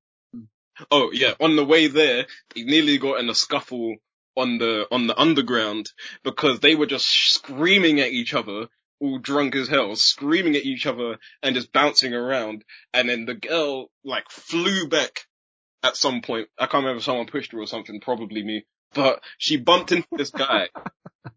[0.91, 3.97] Oh yeah, on the way there, he nearly got in a scuffle
[4.37, 5.91] on the on the underground
[6.23, 8.69] because they were just screaming at each other,
[9.01, 12.65] all drunk as hell, screaming at each other and just bouncing around.
[12.93, 15.27] And then the girl like flew back
[15.83, 16.49] at some point.
[16.59, 18.67] I can't remember if someone pushed her or something, probably me.
[18.95, 20.69] But she bumped into this guy.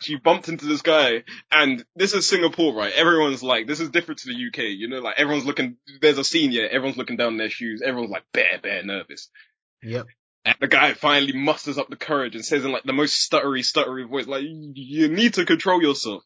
[0.00, 2.92] she bumped into this guy, and this is Singapore, right?
[2.92, 6.24] Everyone's like, this is different to the UK, you know, like everyone's looking, there's a
[6.24, 9.30] scene, yeah, everyone's looking down their shoes, everyone's like bare, bare nervous.
[9.82, 10.06] Yep.
[10.44, 13.60] And the guy finally musters up the courage and says in like the most stuttery,
[13.60, 16.22] stuttery voice, like, you need to control yourself.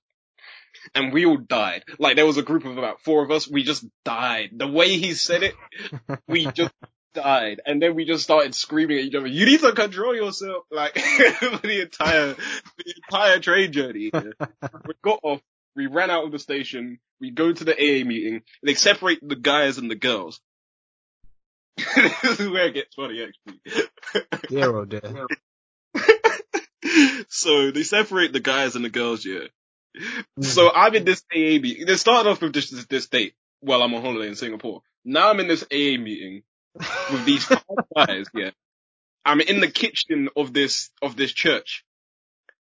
[0.94, 1.84] And we all died.
[1.98, 4.50] Like there was a group of about four of us, we just died.
[4.52, 5.54] The way he said it,
[6.28, 6.72] we just
[7.14, 7.60] died.
[7.64, 10.64] And then we just started screaming at each other, you need to control yourself.
[10.70, 10.94] Like,
[11.38, 14.10] for the entire, the entire train journey.
[14.86, 15.40] we got off,
[15.76, 19.36] we ran out of the station, we go to the AA meeting, they separate the
[19.36, 20.40] guys and the girls.
[21.76, 23.88] this is where it gets funny actually.
[24.48, 25.26] Dear oh dear.
[27.28, 29.46] so they separate the guys and the girls, yeah.
[29.96, 30.44] Mm.
[30.44, 31.86] So I'm in this AA meeting.
[31.86, 34.82] They started off with this, this, this date while I'm on holiday in Singapore.
[35.04, 36.42] Now I'm in this AA meeting
[36.74, 37.60] with these five
[37.96, 38.50] guys, yeah.
[39.24, 41.84] I'm in the kitchen of this, of this church.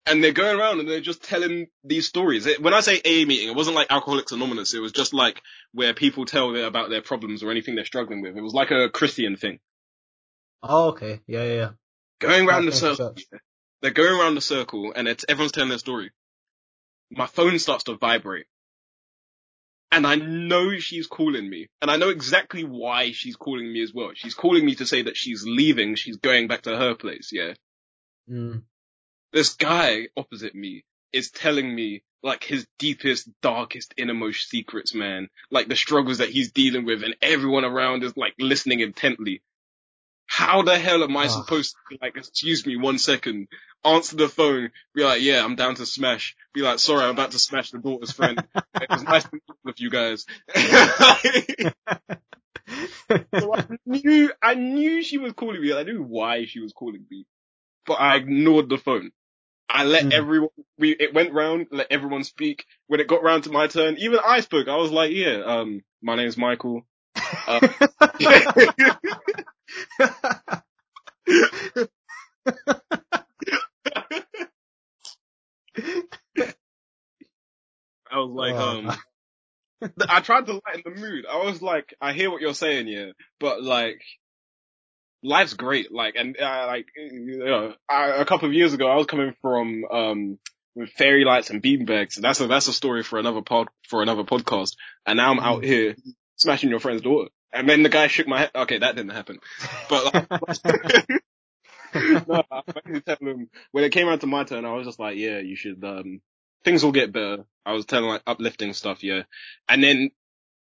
[0.06, 2.46] And they're going around and they're just telling these stories.
[2.46, 4.74] It- When I say AA meeting, it wasn't like Alcoholics Anonymous.
[4.74, 5.40] It was just like
[5.72, 8.36] where people tell their, about their problems or anything they're struggling with.
[8.36, 9.58] It was like a Christian thing.
[10.62, 11.20] Oh, okay.
[11.26, 11.70] Yeah, yeah, yeah.
[12.20, 13.14] Going around the circle.
[13.82, 16.10] They're going around the circle and it's, everyone's telling their story.
[17.10, 18.46] My phone starts to vibrate.
[19.92, 21.68] And I know she's calling me.
[21.82, 24.10] And I know exactly why she's calling me as well.
[24.14, 27.54] She's calling me to say that she's leaving, she's going back to her place, yeah.
[28.30, 28.62] Mm.
[29.32, 35.28] This guy opposite me is telling me like his deepest, darkest, innermost secrets, man.
[35.50, 39.42] Like the struggles that he's dealing with and everyone around is like listening intently.
[40.30, 41.30] How the hell am I Ugh.
[41.44, 43.48] supposed to be like, excuse me one second,
[43.84, 46.36] answer the phone, be like, yeah, I'm down to smash.
[46.54, 48.46] Be like, sorry, I'm about to smash the daughter's friend.
[48.80, 50.26] it was nice to meet with you guys.
[53.40, 55.72] so I knew, I knew she was calling me.
[55.74, 57.26] I knew why she was calling me,
[57.84, 59.10] but I ignored the phone.
[59.68, 60.12] I let Mm.
[60.12, 62.66] everyone, we, it went round, let everyone speak.
[62.86, 64.68] When it got round to my turn, even I spoke.
[64.68, 66.86] I was like, yeah, um, my name's Michael.
[67.48, 67.60] Uh,
[78.10, 78.78] I was like, Oh.
[78.78, 78.96] um,
[80.08, 81.24] I tried to lighten the mood.
[81.30, 84.02] I was like, I hear what you're saying, yeah, but like,
[85.22, 85.92] life's great.
[85.92, 89.34] Like, and uh, like, you know, I, a couple of years ago, I was coming
[89.40, 90.38] from um
[90.74, 92.16] with fairy lights and beanbags.
[92.16, 94.76] And that's a that's a story for another pod for another podcast.
[95.06, 95.94] And now I'm out here
[96.36, 97.30] smashing your friend's daughter.
[97.52, 98.50] And then the guy shook my head.
[98.54, 99.38] Okay, that didn't happen.
[99.88, 100.28] But like,
[101.94, 105.00] no, I basically tell him when it came around to my turn, I was just
[105.00, 105.82] like, yeah, you should.
[105.84, 106.20] um
[106.62, 107.44] Things will get better.
[107.64, 109.22] I was telling like uplifting stuff, yeah.
[109.68, 110.10] And then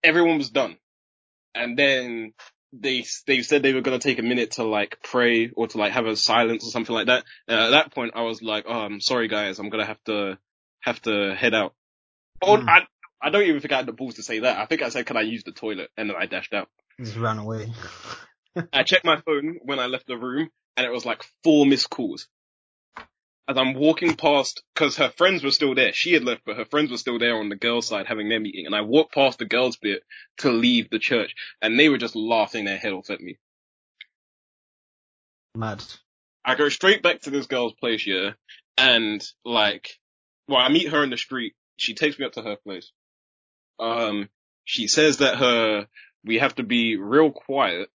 [0.05, 0.77] everyone was done.
[1.55, 2.35] And then
[2.73, 5.93] they they said they were gonna take a minute to like pray or to like
[5.93, 7.25] have a silence or something like that.
[7.49, 10.39] And at that point, I was like, oh, I'm sorry guys, I'm gonna have to
[10.81, 11.75] have to head out.
[12.43, 12.69] Oh, Mm.
[12.69, 12.87] I,
[13.21, 14.59] I don't even think I had the balls to say that.
[14.59, 16.69] I think I said, "Can I use the toilet?" and then I dashed out.
[17.01, 17.73] Just ran away.
[18.73, 21.91] I checked my phone when I left the room, and it was like four missed
[21.91, 22.29] calls.
[23.49, 25.93] As I'm walking past, because her friends were still there.
[25.93, 28.41] She had left, but her friends were still there on the girls' side having their
[28.41, 28.67] meeting.
[28.67, 30.03] And I walked past the girls' bit
[30.39, 33.39] to leave the church, and they were just laughing their head off at me.
[35.55, 35.85] Mad.
[36.45, 38.33] I go straight back to this girl's place, yeah,
[38.77, 39.99] and like,
[40.49, 41.55] well, I meet her in the street.
[41.77, 42.91] She takes me up to her place.
[43.79, 44.29] Um,
[44.65, 45.87] she says that her,
[46.25, 47.89] we have to be real quiet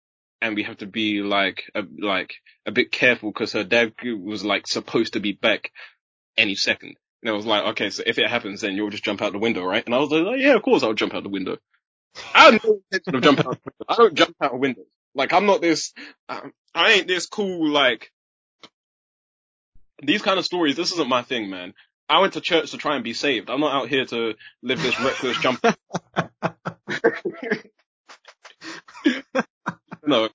[0.41, 2.33] and we have to be like, a, like
[2.65, 5.71] a bit careful because her dad was like supposed to be back
[6.37, 6.95] any second.
[7.21, 9.39] And I was like, okay, so if it happens, then you'll just jump out the
[9.39, 9.85] window, right?
[9.85, 11.57] And I was like, yeah, of course I'll jump out the window.
[12.33, 13.59] I have no intention of jumping out.
[13.87, 14.85] I don't jump out of windows.
[15.15, 15.93] Like I'm not this.
[16.27, 17.69] I ain't this cool.
[17.69, 18.11] Like
[20.01, 20.75] these kind of stories.
[20.75, 21.73] This isn't my thing, man.
[22.09, 23.49] I went to church to try and be saved.
[23.49, 24.33] I'm not out here to
[24.63, 25.63] live this reckless jump.
[30.05, 30.29] no,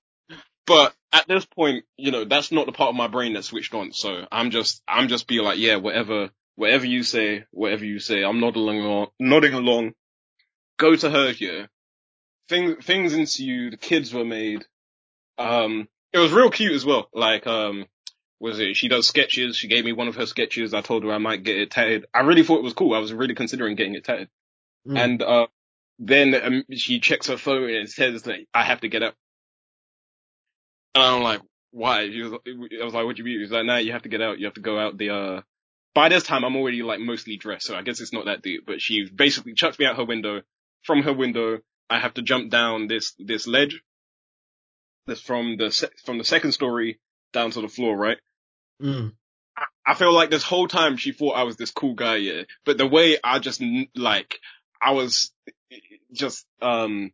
[0.65, 3.73] but at this point, you know, that's not the part of my brain that's switched
[3.73, 3.91] on.
[3.91, 8.23] So I'm just, I'm just be like, yeah, whatever, whatever you say, whatever you say,
[8.23, 9.93] I'm nodding along, nodding along.
[10.77, 11.69] Go to her here.
[12.49, 13.71] Things, things ensue.
[13.71, 14.65] The kids were made.
[15.37, 17.09] Um, it was real cute as well.
[17.13, 17.85] Like, um,
[18.39, 18.75] was it?
[18.75, 19.55] She does sketches.
[19.55, 20.73] She gave me one of her sketches.
[20.73, 22.05] I told her I might get it tatted.
[22.13, 22.93] I really thought it was cool.
[22.93, 24.29] I was really considering getting it tatted.
[24.87, 24.99] Mm.
[24.99, 25.47] And, uh,
[25.97, 29.15] then um, she checks her phone and it says that I have to get up.
[30.93, 31.41] And I'm like,
[31.71, 32.09] why?
[32.09, 33.39] She was, I was like, what do you mean?
[33.39, 34.39] He's like, nah, you have to get out.
[34.39, 35.41] You have to go out the, uh,
[35.93, 37.65] by this time I'm already like mostly dressed.
[37.65, 40.41] So I guess it's not that deep, but she basically chucks me out her window.
[40.83, 41.59] From her window,
[41.89, 43.81] I have to jump down this, this ledge.
[45.07, 46.99] That's from the, se- from the second story
[47.35, 48.17] down to the floor, right?
[48.81, 49.13] Mm.
[49.85, 52.43] I, feel like this whole time she thought I was this cool guy, yeah.
[52.65, 53.61] But the way I just,
[53.95, 54.39] like,
[54.81, 55.31] I was
[56.11, 57.11] just, um,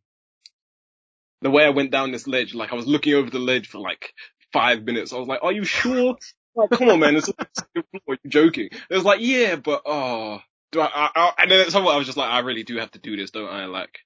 [1.41, 3.79] the way I went down this ledge, like I was looking over the ledge for
[3.79, 4.13] like
[4.53, 5.11] five minutes.
[5.11, 6.15] I was like, are you sure?
[6.55, 7.15] like, come on, man.
[7.15, 7.33] It's a
[7.73, 8.17] floor.
[8.23, 8.69] You joking?
[8.71, 10.39] It was like, yeah, but, oh,
[10.71, 12.63] do I, I, I and then at some point I was just like, I really
[12.63, 13.65] do have to do this, don't I?
[13.65, 13.99] Like,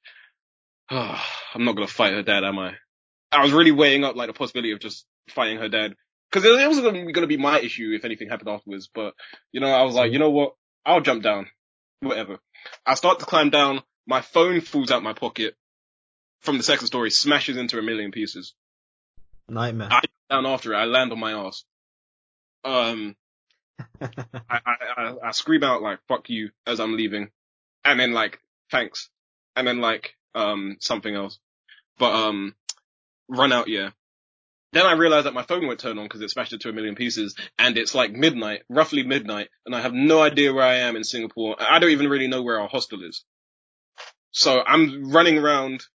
[0.92, 1.22] oh,
[1.54, 2.74] I'm not gonna fight her dad, am I?
[3.32, 5.96] I was really weighing up like the possibility of just fighting her dad.
[6.36, 9.14] Cause it wasn't going to be my issue if anything happened afterwards, but,
[9.54, 10.56] you know, I was like, you know what?
[10.86, 11.48] I'll jump down.
[12.02, 12.40] Whatever.
[12.86, 15.56] I start to climb down, my phone falls out my pocket
[16.42, 18.54] from the second story, smashes into a million pieces.
[19.48, 19.88] Nightmare.
[19.90, 21.64] I jump down after it, I land on my ass.
[22.66, 23.16] Um,
[24.02, 24.10] I,
[24.50, 24.60] I,
[24.98, 27.30] I, I scream out like, fuck you, as I'm leaving.
[27.86, 28.42] And then like,
[28.72, 29.10] thanks.
[29.56, 31.40] And then like, um, something else.
[31.98, 32.56] But, um,
[33.30, 33.92] run out, yeah.
[34.76, 36.96] Then I realized that my phone won't turn on because it smashed into a million
[36.96, 40.98] pieces and it's like midnight, roughly midnight, and I have no idea where I am
[40.98, 41.56] in Singapore.
[41.58, 43.24] I don't even really know where our hostel is.
[44.32, 45.86] So I'm running around,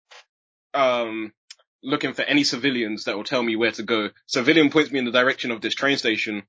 [0.73, 1.35] um,
[1.83, 4.09] looking for any civilians that will tell me where to go.
[4.25, 6.45] Civilian points me in the direction of this train station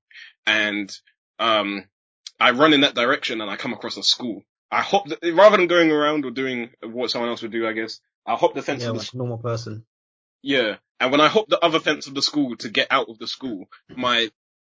[0.47, 0.89] and,
[1.37, 1.83] um,
[2.39, 4.45] I run in that direction and I come across a school.
[4.71, 7.73] I hop, the, rather than going around or doing what someone else would do, I
[7.73, 9.83] guess, I hop the fence yeah, like normal person.
[10.41, 10.77] Yeah.
[10.99, 13.27] And when I hop the other fence of the school to get out of the
[13.27, 14.29] school, my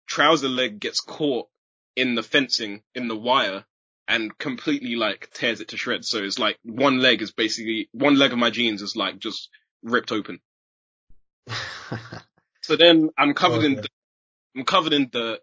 [0.07, 1.49] trouser leg gets caught
[1.95, 3.65] in the fencing, in the wire,
[4.09, 6.09] and completely like tears it to shreds.
[6.09, 9.49] So it's like one leg is basically, one leg of my jeans is like just
[9.83, 10.41] ripped open.
[12.63, 13.67] so then I'm covered okay.
[13.67, 13.91] in, dirt,
[14.57, 15.41] I'm covered in dirt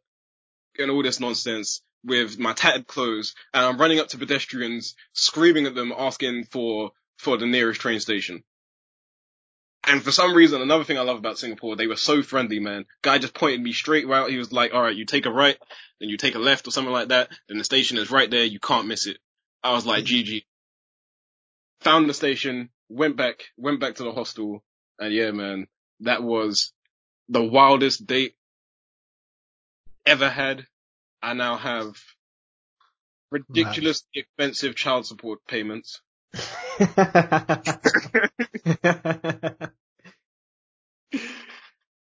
[0.77, 5.65] and all this nonsense with my tattered clothes and I'm running up to pedestrians, screaming
[5.65, 8.43] at them, asking for, for the nearest train station.
[9.85, 12.85] And for some reason, another thing I love about Singapore, they were so friendly, man.
[13.01, 14.29] Guy just pointed me straight out.
[14.29, 15.57] He was like, all right, you take a right,
[15.99, 17.29] then you take a left or something like that.
[17.49, 18.45] Then the station is right there.
[18.45, 19.17] You can't miss it.
[19.61, 20.35] I was like, mm-hmm.
[20.35, 20.43] GG.
[21.81, 24.63] Found the station, went back, went back to the hostel.
[24.99, 25.67] And yeah, man,
[26.01, 26.71] that was
[27.27, 28.35] the wildest date
[30.05, 30.65] ever had.
[31.21, 31.97] I now have
[33.31, 36.01] ridiculously expensive child support payments.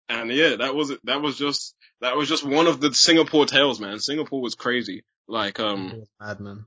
[0.09, 3.79] and yeah, that was that was just that was just one of the Singapore tales,
[3.81, 3.99] man.
[3.99, 5.05] Singapore was crazy.
[5.29, 6.65] Like um mad man.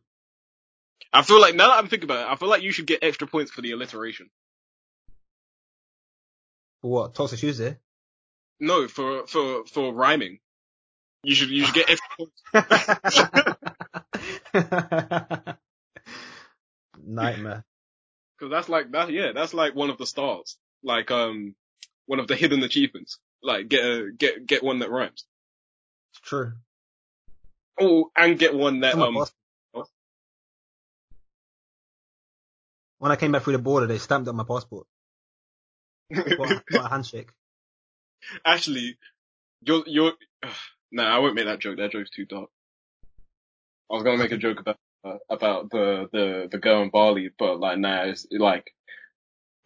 [1.12, 3.04] I feel like now that I'm thinking about it, I feel like you should get
[3.04, 4.30] extra points for the alliteration.
[6.82, 7.16] For what?
[7.16, 7.78] Toxic Tuesday?
[8.60, 10.40] No, for for for rhyming.
[11.24, 11.90] You should you should get
[12.54, 13.26] extra
[14.54, 15.58] points.
[17.06, 17.64] Nightmare.
[18.40, 20.58] Cause that's like, that, yeah, that's like one of the stars.
[20.84, 21.56] Like, um,
[22.06, 23.18] one of the hidden achievements.
[23.42, 25.24] Like, get a, get, get one that rhymes.
[26.12, 26.54] It's true.
[27.80, 29.26] Oh, and get one that, um,
[33.06, 34.88] when I came back through the border, they stamped up my passport.
[36.16, 37.30] What, what a handshake.
[38.46, 38.98] Actually,
[39.62, 40.14] you're you're.
[40.92, 41.78] Nah, I won't make that joke.
[41.78, 42.50] That joke's too dark.
[43.92, 47.30] I was gonna make a joke about uh, about the the the girl in Bali,
[47.38, 48.74] but like, nah, it's like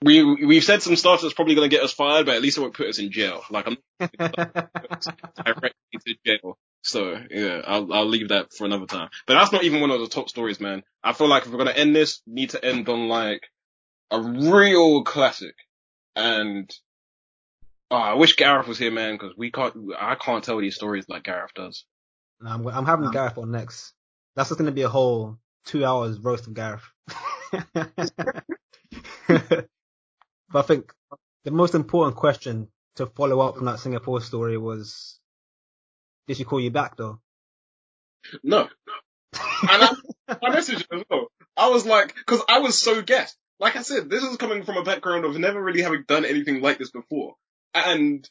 [0.02, 2.62] we we've said some stuff that's probably gonna get us fired, but at least it
[2.62, 3.42] won't put us in jail.
[3.50, 3.78] Like I'm
[4.18, 5.72] directly
[6.06, 6.58] to jail.
[6.82, 9.10] So yeah, I'll I'll leave that for another time.
[9.28, 10.84] But that's not even one of the top stories, man.
[11.04, 13.44] I feel like if we're gonna end this, we need to end on like
[14.12, 15.56] a real classic.
[16.16, 16.70] And
[17.92, 19.76] oh, I wish Gareth was here, man, because we can't.
[19.98, 21.86] I can't tell these stories like Gareth does.
[22.42, 23.94] No, I'm, I'm having Gareth on next.
[24.36, 26.84] That's just gonna be a whole two hours roast of Gareth.
[30.52, 30.94] But I think
[31.44, 35.20] the most important question to follow up from that Singapore story was,
[36.28, 37.20] did she call you back though?
[38.44, 38.62] No.
[38.62, 38.70] and
[39.64, 39.92] I,
[40.28, 41.28] I messaged her as well.
[41.56, 43.38] I was like, cause I was so guessed.
[43.60, 46.62] Like I said, this is coming from a background of never really having done anything
[46.62, 47.36] like this before.
[47.74, 48.28] And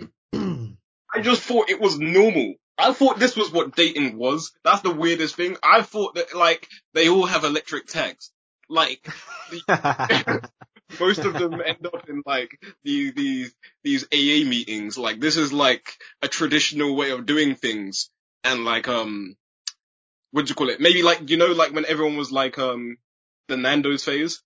[0.32, 2.54] I just thought it was normal.
[2.80, 4.52] I thought this was what dating was.
[4.64, 5.56] That's the weirdest thing.
[5.62, 8.30] I thought that like they all have electric tags.
[8.68, 9.06] Like
[11.00, 14.96] most of them end up in like these these these AA meetings.
[14.96, 18.10] Like this is like a traditional way of doing things,
[18.44, 19.36] and like um,
[20.30, 20.80] what do you call it?
[20.80, 22.96] Maybe like you know like when everyone was like um
[23.48, 24.42] the Nando's phase.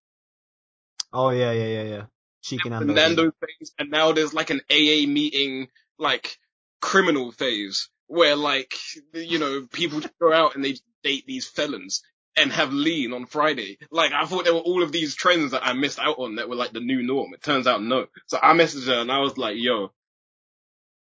[1.12, 2.02] Oh yeah, yeah, yeah, yeah.
[2.42, 2.88] Cheeky Nando's.
[2.88, 6.36] The Nando's phase, and now there's like an AA meeting, like
[6.80, 8.74] criminal phase, where like
[9.12, 12.02] you know people go out and they date these felons
[12.36, 13.78] and have lean on Friday.
[13.90, 16.48] Like I thought there were all of these trends that I missed out on that
[16.48, 17.32] were like the new norm.
[17.34, 18.06] It turns out no.
[18.26, 19.92] So I messaged her and I was like, yo,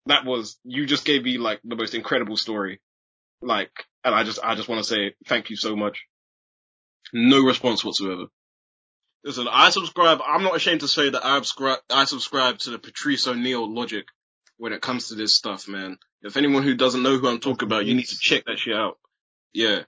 [0.05, 2.81] that was, you just gave me like the most incredible story.
[3.41, 3.71] Like,
[4.03, 6.05] and I just, I just want to say thank you so much.
[7.13, 8.25] No response whatsoever.
[9.23, 12.79] Listen, I subscribe, I'm not ashamed to say that I subscribe, I subscribe to the
[12.79, 14.05] Patrice O'Neal logic
[14.57, 15.97] when it comes to this stuff, man.
[16.21, 18.75] If anyone who doesn't know who I'm talking about, you need to check that shit
[18.75, 18.97] out.
[19.53, 19.83] Yeah.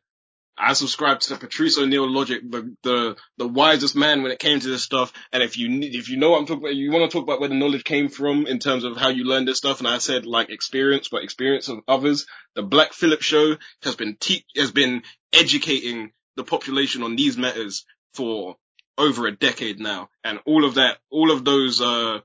[0.58, 4.68] I subscribe to Patrice O'Neal logic, the, the, the wisest man when it came to
[4.70, 5.12] this stuff.
[5.34, 7.42] And if you, if you know what I'm talking about, you want to talk about
[7.42, 9.80] where the knowledge came from in terms of how you learned this stuff.
[9.80, 12.26] And I said like experience, but experience of others.
[12.56, 17.86] The Black Phillip show has been te- has been educating the population on these matters
[18.14, 18.56] for
[18.98, 20.10] over a decade now.
[20.24, 22.20] And all of that, all of those, uh,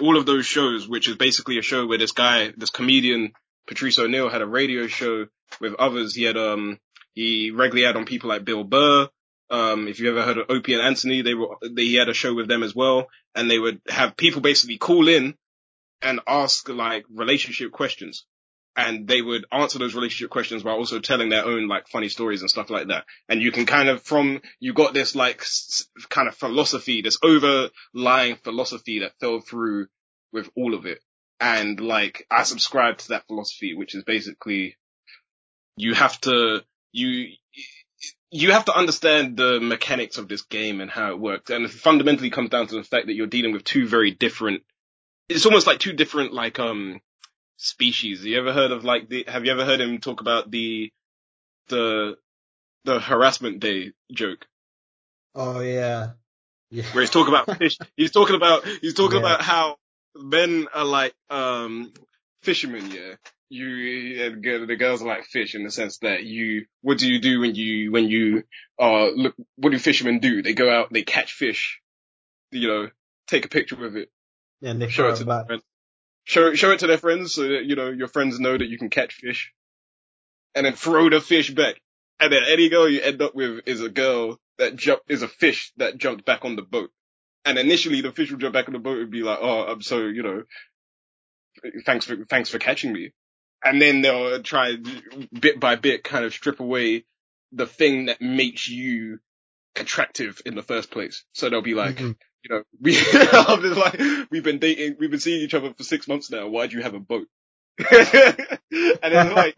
[0.00, 3.32] all of those shows, which is basically a show where this guy, this comedian,
[3.66, 5.26] Patrice O'Neal had a radio show
[5.60, 6.14] with others.
[6.14, 6.78] He had, um,
[7.12, 9.08] he regularly had on people like Bill Burr.
[9.50, 12.14] Um, if you ever heard of Opie and Anthony, they were, they, he had a
[12.14, 13.06] show with them as well.
[13.34, 15.34] And they would have people basically call in
[16.02, 18.26] and ask like relationship questions.
[18.76, 22.40] And they would answer those relationship questions while also telling their own like funny stories
[22.40, 23.04] and stuff like that.
[23.28, 27.18] And you can kind of from, you got this like s- kind of philosophy, this
[27.22, 29.86] overlying philosophy that fell through
[30.32, 30.98] with all of it.
[31.38, 34.76] And like, I subscribe to that philosophy, which is basically
[35.76, 37.28] you have to you
[38.30, 41.50] you have to understand the mechanics of this game and how it works.
[41.50, 44.64] And it fundamentally comes down to the fact that you're dealing with two very different,
[45.28, 47.00] it's almost like two different, like, um,
[47.56, 48.18] species.
[48.20, 50.92] Have you ever heard of like the, have you ever heard him talk about the,
[51.68, 52.16] the,
[52.84, 54.46] the harassment day joke?
[55.34, 56.10] Oh yeah.
[56.70, 56.84] Yeah.
[56.92, 59.26] Where he's talking about fish, he's talking about, he's talking yeah.
[59.26, 59.76] about how
[60.16, 61.92] men are like, um,
[62.42, 63.14] fishermen, yeah
[63.54, 64.30] you
[64.66, 67.54] the girls are like fish in the sense that you what do you do when
[67.54, 68.42] you when you
[68.80, 71.80] uh look what do fishermen do they go out they catch fish
[72.50, 72.88] you know
[73.28, 74.10] take a picture with it
[74.60, 75.62] yeah, and they show it to friends
[76.24, 78.78] show show it to their friends so that you know your friends know that you
[78.78, 79.52] can catch fish
[80.54, 81.80] and then throw the fish back
[82.20, 85.28] and then any girl you end up with is a girl that jump is a
[85.28, 86.90] fish that jumped back on the boat
[87.44, 89.82] and initially the fish would jump back on the boat and be like oh I'm
[89.82, 90.42] so you know
[91.84, 93.12] thanks for thanks for catching me
[93.64, 94.76] and then they'll try
[95.32, 97.04] bit by bit kind of strip away
[97.52, 99.18] the thing that makes you
[99.76, 101.24] attractive in the first place.
[101.32, 102.12] So they'll be like, mm-hmm.
[102.44, 103.00] You know, we,
[103.74, 103.98] like,
[104.30, 106.48] we've been dating, we've been seeing each other for six months now.
[106.48, 107.26] Why do you have a boat?
[107.90, 109.54] and then like,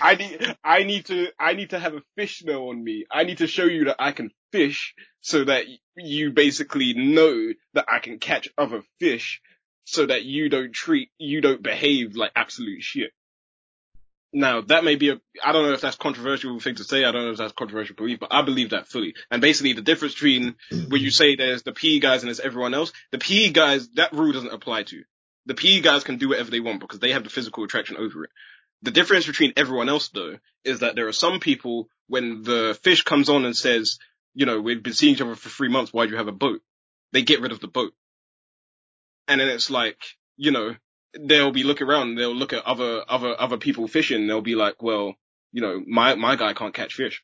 [0.00, 3.04] I need, I need to, I need to have a fish now on me.
[3.10, 5.64] I need to show you that I can fish so that
[5.96, 9.40] you basically know that I can catch other fish
[9.84, 13.12] so that you don't treat, you don't behave like absolute shit.
[14.34, 17.04] Now that may be a, I don't know if that's controversial thing to say.
[17.04, 19.14] I don't know if that's controversial belief, but I believe that fully.
[19.30, 20.56] And basically the difference between
[20.88, 24.12] when you say there's the PE guys and there's everyone else, the PE guys, that
[24.12, 25.04] rule doesn't apply to.
[25.46, 28.24] The PE guys can do whatever they want because they have the physical attraction over
[28.24, 28.30] it.
[28.82, 33.02] The difference between everyone else though is that there are some people when the fish
[33.02, 34.00] comes on and says,
[34.34, 35.92] you know, we've been seeing each other for three months.
[35.92, 36.60] Why do you have a boat?
[37.12, 37.92] They get rid of the boat.
[39.28, 39.98] And then it's like,
[40.36, 40.74] you know,
[41.20, 44.82] they'll be looking around, they'll look at other, other, other people fishing, they'll be like,
[44.82, 45.14] well,
[45.52, 47.22] you know, my, my guy can't catch fish.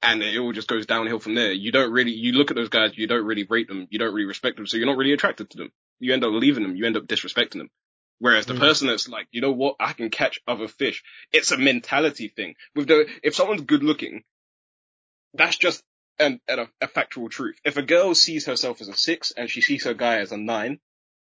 [0.00, 1.50] And it all just goes downhill from there.
[1.50, 4.14] You don't really, you look at those guys, you don't really rate them, you don't
[4.14, 5.72] really respect them, so you're not really attracted to them.
[5.98, 7.70] You end up leaving them, you end up disrespecting them.
[8.20, 8.60] Whereas the mm.
[8.60, 11.02] person that's like, you know what, I can catch other fish.
[11.32, 12.54] It's a mentality thing.
[12.74, 14.24] With the, if someone's good looking,
[15.34, 15.82] that's just
[16.18, 17.56] an, an, a factual truth.
[17.64, 20.36] If a girl sees herself as a six and she sees her guy as a
[20.36, 20.80] nine,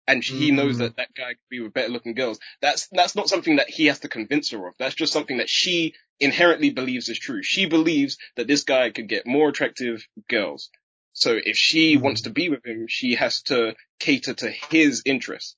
[0.07, 0.55] and he mm.
[0.55, 2.39] knows that that guy could be with better looking girls.
[2.61, 4.75] That's that's not something that he has to convince her of.
[4.77, 7.43] That's just something that she inherently believes is true.
[7.43, 10.69] She believes that this guy could get more attractive girls.
[11.13, 12.01] So if she mm.
[12.01, 15.55] wants to be with him, she has to cater to his interests.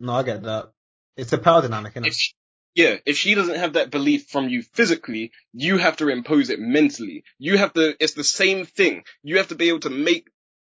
[0.00, 0.72] No, I get that.
[1.16, 2.08] It's a power dynamic, isn't it?
[2.08, 2.32] If she,
[2.74, 6.60] yeah, if she doesn't have that belief from you physically, you have to impose it
[6.60, 7.24] mentally.
[7.38, 9.04] You have to, it's the same thing.
[9.22, 10.28] You have to be able to make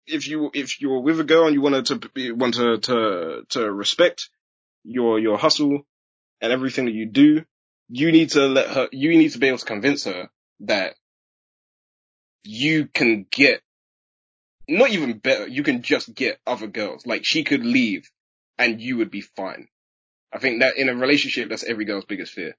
[0.07, 3.72] if you if you're with a girl and you want to want to to to
[3.72, 4.30] respect
[4.84, 5.82] your your hustle
[6.41, 7.45] and everything that you do,
[7.90, 8.90] you need to let her.
[8.91, 10.30] You need to be able to convince her
[10.61, 10.95] that
[12.44, 13.61] you can get
[14.68, 15.48] not even better.
[15.48, 17.06] You can just get other girls.
[17.06, 18.10] Like she could leave
[18.57, 19.68] and you would be fine.
[20.34, 22.56] I think that in a relationship, that's every girl's biggest fear.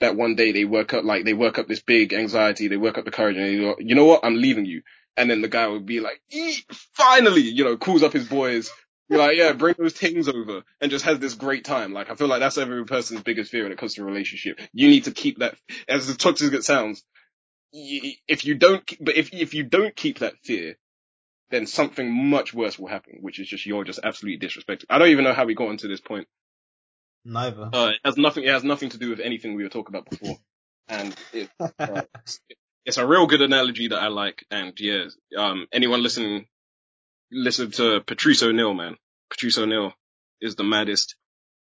[0.00, 2.98] That one day they work up, like they work up this big anxiety, they work
[2.98, 4.24] up the courage and they go, you know what?
[4.24, 4.82] I'm leaving you.
[5.16, 6.20] And then the guy would be like,
[6.94, 8.70] finally, you know, calls up his boys.
[9.08, 11.92] Be like, yeah, bring those things over and just has this great time.
[11.92, 14.60] Like, I feel like that's every person's biggest fear when it comes to a relationship.
[14.72, 15.56] You need to keep that,
[15.88, 17.04] as toxic as it sounds,
[17.72, 20.76] if you don't, but if, if you don't keep that fear,
[21.50, 24.84] then something much worse will happen, which is just you're just absolutely disrespected.
[24.90, 26.26] I don't even know how we got into this point.
[27.24, 27.70] Neither.
[27.72, 28.44] Uh, it has nothing.
[28.44, 30.36] It has nothing to do with anything we were talking about before,
[30.88, 31.48] and it,
[31.78, 32.02] uh,
[32.86, 34.46] it's a real good analogy that I like.
[34.50, 35.06] And yeah,
[35.36, 36.46] um, anyone listening,
[37.30, 38.96] listen to Patrice O'Neal, man.
[39.28, 39.92] Patrice O'Neal
[40.40, 41.16] is the maddest.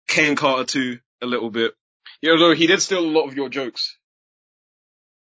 [0.07, 1.73] Kane Carter too, a little bit.
[2.22, 3.98] Yeah, although he did steal a lot of your jokes.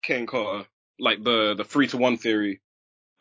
[0.03, 0.67] Kane Carter,
[0.99, 2.59] like the the three to one theory.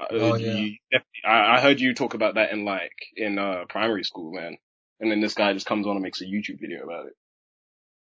[0.01, 0.55] Uh, oh, yeah.
[0.55, 0.77] You,
[1.25, 4.57] I, I heard you talk about that in like in uh primary school, man.
[4.99, 7.13] And then this guy just comes on and makes a YouTube video about it.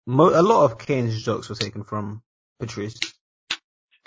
[0.06, 2.22] Mo- a lot of Kane's jokes were taken from
[2.58, 2.98] Patrice.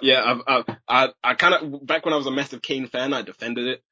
[0.04, 3.14] Yeah, I've, I've, I, I kind of, back when I was a massive Kane fan,
[3.14, 3.84] I defended it.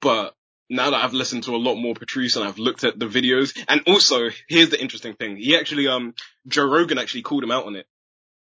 [0.00, 0.34] But
[0.70, 3.56] now that I've listened to a lot more Patrice and I've looked at the videos,
[3.68, 5.36] and also, here's the interesting thing.
[5.36, 6.14] He actually, um,
[6.46, 7.86] Joe Rogan actually called him out on it.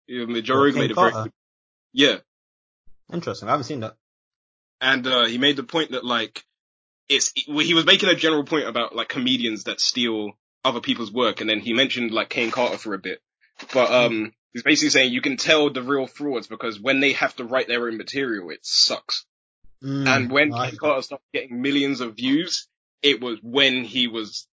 [0.08, 1.12] Joe Rogan made very,
[1.92, 2.16] yeah.
[3.12, 3.48] Interesting.
[3.48, 3.96] I haven't seen that.
[4.80, 6.44] And, uh, he made the point that like,
[7.08, 10.32] it's, he was making a general point about like comedians that steal
[10.64, 13.20] other people's work, and then he mentioned like Kane Carter for a bit.
[13.72, 17.34] But, um, He's basically saying you can tell the real frauds because when they have
[17.36, 19.24] to write their own material, it sucks.
[19.82, 22.68] Mm, and when Kane Carter started getting millions of views,
[23.02, 24.46] it was when he was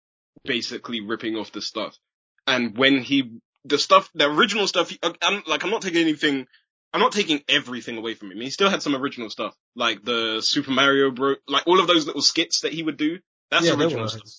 [0.44, 1.98] basically ripping off the stuff.
[2.46, 6.48] And when he, the stuff, the original stuff, he, I'm like, I'm not taking anything,
[6.94, 8.40] I'm not taking everything away from him.
[8.40, 12.06] He still had some original stuff, like the Super Mario Bro, like all of those
[12.06, 13.18] little skits that he would do.
[13.50, 14.30] That's yeah, original stuff.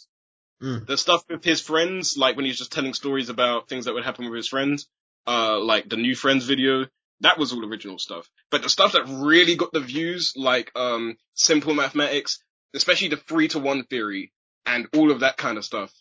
[0.63, 0.87] Mm.
[0.87, 4.05] The stuff with his friends, like when he's just telling stories about things that would
[4.05, 4.89] happen with his friends,
[5.27, 6.87] uh, like the new Friends video,
[7.21, 8.29] that was all original stuff.
[8.51, 12.43] But the stuff that really got the views, like, um, simple mathematics,
[12.75, 14.33] especially the three to one theory
[14.67, 15.93] and all of that kind of stuff,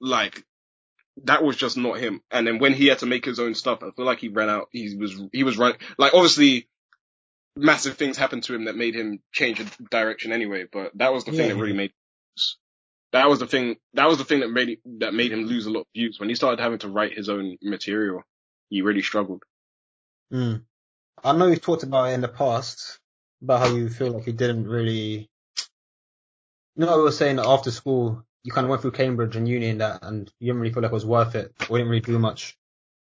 [0.00, 0.44] like,
[1.24, 2.22] that was just not him.
[2.30, 4.48] And then when he had to make his own stuff, I feel like he ran
[4.48, 6.68] out, he was, he was right, like obviously,
[7.54, 11.24] massive things happened to him that made him change a direction anyway, but that was
[11.24, 11.92] the yeah, thing that really made,
[13.12, 15.70] that was the thing, that was the thing that made, that made him lose a
[15.70, 18.22] lot of views when he started having to write his own material
[18.72, 19.42] he really struggled.
[20.32, 20.62] Mm.
[21.22, 22.98] I know you've talked about it in the past
[23.42, 25.28] about how you feel like you didn't really.
[26.74, 29.46] You know, I was saying that after school you kind of went through Cambridge and
[29.46, 31.90] uni and that, and you didn't really feel like it was worth it, or didn't
[31.90, 32.56] really do much.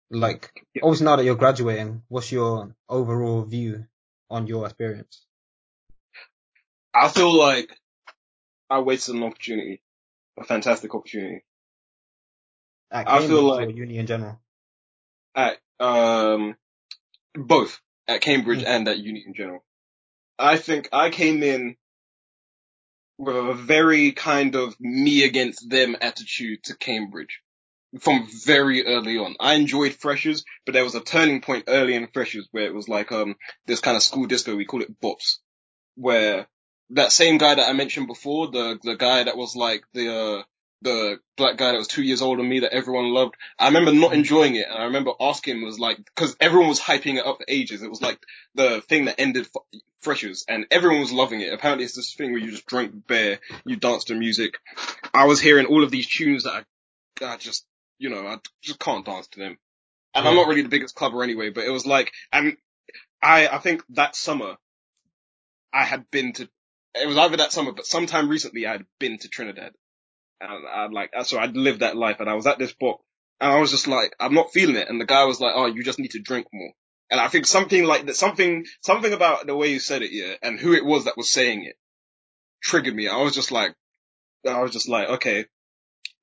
[0.09, 3.85] Like, obviously now that you're graduating, what's your overall view
[4.29, 5.23] on your experience?
[6.95, 7.69] I feel like
[8.71, 9.82] I wasted an opportunity,
[10.37, 11.43] a fantastic opportunity.
[12.91, 14.39] I feel like uni in general
[15.35, 16.55] at um
[17.35, 18.67] both at Cambridge mm.
[18.67, 19.63] and at uni in general.
[20.37, 21.75] I think I came in
[23.17, 27.41] with a very kind of me against them attitude to Cambridge
[27.99, 29.35] from very early on.
[29.39, 32.87] I enjoyed freshers, but there was a turning point early in freshers where it was
[32.87, 33.35] like um
[33.65, 35.37] this kind of school disco, we call it bops,
[35.95, 36.47] where
[36.93, 40.43] that same guy that I mentioned before, the the guy that was like the uh
[40.81, 43.35] the black guy that was two years older than me that everyone loved.
[43.57, 47.17] I remember not enjoying it, and I remember asking was like because everyone was hyping
[47.17, 47.81] it up for ages.
[47.81, 48.19] It was like
[48.55, 49.47] the thing that ended
[50.01, 51.53] freshers, and everyone was loving it.
[51.53, 54.55] Apparently, it's this thing where you just drink beer, you dance to music.
[55.13, 56.65] I was hearing all of these tunes that
[57.21, 57.65] I, I just
[57.97, 59.57] you know I just can't dance to them,
[60.13, 61.49] and I'm not really the biggest clubber anyway.
[61.49, 62.57] But it was like, and
[63.21, 64.57] I I think that summer
[65.73, 66.49] I had been to.
[66.95, 69.71] It was either that summer, but sometime recently I had been to Trinidad
[70.39, 73.01] and I like, uh, so I'd lived that life and I was at this book
[73.39, 74.89] and I was just like, I'm not feeling it.
[74.89, 76.71] And the guy was like, oh, you just need to drink more.
[77.09, 80.33] And I think something like that, something, something about the way you said it, yeah,
[80.41, 81.75] and who it was that was saying it
[82.61, 83.07] triggered me.
[83.07, 83.75] I was just like,
[84.47, 85.45] I was just like, okay,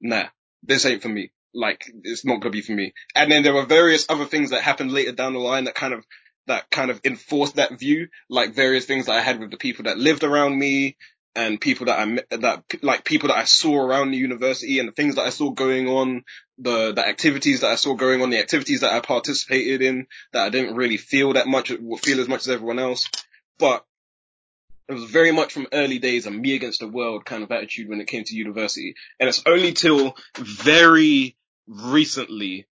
[0.01, 0.25] nah,
[0.63, 1.31] this ain't for me.
[1.53, 2.93] Like, it's not gonna be for me.
[3.15, 5.93] And then there were various other things that happened later down the line that kind
[5.93, 6.05] of,
[6.51, 9.85] that kind of enforced that view, like various things that I had with the people
[9.85, 10.97] that lived around me,
[11.35, 14.93] and people that I that like people that I saw around the university and the
[14.93, 16.25] things that I saw going on,
[16.59, 20.45] the the activities that I saw going on, the activities that I participated in that
[20.45, 21.73] I didn't really feel that much,
[22.03, 23.09] feel as much as everyone else,
[23.59, 23.85] but
[24.89, 27.89] it was very much from early days a me against the world kind of attitude
[27.89, 31.37] when it came to university, and it's only till very
[31.69, 32.67] recently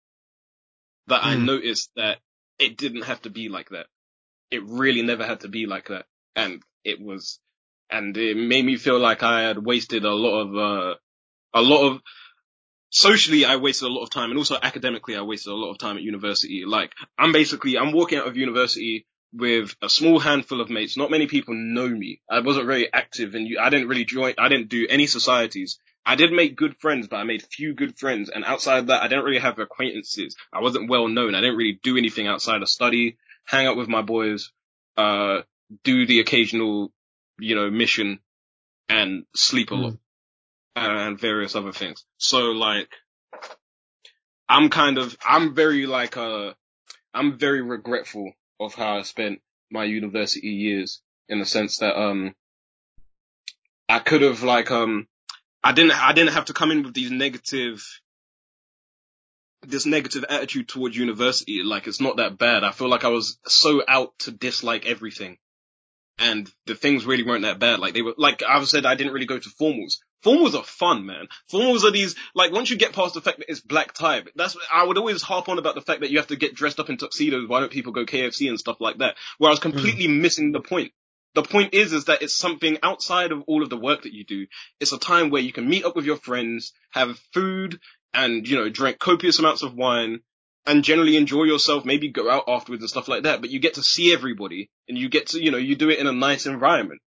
[1.08, 1.26] that mm.
[1.26, 1.44] I hmm.
[1.44, 2.18] noticed that
[2.58, 3.86] it didn't have to be like that.
[4.50, 7.40] It really never had to be like that, and it was
[7.90, 10.94] and it made me feel like I had wasted a lot of, uh,
[11.54, 12.00] a lot of,
[12.90, 15.78] socially I wasted a lot of time and also academically I wasted a lot of
[15.78, 16.64] time at university.
[16.66, 20.96] Like, I'm basically, I'm walking out of university with a small handful of mates.
[20.96, 22.20] Not many people know me.
[22.30, 25.78] I wasn't very active and I didn't really join, I didn't do any societies.
[26.06, 28.30] I did make good friends, but I made few good friends.
[28.30, 30.36] And outside of that, I didn't really have acquaintances.
[30.52, 31.34] I wasn't well known.
[31.34, 34.52] I didn't really do anything outside of study, hang out with my boys,
[34.96, 35.40] uh,
[35.82, 36.92] do the occasional
[37.38, 38.20] you know, mission
[38.88, 39.98] and sleep a lot mm.
[40.76, 42.04] and various other things.
[42.18, 42.88] So like,
[44.48, 46.52] I'm kind of, I'm very like, uh,
[47.12, 52.34] I'm very regretful of how I spent my university years in the sense that, um,
[53.88, 55.08] I could have like, um,
[55.66, 57.84] I didn't, I didn't have to come in with these negative,
[59.62, 61.62] this negative attitude towards university.
[61.64, 62.62] Like it's not that bad.
[62.62, 65.38] I feel like I was so out to dislike everything
[66.18, 67.78] and the things really weren't that bad.
[67.78, 69.96] Like they were, like I've said, I didn't really go to formals.
[70.24, 71.26] Formals are fun, man.
[71.52, 74.56] Formals are these, like once you get past the fact that it's black tie, that's,
[74.72, 76.90] I would always harp on about the fact that you have to get dressed up
[76.90, 77.48] in tuxedos.
[77.48, 79.16] Why don't people go KFC and stuff like that?
[79.38, 80.20] Where I was completely mm.
[80.20, 80.92] missing the point.
[81.36, 84.24] The point is, is that it's something outside of all of the work that you
[84.24, 84.46] do.
[84.80, 87.78] It's a time where you can meet up with your friends, have food,
[88.12, 90.20] and, you know, drink copious amounts of wine,
[90.66, 93.74] and generally enjoy yourself, maybe go out afterwards and stuff like that, but you get
[93.74, 96.46] to see everybody and you get to, you know, you do it in a nice
[96.46, 97.00] environment.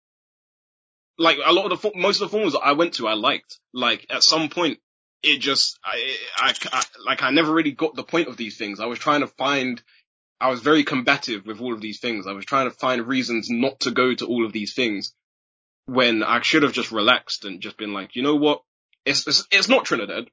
[1.19, 3.59] Like a lot of the, most of the formals that I went to, I liked.
[3.73, 4.79] Like at some point,
[5.23, 8.81] it just, I, I, I, like I never really got the point of these things.
[8.81, 9.81] I was trying to find,
[10.41, 12.27] I was very combative with all of these things.
[12.27, 15.15] I was trying to find reasons not to go to all of these things
[15.87, 18.63] when I should have just relaxed and just been like, you know what?
[19.05, 20.29] It's, it's, it's not Trinidad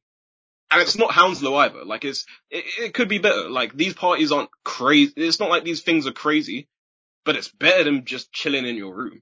[0.72, 1.86] and it's not Hounslow either.
[1.86, 3.50] Like it's, it, it, could be better.
[3.50, 5.14] Like these parties aren't crazy.
[5.16, 6.68] It's not like these things are crazy,
[7.24, 9.22] but it's better than just chilling in your room.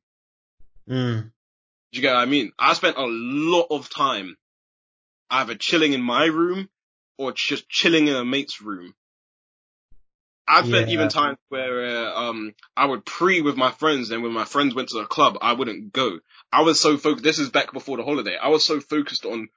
[0.89, 1.23] Mm.
[1.23, 2.53] Do you get what I mean?
[2.57, 4.37] I spent a lot of time
[5.29, 6.69] either chilling in my room
[7.17, 8.93] or just chilling in a mate's room.
[10.51, 10.93] I've spent yeah.
[10.93, 14.75] even times where uh, um I would pre with my friends, and when my friends
[14.75, 16.19] went to the club, I wouldn't go.
[16.51, 17.23] I was so focused.
[17.23, 18.35] This is back before the holiday.
[18.35, 19.47] I was so focused on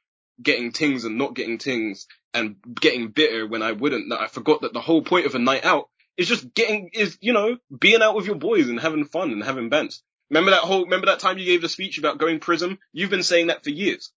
[0.40, 4.62] getting things and not getting things and getting bitter when I wouldn't that I forgot
[4.62, 8.02] that the whole point of a night out is just getting is you know being
[8.02, 10.02] out with your boys and having fun and having bands.
[10.30, 12.78] Remember that whole remember that time you gave the speech about going Prism?
[12.92, 14.12] You've been saying that for years.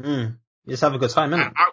[0.00, 0.38] Mm.
[0.66, 1.52] Just have a good time, innit?
[1.54, 1.70] I,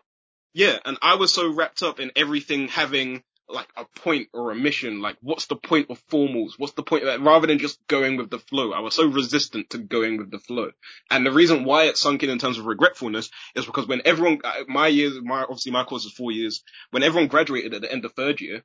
[0.54, 4.56] yeah, and I was so wrapped up in everything having like a point or a
[4.56, 5.02] mission.
[5.02, 6.52] Like, what's the point of formals?
[6.58, 7.22] What's the point of that?
[7.22, 8.72] Rather than just going with the flow.
[8.72, 10.72] I was so resistant to going with the flow.
[11.10, 14.40] And the reason why it sunk in in terms of regretfulness is because when everyone,
[14.44, 17.92] uh, my years, my, obviously my course is four years, when everyone graduated at the
[17.92, 18.64] end of third year,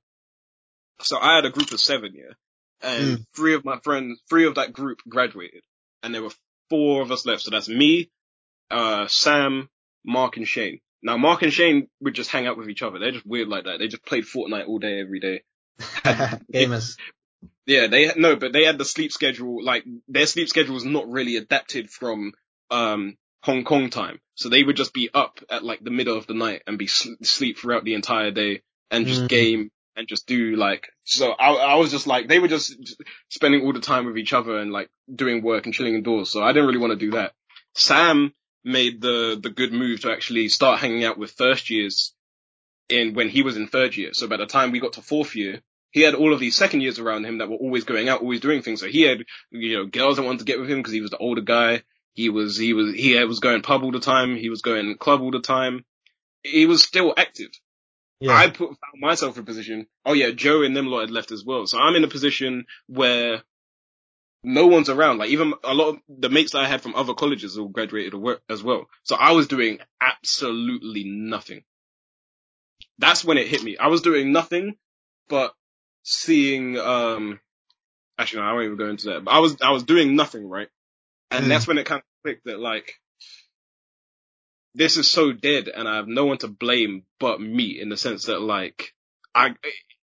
[1.03, 2.33] so I had a group of seven, yeah,
[2.81, 3.25] and mm.
[3.35, 5.63] three of my friends, three of that group graduated,
[6.03, 6.33] and there were
[6.71, 7.43] four of us left.
[7.43, 8.11] So that's me,
[8.71, 9.69] uh, Sam,
[10.05, 10.81] Mark, and Shane.
[11.07, 12.99] Now, Mark and Shane would just hang out with each other.
[12.99, 13.79] They're just weird like that.
[13.79, 15.43] They just played Fortnite all day, every day.
[15.81, 16.97] Gamers.
[17.67, 19.63] Yeah, they no, but they had the sleep schedule.
[19.63, 22.33] Like their sleep schedule was not really adapted from
[22.71, 26.29] um Hong Kong time, so they would just be up at like the middle of
[26.29, 28.63] the night and be sl- sleep throughout the entire day
[28.93, 29.29] and just mm.
[29.29, 30.87] game and just do like.
[31.05, 32.77] So I, I was just like they were just
[33.31, 36.31] spending all the time with each other and like doing work and chilling indoors.
[36.31, 37.33] So I didn't really want to do that.
[37.75, 38.33] Sam
[38.67, 42.13] made the the good move to actually start hanging out with first years
[42.89, 44.13] in when he was in third year.
[44.13, 46.83] So by the time we got to fourth year, he had all of these second
[46.83, 48.81] years around him that were always going out, always doing things.
[48.81, 51.11] So he had, you know, girls that wanted to get with him because he was
[51.11, 51.83] the older guy.
[52.13, 54.37] He was, he was, he was going pub all the time.
[54.37, 55.85] He was going club all the time.
[56.43, 57.51] He was still active.
[58.21, 58.33] Yeah.
[58.33, 59.87] I put found myself in a position.
[60.05, 61.67] Oh yeah, Joe and them lot had left as well.
[61.67, 63.43] So I'm in a position where
[64.47, 65.19] no one's around.
[65.19, 68.15] Like even a lot of the mates that I had from other colleges all graduated
[68.49, 68.87] as well.
[69.03, 71.65] So I was doing absolutely nothing.
[72.99, 73.77] That's when it hit me.
[73.77, 74.77] I was doing nothing,
[75.29, 75.53] but
[76.05, 77.41] seeing, um,
[78.17, 80.49] actually no, I won't even go into that, but I was, I was doing nothing,
[80.49, 80.69] right?
[81.33, 81.49] And mm.
[81.49, 82.95] that's when it kind of clicked that like,
[84.77, 87.97] this is so dead and I have no one to blame but me in the
[87.97, 88.93] sense that like,
[89.35, 89.57] I,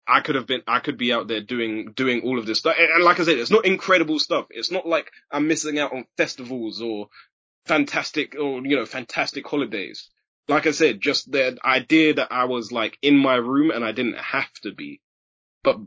[0.10, 2.76] I could have been, I could be out there doing, doing all of this stuff.
[2.78, 4.48] And like I said, it's not incredible stuff.
[4.50, 7.10] It's not like I'm missing out on festivals or
[7.66, 10.10] fantastic or, you know, fantastic holidays.
[10.48, 13.92] Like I said, just the idea that I was like in my room and I
[13.92, 15.00] didn't have to be,
[15.64, 15.78] but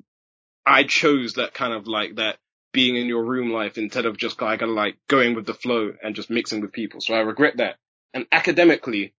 [0.64, 2.38] I chose that kind of like that
[2.72, 6.14] being in your room life instead of just like, like going with the flow and
[6.14, 7.00] just mixing with people.
[7.00, 7.76] So I regret that.
[8.14, 9.14] And academically,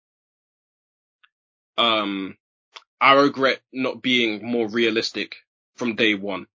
[1.77, 2.37] um,
[3.03, 5.35] I regret not being more realistic
[5.75, 6.47] from day one.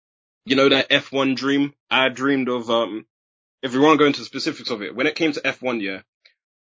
[0.45, 1.73] You know that F1 dream?
[1.91, 3.05] I dreamed of, um,
[3.61, 5.81] if we want to go into the specifics of it, when it came to F1,
[5.81, 6.03] yeah,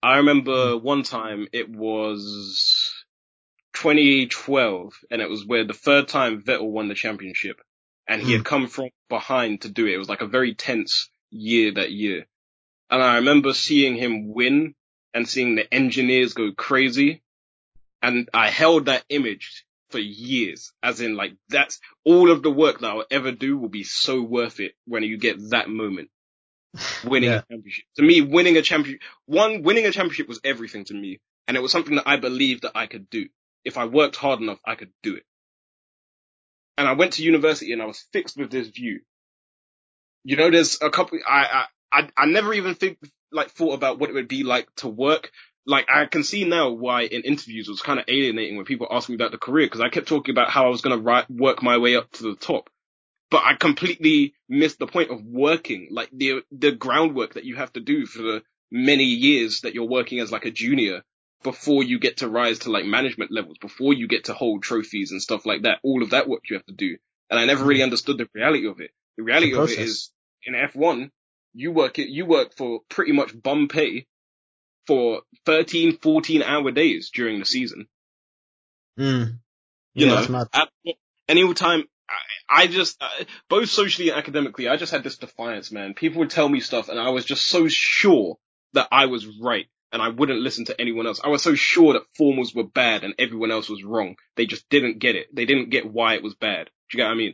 [0.03, 2.91] I remember one time it was
[3.75, 7.61] 2012 and it was where the third time Vettel won the championship
[8.09, 8.43] and he had hmm.
[8.43, 9.93] come from behind to do it.
[9.93, 12.27] It was like a very tense year that year.
[12.89, 14.75] And I remember seeing him win
[15.13, 17.21] and seeing the engineers go crazy
[18.01, 22.79] and I held that image for years, as in like that's all of the work
[22.79, 26.09] that I'll ever do will be so worth it when you get that moment.
[27.03, 27.39] Winning yeah.
[27.39, 27.85] a championship.
[27.97, 31.19] To me, winning a championship, one, winning a championship was everything to me.
[31.47, 33.27] And it was something that I believed that I could do.
[33.65, 35.23] If I worked hard enough, I could do it.
[36.77, 39.01] And I went to university and I was fixed with this view.
[40.23, 42.99] You know, there's a couple, I, I, I, I never even think,
[43.33, 45.31] like thought about what it would be like to work
[45.65, 48.87] like I can see now why in interviews it was kind of alienating when people
[48.89, 51.25] asked me about the career because I kept talking about how I was going to
[51.29, 52.69] work my way up to the top,
[53.29, 57.71] but I completely missed the point of working, like the the groundwork that you have
[57.73, 61.03] to do for the many years that you're working as like a junior
[61.43, 65.11] before you get to rise to like management levels, before you get to hold trophies
[65.11, 65.79] and stuff like that.
[65.83, 66.97] All of that work you have to do,
[67.29, 67.85] and I never really mm.
[67.85, 68.91] understood the reality of it.
[69.17, 70.11] The reality the of it is
[70.43, 71.11] in F1,
[71.53, 74.07] you work it, you work for pretty much bum pay
[74.87, 77.87] for 13, 14 hour days during the season.
[78.99, 79.39] Mm.
[79.93, 80.69] You yeah, know, at
[81.27, 85.71] any time, I, I just, uh, both socially and academically, I just had this defiance,
[85.71, 85.93] man.
[85.93, 88.37] People would tell me stuff and I was just so sure
[88.73, 91.19] that I was right and I wouldn't listen to anyone else.
[91.23, 94.15] I was so sure that formals were bad and everyone else was wrong.
[94.35, 95.33] They just didn't get it.
[95.33, 96.69] They didn't get why it was bad.
[96.89, 97.33] Do you get what I mean?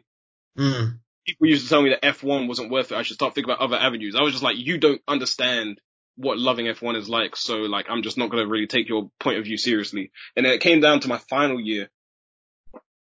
[0.57, 0.99] Mm.
[1.25, 2.97] People used to tell me that F1 wasn't worth it.
[2.97, 4.15] I should start thinking about other avenues.
[4.15, 5.79] I was just like, you don't understand
[6.18, 7.35] what loving F1 is like.
[7.35, 10.11] So like, I'm just not going to really take your point of view seriously.
[10.35, 11.89] And then it came down to my final year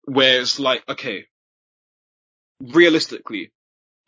[0.04, 1.26] where it's like, okay,
[2.60, 3.52] realistically,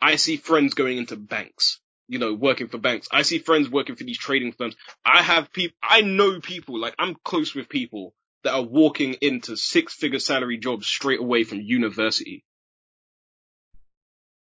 [0.01, 3.07] I see friends going into banks, you know, working for banks.
[3.11, 4.75] I see friends working for these trading firms.
[5.03, 8.13] I have people, I know people, like I'm close with people
[8.43, 12.43] that are walking into six figure salary jobs straight away from university.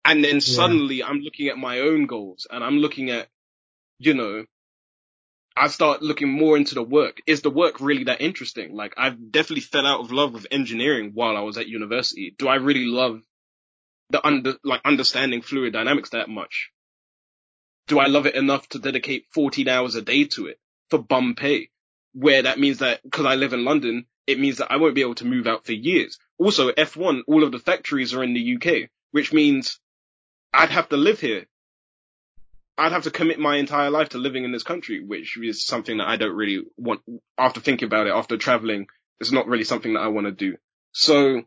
[0.03, 1.07] And then suddenly yeah.
[1.07, 3.27] I'm looking at my own goals and I'm looking at
[3.99, 4.45] you know,
[5.55, 7.21] I start looking more into the work.
[7.25, 8.75] Is the work really that interesting?
[8.75, 12.35] Like I've definitely fell out of love with engineering while I was at university.
[12.37, 13.21] Do I really love
[14.11, 16.71] the under, like understanding fluid dynamics that much?
[17.87, 20.59] Do I love it enough to dedicate 14 hours a day to it
[20.89, 21.69] for bum pay?
[22.13, 25.01] Where that means that because I live in London, it means that I won't be
[25.01, 26.19] able to move out for years.
[26.37, 29.79] Also, F1, all of the factories are in the UK, which means
[30.53, 31.47] I'd have to live here
[32.77, 35.97] I'd have to commit my entire life to living in this country, which is something
[35.97, 37.01] that I don't really want.
[37.37, 38.87] After thinking about it, after traveling,
[39.19, 40.57] it's not really something that I want to do.
[40.91, 41.41] So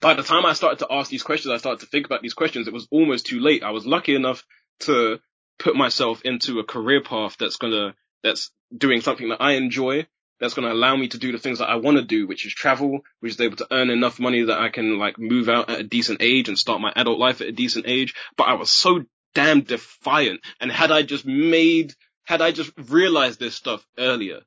[0.00, 2.34] by the time I started to ask these questions, I started to think about these
[2.34, 2.68] questions.
[2.68, 3.62] It was almost too late.
[3.62, 4.44] I was lucky enough
[4.80, 5.18] to
[5.58, 10.06] put myself into a career path that's gonna, that's doing something that I enjoy,
[10.40, 12.52] that's gonna allow me to do the things that I want to do, which is
[12.52, 15.80] travel, which is able to earn enough money that I can like move out at
[15.80, 18.14] a decent age and start my adult life at a decent age.
[18.36, 19.04] But I was so
[19.34, 20.40] damn defiant.
[20.60, 21.94] And had I just made,
[22.24, 24.40] had I just realized this stuff earlier,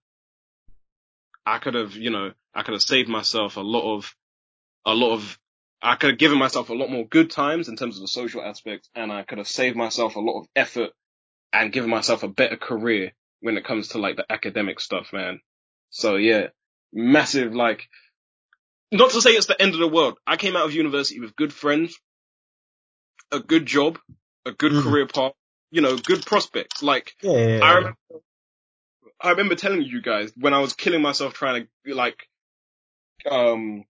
[1.46, 4.16] I could have, you know, I could have saved myself a lot of,
[4.86, 5.40] a lot of,
[5.82, 8.42] I could have given myself a lot more good times in terms of the social
[8.42, 10.90] aspect and I could have saved myself a lot of effort
[11.54, 13.12] and given myself a better career
[13.42, 15.40] when it comes to like the academic stuff, man.
[15.90, 16.48] So yeah,
[16.92, 17.88] massive like,
[18.92, 20.18] not to say it's the end of the world.
[20.26, 21.98] I came out of university with good friends,
[23.32, 24.00] a good job,
[24.48, 24.84] a good mm.
[24.84, 25.34] career path,
[25.72, 26.82] you know, good prospects.
[26.82, 27.60] Like, yeah.
[27.62, 27.98] I remember,
[29.22, 32.28] I remember telling you guys when I was killing myself trying to like,
[33.30, 33.86] um,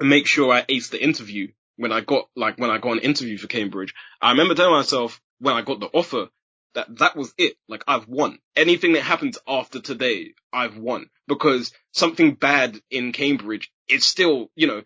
[0.00, 3.38] make sure I aced the interview when I got like when I got an interview
[3.38, 3.94] for Cambridge.
[4.20, 6.28] I remember telling myself when I got the offer
[6.74, 7.56] that that was it.
[7.68, 8.38] Like I've won.
[8.56, 14.66] Anything that happens after today, I've won because something bad in Cambridge, is still, you
[14.66, 14.82] know,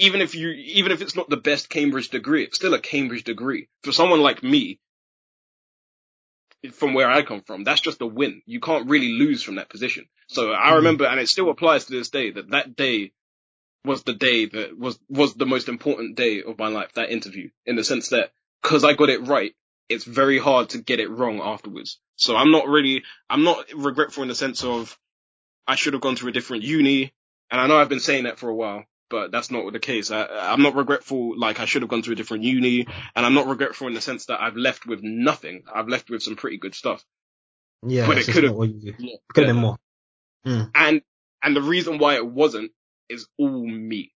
[0.00, 3.24] even if you, even if it's not the best Cambridge degree, it's still a Cambridge
[3.24, 3.68] degree.
[3.82, 4.80] For someone like me,
[6.72, 8.40] from where I come from, that's just a win.
[8.46, 10.06] You can't really lose from that position.
[10.26, 10.76] So I mm-hmm.
[10.76, 13.12] remember, and it still applies to this day, that that day
[13.84, 17.50] was the day that was, was the most important day of my life, that interview,
[17.66, 18.32] in the sense that,
[18.62, 19.54] cause I got it right,
[19.90, 21.98] it's very hard to get it wrong afterwards.
[22.16, 24.98] So I'm not really, I'm not regretful in the sense of,
[25.66, 27.12] I should have gone to a different uni,
[27.50, 30.10] and I know I've been saying that for a while, but that's not the case.
[30.10, 33.34] I, I'm not regretful like I should have gone to a different uni, and I'm
[33.34, 35.64] not regretful in the sense that I've left with nothing.
[35.72, 37.04] I've left with some pretty good stuff.
[37.86, 39.76] Yeah, but it could have, yeah, could have been more.
[40.46, 40.70] Mm.
[40.74, 41.02] And
[41.42, 42.72] and the reason why it wasn't
[43.08, 44.12] is all me.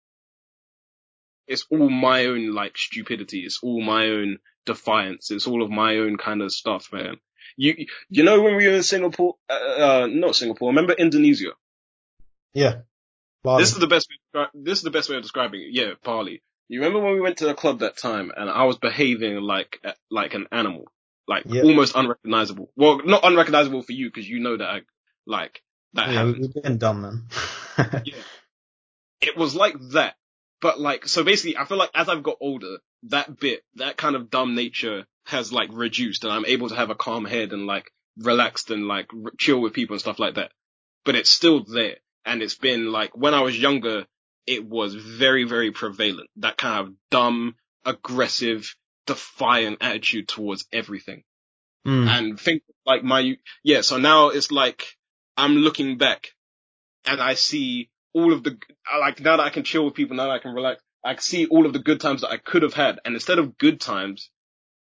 [1.48, 3.42] It's all my own like stupidity.
[3.42, 5.32] It's all my own defiance.
[5.32, 7.18] It's all of my own kind of stuff, man.
[7.58, 10.70] You you know when we were in Singapore, uh, uh not Singapore.
[10.70, 11.52] Remember Indonesia?
[12.54, 12.82] Yeah.
[13.44, 13.62] Bali.
[13.62, 14.10] This is the best.
[14.54, 15.68] This is the best way of describing it.
[15.72, 16.42] Yeah, Bali.
[16.70, 19.84] You remember when we went to the club that time and I was behaving like
[20.10, 20.86] like an animal,
[21.28, 21.62] like yeah.
[21.62, 22.72] almost unrecognizable.
[22.76, 24.82] Well, not unrecognizable for you because you know that I
[25.28, 25.62] like
[25.94, 26.12] that.
[26.12, 27.28] Yeah, we've been dumb, man.
[28.06, 28.16] yeah,
[29.22, 30.16] it was like that,
[30.62, 34.16] but like so basically, I feel like as I've got older, that bit, that kind
[34.16, 37.68] of dumb nature has like reduced, and I'm able to have a calm head and
[37.68, 40.52] like relaxed and like chill with people and stuff like that.
[41.04, 44.06] But it's still there and it's been like when I was younger,
[44.46, 46.30] it was very, very prevalent.
[46.38, 47.56] That kind of dumb,
[47.86, 48.76] aggressive,
[49.06, 51.24] defiant attitude towards everything.
[51.86, 52.08] Mm.
[52.08, 54.86] And think like my, yeah, so now it's like
[55.36, 56.28] I'm looking back
[57.06, 58.58] and I see all of the,
[59.00, 61.48] like now that I can chill with people, now that I can relax, I see
[61.48, 63.00] all of the good times that I could have had.
[63.04, 64.30] And instead of good times,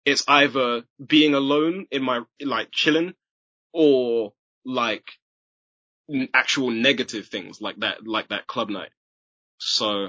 [0.04, 3.12] it's either being alone in my, like chilling
[3.74, 4.32] or
[4.64, 5.04] like
[6.34, 8.90] actual negative things like that, like that club night.
[9.58, 10.08] So,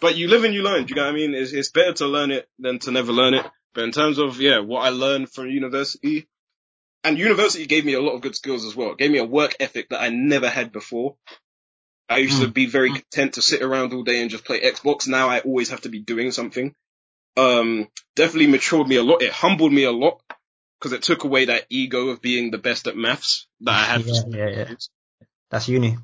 [0.00, 0.84] but you live and you learn.
[0.84, 1.34] Do you know what I mean?
[1.34, 3.46] It's, it's better to learn it than to never learn it.
[3.74, 6.28] But in terms of, yeah, what I learned from university,
[7.04, 8.92] and university gave me a lot of good skills as well.
[8.92, 11.16] It gave me a work ethic that I never had before.
[12.08, 12.52] I used to hmm.
[12.52, 15.08] be very content to sit around all day and just play Xbox.
[15.08, 16.74] Now I always have to be doing something.
[17.36, 19.22] Um, definitely matured me a lot.
[19.22, 20.22] It humbled me a lot
[20.78, 24.04] because it took away that ego of being the best at maths that I had.
[24.04, 24.74] Yeah, yeah, yeah.
[25.50, 25.96] That's uni.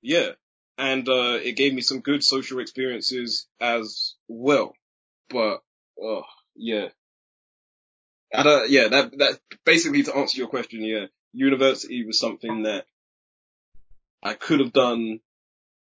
[0.00, 0.30] Yeah.
[0.78, 4.74] And, uh, it gave me some good social experiences as well.
[5.28, 5.62] But,
[6.00, 6.22] oh,
[6.56, 6.88] yeah.
[8.32, 12.86] And, uh, yeah, that, that, basically to answer your question, yeah, university was something that
[14.22, 15.20] I could have done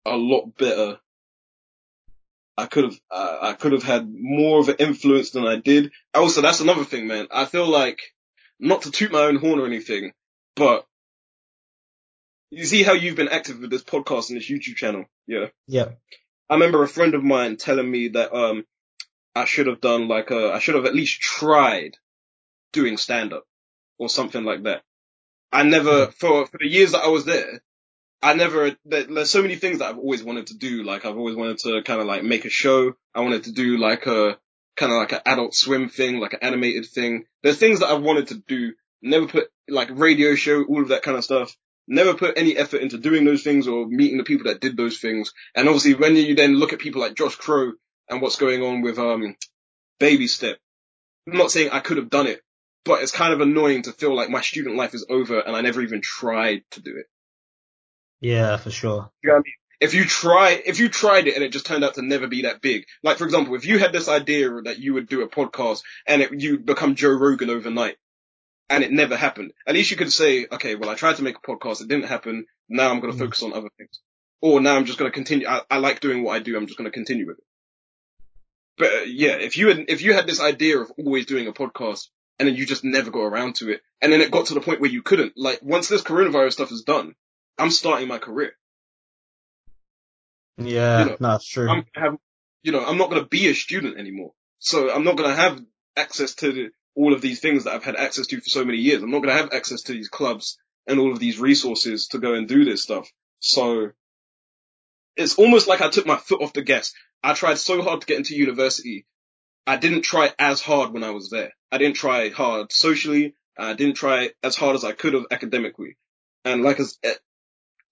[0.06, 1.00] a lot better
[2.58, 5.92] I could have, uh, I could have had more of an influence than I did.
[6.14, 7.28] Also, that's another thing, man.
[7.32, 8.00] I feel like,
[8.60, 10.14] not to toot my own horn or anything,
[10.56, 10.86] but
[12.52, 15.48] you see how you've been active with this podcast and this YouTube channel, yeah?
[15.68, 15.90] Yeah.
[16.50, 18.66] I remember a friend of mine telling me that, um,
[19.36, 21.98] I should have done like a, I should have at least tried
[22.72, 23.46] doing stand up
[23.98, 24.84] or something like that.
[25.52, 27.62] I never, for, for the years that I was there,
[28.24, 30.84] I never, there's so many things that I've always wanted to do.
[30.84, 32.94] Like I've always wanted to kind of like make a show.
[33.14, 34.38] I wanted to do like a,
[34.78, 37.26] kind of like an adult swim thing, like an animated thing.
[37.44, 38.76] There's things that I've wanted to do.
[39.02, 41.54] Never put like radio show, all of that kind of stuff.
[41.86, 45.00] Never put any effort into doing those things or meeting the people that did those
[45.00, 45.34] things.
[45.54, 47.74] And obviously when you then look at people like Josh Crow
[48.08, 49.36] and what's going on with, um,
[50.00, 50.58] Baby Step,
[51.28, 52.40] I'm not saying I could have done it,
[52.86, 55.60] but it's kind of annoying to feel like my student life is over and I
[55.60, 57.08] never even tried to do it.
[58.24, 59.12] Yeah, for sure.
[59.22, 59.54] You know what I mean?
[59.82, 62.44] If you try, if you tried it and it just turned out to never be
[62.44, 65.28] that big, like for example, if you had this idea that you would do a
[65.28, 67.98] podcast and it, you become Joe Rogan overnight
[68.70, 71.36] and it never happened, at least you could say, okay, well, I tried to make
[71.36, 71.82] a podcast.
[71.82, 72.46] It didn't happen.
[72.70, 73.26] Now I'm going to mm.
[73.26, 74.00] focus on other things.
[74.42, 75.46] Or now I'm just going to continue.
[75.46, 76.56] I, I, like doing what I do.
[76.56, 77.44] I'm just going to continue with it.
[78.78, 81.54] But uh, yeah, if you had, if you had this idea of always doing a
[81.54, 82.08] podcast
[82.40, 84.62] and then you just never got around to it, and then it got to the
[84.62, 87.16] point where you couldn't, like once this coronavirus stuff is done,
[87.58, 88.54] I'm starting my career.
[90.58, 91.70] Yeah, you know, no, true.
[91.70, 92.18] I'm have,
[92.62, 94.34] you know, I'm not going to be a student anymore.
[94.60, 95.62] So I'm not going to have
[95.98, 98.78] access to the, all of these things that I've had access to for so many
[98.78, 99.02] years.
[99.02, 100.58] I'm not going to have access to these clubs
[100.88, 103.12] and all of these resources to go and do this stuff.
[103.40, 103.92] So
[105.16, 106.94] it's almost like I took my foot off the gas.
[107.24, 109.06] I tried so hard to get into university.
[109.66, 111.54] I didn't try as hard when I was there.
[111.72, 113.36] I didn't try hard socially.
[113.58, 115.98] I didn't try as hard as I could have academically.
[116.44, 116.98] And like as,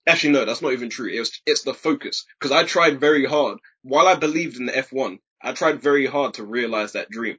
[0.08, 1.10] actually no, that's not even true.
[1.10, 2.26] It was, it's the focus.
[2.40, 3.60] Cause I tried very hard.
[3.84, 7.38] While I believed in the F1, I tried very hard to realize that dream.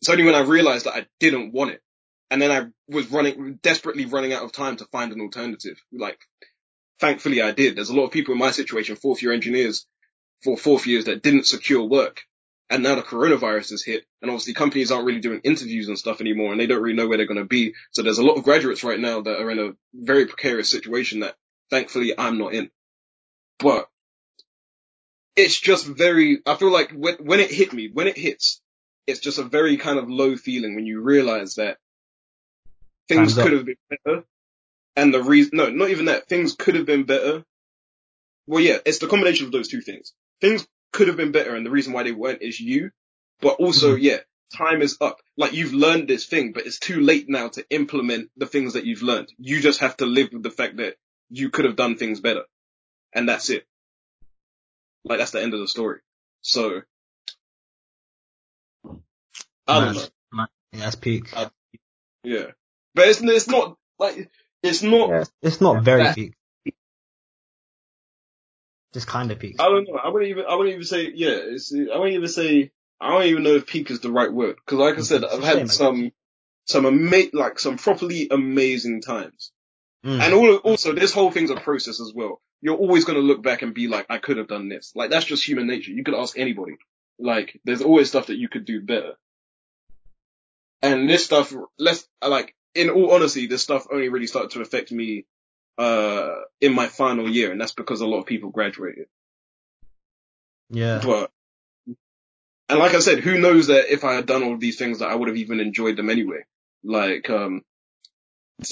[0.00, 1.82] It's only when I realized that I didn't want it.
[2.30, 5.80] And then I was running, desperately running out of time to find an alternative.
[5.92, 6.20] Like,
[7.00, 7.76] thankfully I did.
[7.76, 9.86] There's a lot of people in my situation, fourth year engineers
[10.42, 12.22] for fourth years that didn't secure work.
[12.70, 16.20] And now the coronavirus has hit and obviously companies aren't really doing interviews and stuff
[16.20, 17.74] anymore and they don't really know where they're going to be.
[17.92, 21.20] So there's a lot of graduates right now that are in a very precarious situation
[21.20, 21.34] that
[21.70, 22.70] thankfully I'm not in.
[23.58, 23.88] But
[25.36, 28.60] it's just very, I feel like when, when it hit me, when it hits,
[29.06, 31.78] it's just a very kind of low feeling when you realize that
[33.08, 34.24] things could have been better.
[34.96, 37.44] And the reason, no, not even that, things could have been better.
[38.46, 40.12] Well, yeah, it's the combination of those two things.
[40.40, 42.90] Things could have been better and the reason why they weren't is you,
[43.40, 44.04] but also, mm-hmm.
[44.04, 44.18] yeah,
[44.56, 45.20] time is up.
[45.36, 48.84] Like you've learned this thing, but it's too late now to implement the things that
[48.84, 49.32] you've learned.
[49.38, 50.96] You just have to live with the fact that
[51.30, 52.42] you could have done things better.
[53.12, 53.66] And that's it.
[55.04, 56.00] Like that's the end of the story.
[56.42, 56.82] So,
[59.66, 60.46] I don't know.
[60.72, 61.36] Yeah, that's peak.
[61.36, 61.50] I,
[62.22, 62.46] yeah.
[62.94, 64.30] But it's, it's not, like,
[64.62, 65.08] it's not.
[65.08, 66.34] Yeah, it's not very that, peak.
[68.92, 69.56] Just kind of peak.
[69.58, 69.96] I don't know.
[69.96, 70.44] I wouldn't even.
[70.48, 71.10] I wouldn't even say.
[71.14, 71.36] Yeah.
[71.42, 71.72] It's.
[71.72, 72.70] I wouldn't even say.
[73.00, 75.44] I don't even know if peak is the right word because, like I said, I've
[75.44, 76.10] had some
[76.64, 79.52] some ama- like some properly amazing times.
[80.04, 80.20] Mm.
[80.20, 82.40] And all, also, this whole thing's a process as well.
[82.60, 84.92] You're always going to look back and be like, I could have done this.
[84.94, 85.90] Like, that's just human nature.
[85.90, 86.76] You could ask anybody.
[87.18, 89.14] Like, there's always stuff that you could do better.
[90.82, 94.92] And this stuff, let's, like, in all honesty, this stuff only really started to affect
[94.92, 95.24] me
[95.78, 99.06] uh, in my final year, and that's because a lot of people graduated.
[100.70, 101.00] Yeah.
[101.02, 101.30] But,
[102.68, 105.00] and like I said, who knows that if I had done all of these things
[105.00, 106.44] that I would have even enjoyed them anyway.
[106.84, 107.62] Like, um,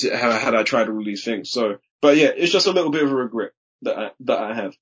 [0.03, 1.51] had I tried all these things.
[1.51, 3.53] So, but yeah, it's just a little bit of a regret
[3.83, 4.75] that I, that I have.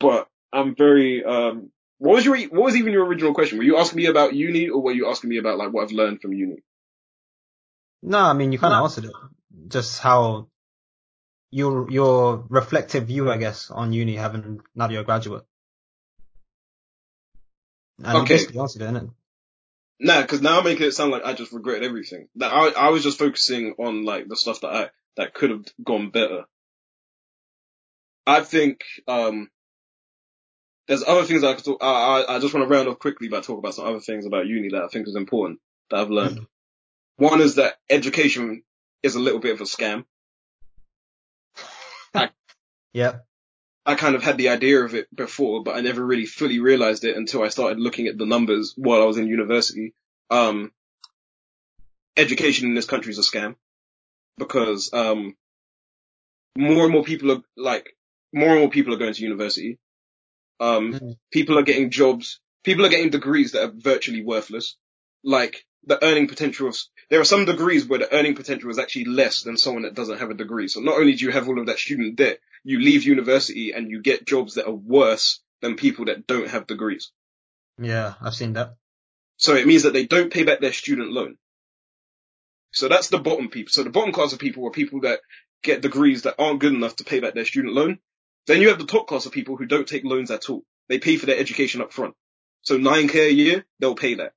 [0.00, 3.58] But I'm very, um, what was your, what was even your original question?
[3.58, 5.92] Were you asking me about uni or were you asking me about like what I've
[5.92, 6.62] learned from uni?
[8.02, 8.84] No, I mean, you kind of no.
[8.84, 9.12] answered it.
[9.68, 10.48] Just how
[11.50, 15.44] your your reflective view, I guess, on uni having now that you're a graduate.
[17.98, 18.18] And okay.
[18.18, 19.10] you basically answered it, innit?
[20.04, 22.28] Nah, because now I'm making it sound like I just regret everything.
[22.36, 25.64] That I I was just focusing on like the stuff that I that could have
[25.82, 26.44] gone better.
[28.26, 29.48] I think um
[30.86, 31.78] there's other things I could talk.
[31.82, 34.26] I I, I just want to round off quickly by talk about some other things
[34.26, 36.36] about uni that I think is important that I've learned.
[36.36, 37.24] Mm-hmm.
[37.24, 38.62] One is that education
[39.02, 40.04] is a little bit of a scam.
[42.92, 43.20] Yeah.
[43.86, 47.04] I kind of had the idea of it before, but I never really fully realized
[47.04, 49.92] it until I started looking at the numbers while I was in university.
[50.30, 50.72] Um,
[52.16, 53.56] education in this country is a scam
[54.38, 55.36] because, um,
[56.56, 57.94] more and more people are like,
[58.32, 59.78] more and more people are going to university.
[60.60, 61.10] Um, mm-hmm.
[61.30, 64.76] people are getting jobs, people are getting degrees that are virtually worthless.
[65.22, 66.78] Like, the earning potential of,
[67.10, 70.18] there are some degrees where the earning potential is actually less than someone that doesn't
[70.18, 70.68] have a degree.
[70.68, 73.90] So not only do you have all of that student debt, you leave university and
[73.90, 77.12] you get jobs that are worse than people that don't have degrees.
[77.78, 78.74] Yeah, I've seen that.
[79.36, 81.36] So it means that they don't pay back their student loan.
[82.72, 83.70] So that's the bottom people.
[83.70, 85.20] So the bottom class of people are people that
[85.62, 87.98] get degrees that aren't good enough to pay back their student loan.
[88.46, 90.64] Then you have the top class of people who don't take loans at all.
[90.88, 92.14] They pay for their education up front.
[92.62, 94.32] So 9k a year, they'll pay that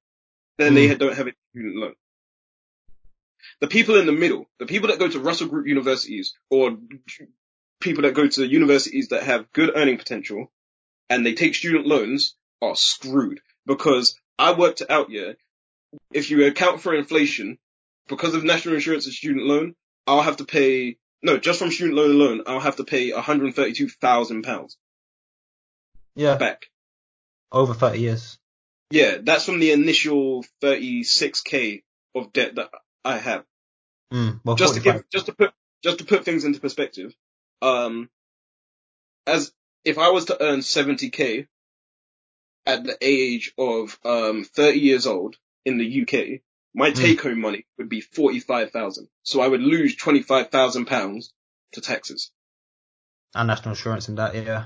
[0.58, 0.76] then mm.
[0.76, 0.98] they hmm.
[0.98, 1.94] don't have a student loan.
[3.62, 6.78] The people in the middle, the people that go to Russell Group universities or
[7.80, 10.52] people that go to universities that have good earning potential
[11.10, 15.34] and they take student loans are screwed because I worked it out, yeah.
[16.12, 17.58] If you account for inflation,
[18.08, 19.76] because of national insurance and student loan,
[20.06, 24.76] I'll have to pay, no, just from student loan alone, I'll have to pay £132,000.
[26.16, 26.36] Yeah.
[26.38, 26.68] Back.
[27.52, 28.38] Over 30 years.
[28.90, 31.84] Yeah, that's from the initial 36k
[32.16, 32.70] of debt that
[33.04, 33.44] I have.
[34.14, 34.84] Mm, well, just 45.
[34.84, 37.14] to give, just to put, just to put things into perspective,
[37.62, 38.10] um,
[39.26, 39.52] as
[39.84, 41.48] if I was to earn 70k
[42.66, 45.36] at the age of um 30 years old
[45.66, 46.42] in the UK,
[46.74, 46.96] my mm.
[46.96, 49.08] take home money would be 45,000.
[49.24, 51.34] So I would lose 25,000 pounds
[51.74, 52.32] to taxes.
[53.34, 54.66] And national insurance and that, yeah.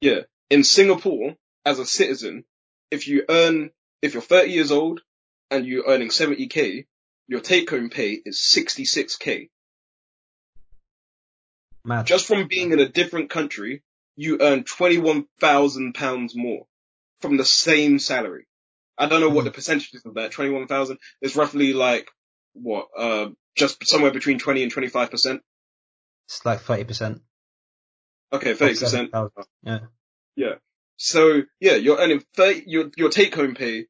[0.00, 0.20] Yeah.
[0.50, 1.34] In Singapore,
[1.64, 2.44] as a citizen,
[2.90, 3.70] if you earn,
[4.02, 5.00] if you're 30 years old
[5.50, 6.86] and you're earning 70k,
[7.26, 9.48] your take home pay is 66k.
[11.86, 12.06] Mad.
[12.06, 13.82] Just from being in a different country,
[14.16, 16.66] you earn £21,000 more
[17.20, 18.46] from the same salary.
[18.98, 19.46] I don't know what Hmm.
[19.46, 20.32] the percentage is of that.
[20.32, 22.08] 21,000 is roughly like,
[22.54, 25.40] what, uh, just somewhere between 20 and 25%.
[26.28, 27.20] It's like 30%.
[28.32, 28.76] Okay, of 30%.
[28.88, 29.30] 7,000.
[29.62, 29.78] Yeah.
[30.34, 30.54] Yeah.
[30.96, 33.86] So, yeah, you're earning 30, your, your take home pay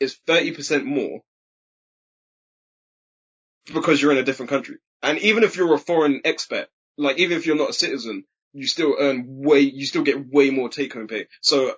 [0.00, 1.20] is 30% more
[3.72, 4.76] because you're in a different country.
[5.02, 6.66] And even if you're a foreign expat,
[6.96, 10.50] like even if you're not a citizen, you still earn way, you still get way
[10.50, 11.26] more take home pay.
[11.42, 11.74] So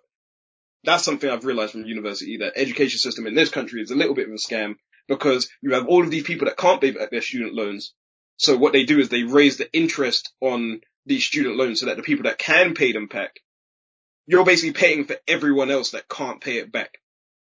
[0.84, 4.14] that's something I've realized from university that education system in this country is a little
[4.14, 4.76] bit of a scam
[5.08, 7.94] because you have all of these people that can't pay back their student loans.
[8.36, 11.96] So what they do is they raise the interest on these student loans so that
[11.96, 13.40] the people that can pay them back,
[14.26, 16.98] you're basically paying for everyone else that can't pay it back.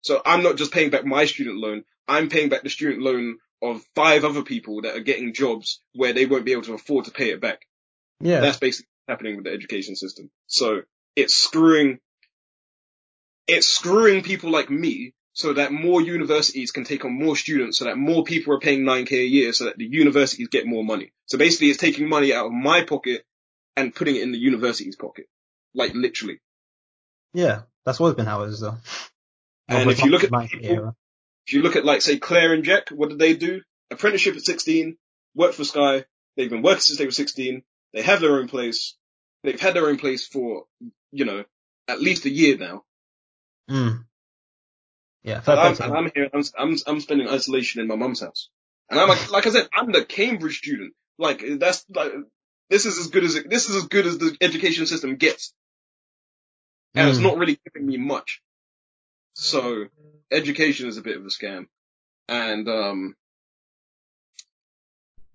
[0.03, 3.39] So I'm not just paying back my student loan, I'm paying back the student loan
[3.63, 7.05] of five other people that are getting jobs where they won't be able to afford
[7.05, 7.61] to pay it back.
[8.21, 8.41] Yeah.
[8.41, 10.31] That's basically happening with the education system.
[10.47, 10.83] So
[11.15, 11.99] it's screwing,
[13.47, 17.85] it's screwing people like me so that more universities can take on more students so
[17.85, 21.13] that more people are paying 9k a year so that the universities get more money.
[21.27, 23.25] So basically it's taking money out of my pocket
[23.77, 25.27] and putting it in the university's pocket.
[25.75, 26.41] Like literally.
[27.33, 27.63] yeah.
[27.85, 28.77] That's always been how it is though.
[29.69, 30.95] And if you look at my people-.
[31.47, 33.63] If you look at like say Claire and Jack, what did they do?
[33.91, 34.97] Apprenticeship at 16,
[35.35, 36.05] worked for Sky.
[36.37, 37.63] They've been working since they were 16.
[37.93, 38.97] They have their own place.
[39.43, 40.65] They've had their own place for,
[41.11, 41.45] you know,
[41.89, 42.85] at least a year now.
[43.71, 44.05] Mm.
[45.25, 45.41] Yeah.
[45.41, 45.93] Fair And I'm.
[45.93, 48.49] I'm here, I'm, I'm, I'm spending isolation in my mum's house.
[48.89, 50.95] And I'm like, like I said, I'm the Cambridge student.
[51.19, 52.13] Like, that's like,
[52.71, 55.53] this is as good as it, this is as good as the education system gets.
[56.95, 57.23] And it's Mm.
[57.23, 58.43] not really giving me much.
[59.35, 59.87] So,
[60.31, 61.67] education is a bit of a scam.
[62.29, 63.17] And, um,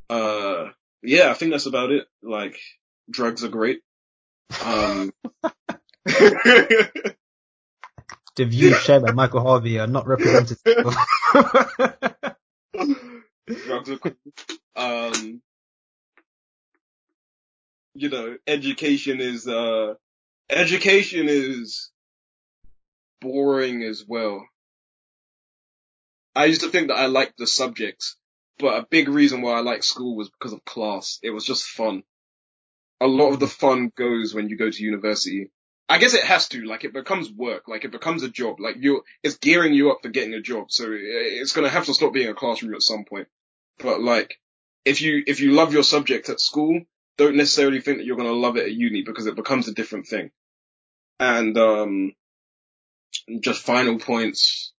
[0.10, 0.70] uh,
[1.04, 2.08] yeah, I think that's about it.
[2.22, 2.60] Like,
[3.10, 3.82] drugs are great.
[4.64, 5.12] Um,
[8.38, 10.60] The views shared by Michael Harvey are not representative.
[10.64, 10.96] drugs
[13.90, 14.12] are cool.
[14.76, 15.42] Um,
[17.96, 19.96] you know, education is, uh,
[20.52, 21.90] education is
[23.22, 24.48] boring as well.
[26.36, 28.16] I used to think that I liked the subjects,
[28.60, 31.20] but a big reason why I liked school was because of class.
[31.24, 32.04] It was just fun.
[33.02, 35.52] A lot of the fun goes when you go to university.
[35.90, 38.76] I guess it has to, like it becomes work, like it becomes a job, like
[38.80, 42.14] you, it's gearing you up for getting a job, so it's gonna have to stop
[42.14, 43.28] being a classroom at some point.
[43.80, 44.36] But like,
[44.84, 46.82] if you, if you love your subject at school,
[47.18, 50.08] don't necessarily think that you're gonna love it at uni because it becomes a different
[50.08, 50.32] thing.
[51.20, 52.14] And, um,
[53.40, 54.74] just final points.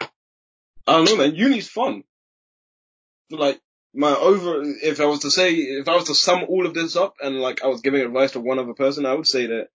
[0.00, 0.08] I
[0.86, 1.34] don't know, man.
[1.34, 2.04] Uni's fun.
[3.30, 3.60] Like
[3.94, 6.96] my over, if I was to say, if I was to sum all of this
[6.96, 9.68] up and like I was giving advice to one other person, I would say that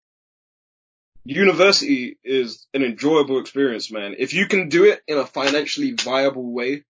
[1.24, 4.14] university is an enjoyable experience, man.
[4.18, 6.84] If you can do it in a financially viable way,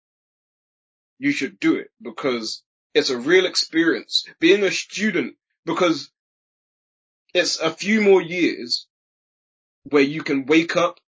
[1.18, 2.62] you should do it because
[2.94, 4.26] it's a real experience.
[4.38, 6.10] Being a student, because
[7.32, 8.86] it's a few more years
[9.90, 10.98] where you can wake up,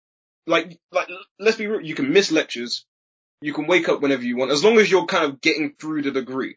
[0.46, 2.84] like, like, let's be real, you can miss lectures,
[3.40, 6.02] you can wake up whenever you want, as long as you're kind of getting through
[6.02, 6.56] the degree.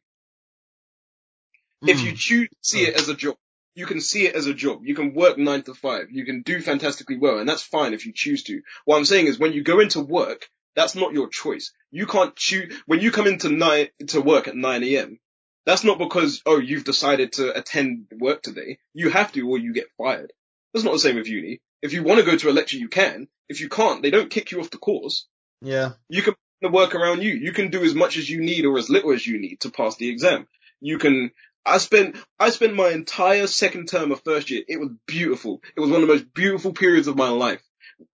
[1.82, 2.18] If you Mm.
[2.18, 3.38] choose to see it as a job,
[3.76, 4.86] you can see it as a job.
[4.86, 6.08] You can work nine to five.
[6.12, 8.62] You can do fantastically well, and that's fine if you choose to.
[8.86, 11.72] What I'm saying is when you go into work, that's not your choice.
[11.92, 15.20] You can't choose, when you come into nine, to work at 9 a.m.,
[15.66, 18.78] that's not because, oh, you've decided to attend work today.
[18.94, 20.32] You have to or you get fired.
[20.74, 21.62] That's not the same with uni.
[21.82, 23.28] If you want to go to a lecture, you can.
[23.48, 25.28] If you can't, they don't kick you off the course.
[25.62, 25.94] Yeah.
[26.10, 27.34] You can the work around you.
[27.34, 29.70] You can do as much as you need or as little as you need to
[29.70, 30.48] pass the exam.
[30.82, 31.32] You can,
[31.66, 34.64] I spent, I spent my entire second term of first year.
[34.68, 35.62] It was beautiful.
[35.76, 37.62] It was one of the most beautiful periods of my life.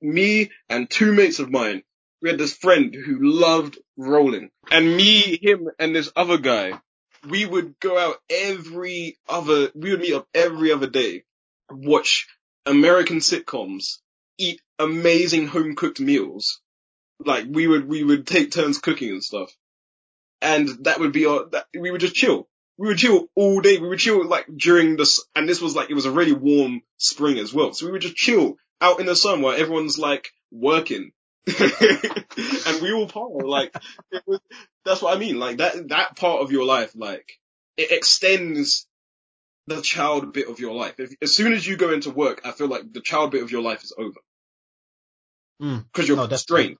[0.01, 1.83] Me and two mates of mine,
[2.21, 4.51] we had this friend who loved rolling.
[4.69, 6.79] And me, him, and this other guy,
[7.27, 11.23] we would go out every other, we would meet up every other day,
[11.69, 12.27] watch
[12.65, 13.97] American sitcoms,
[14.37, 16.61] eat amazing home cooked meals.
[17.23, 19.51] Like we would, we would take turns cooking and stuff.
[20.41, 22.47] And that would be our, that, we would just chill.
[22.77, 23.77] We would chill all day.
[23.77, 26.81] We would chill like during this, and this was like, it was a really warm
[26.97, 27.73] spring as well.
[27.73, 31.11] So we would just chill out in the sun while everyone's like working.
[31.47, 33.45] and we all party.
[33.45, 33.75] Like,
[34.25, 34.39] was,
[34.83, 35.37] that's what I mean.
[35.37, 37.39] Like that, that part of your life, like,
[37.77, 38.87] it extends
[39.67, 40.95] the child bit of your life.
[40.99, 43.51] If, as soon as you go into work, I feel like the child bit of
[43.51, 44.19] your life is over.
[45.61, 45.85] Mm.
[45.93, 46.77] Cause you're No, constrained.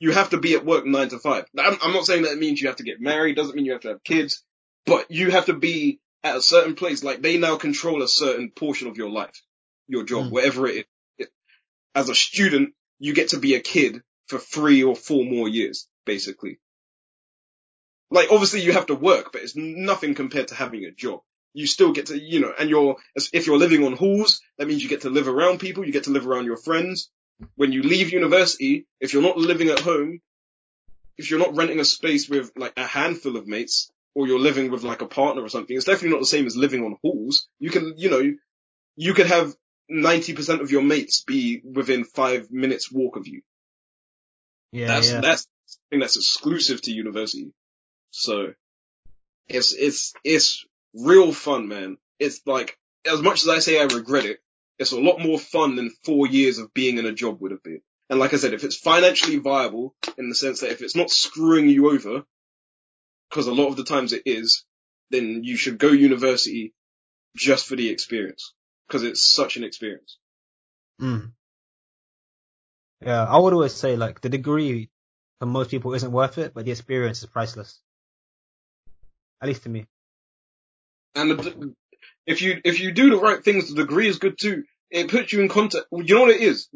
[0.00, 1.44] you have to be at work nine to five.
[1.58, 3.72] I'm, I'm not saying that it means you have to get married, doesn't mean you
[3.72, 4.42] have to have kids,
[4.84, 7.04] but you have to be at a certain place.
[7.04, 9.40] Like they now control a certain portion of your life,
[9.86, 10.30] your job, Mm.
[10.32, 10.86] wherever it
[11.18, 11.28] is.
[11.94, 15.86] As a student, you get to be a kid for three or four more years,
[16.04, 16.58] basically.
[18.10, 21.20] Like obviously you have to work, but it's nothing compared to having a job.
[21.56, 22.96] You still get to, you know, and you're,
[23.32, 26.04] if you're living on halls, that means you get to live around people, you get
[26.04, 27.10] to live around your friends.
[27.54, 30.20] When you leave university, if you're not living at home,
[31.16, 34.70] if you're not renting a space with like a handful of mates, or you're living
[34.70, 37.48] with like a partner or something, it's definitely not the same as living on halls.
[37.58, 38.34] You can, you know,
[38.96, 39.54] you could have
[39.90, 43.42] 90% of your mates be within five minutes walk of you.
[44.72, 45.20] Yeah, That's, yeah.
[45.20, 47.52] that's something that's exclusive to university.
[48.10, 48.54] So
[49.48, 50.64] it's, it's, it's
[50.96, 51.98] real fun, man.
[52.18, 52.78] It's like,
[53.10, 54.38] as much as I say I regret it,
[54.78, 57.62] it's a lot more fun than four years of being in a job would have
[57.62, 57.80] been.
[58.08, 61.10] And like I said, if it's financially viable in the sense that if it's not
[61.10, 62.24] screwing you over,
[63.28, 64.64] because a lot of the times it is,
[65.10, 66.74] then you should go university
[67.36, 68.52] just for the experience.
[68.86, 70.18] Because it's such an experience.
[71.00, 71.32] Mm.
[73.00, 74.90] Yeah, I would always say like the degree
[75.38, 77.80] for most people isn't worth it, but the experience is priceless.
[79.40, 79.86] At least to me.
[81.16, 81.74] And
[82.26, 84.64] if you, if you do the right things, the degree is good too.
[84.90, 85.86] It puts you in contact.
[85.90, 86.68] You know what it is?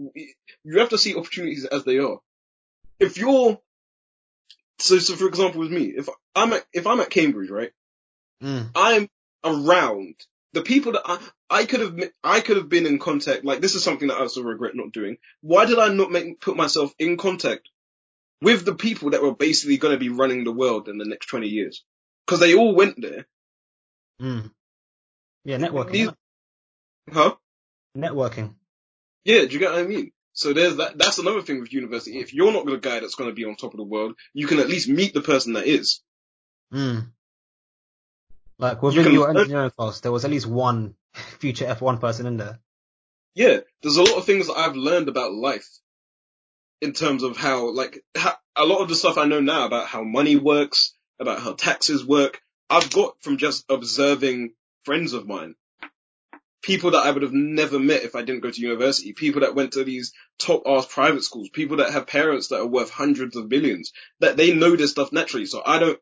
[0.65, 2.19] You have to see opportunities as they are.
[2.99, 3.59] If you're,
[4.79, 7.71] so, so for example with me, if I'm at, if I'm at Cambridge, right?
[8.43, 8.71] Mm.
[8.75, 9.09] I'm
[9.45, 10.15] around
[10.53, 11.19] the people that I,
[11.49, 13.45] I could have, I could have been in contact.
[13.45, 15.19] Like this is something that I also regret not doing.
[15.43, 17.69] Why did I not make, put myself in contact
[18.43, 21.27] with the people that were basically going to be running the world in the next
[21.27, 21.85] 20 years?
[22.27, 23.27] Cause they all went there.
[24.21, 24.51] Mm.
[25.45, 25.93] Yeah, networking.
[25.93, 26.11] These-
[27.13, 27.35] Huh?
[27.97, 28.55] Networking.
[29.25, 30.13] Yeah, do you get what I mean?
[30.33, 32.19] So there's that, that's another thing with university.
[32.19, 34.47] If you're not the guy that's going to be on top of the world, you
[34.47, 36.03] can at least meet the person that is.
[36.73, 37.11] Mm.
[38.59, 40.95] Like within can your engineering class, there was at least one
[41.41, 42.61] future F1 person in there.
[43.35, 45.67] Yeah, there's a lot of things that I've learned about life
[46.81, 49.87] in terms of how, like, how, a lot of the stuff I know now about
[49.87, 52.41] how money works, about how taxes work,
[52.71, 54.53] I've got from just observing
[54.85, 55.57] friends of mine.
[56.63, 59.13] People that I would have never met if I didn't go to university.
[59.13, 61.49] People that went to these top ass private schools.
[61.49, 63.93] People that have parents that are worth hundreds of billions.
[64.21, 65.47] That they know this stuff naturally.
[65.47, 65.99] So I don't,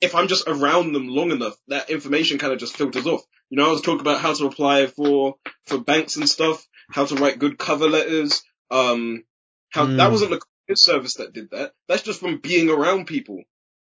[0.00, 3.22] if I'm just around them long enough, that information kind of just filters off.
[3.50, 5.36] You know, I was talking about how to apply for,
[5.66, 9.24] for banks and stuff, how to write good cover letters, um,
[9.70, 10.12] how, that Mm.
[10.12, 11.72] wasn't the career service that did that.
[11.88, 13.42] That's just from being around people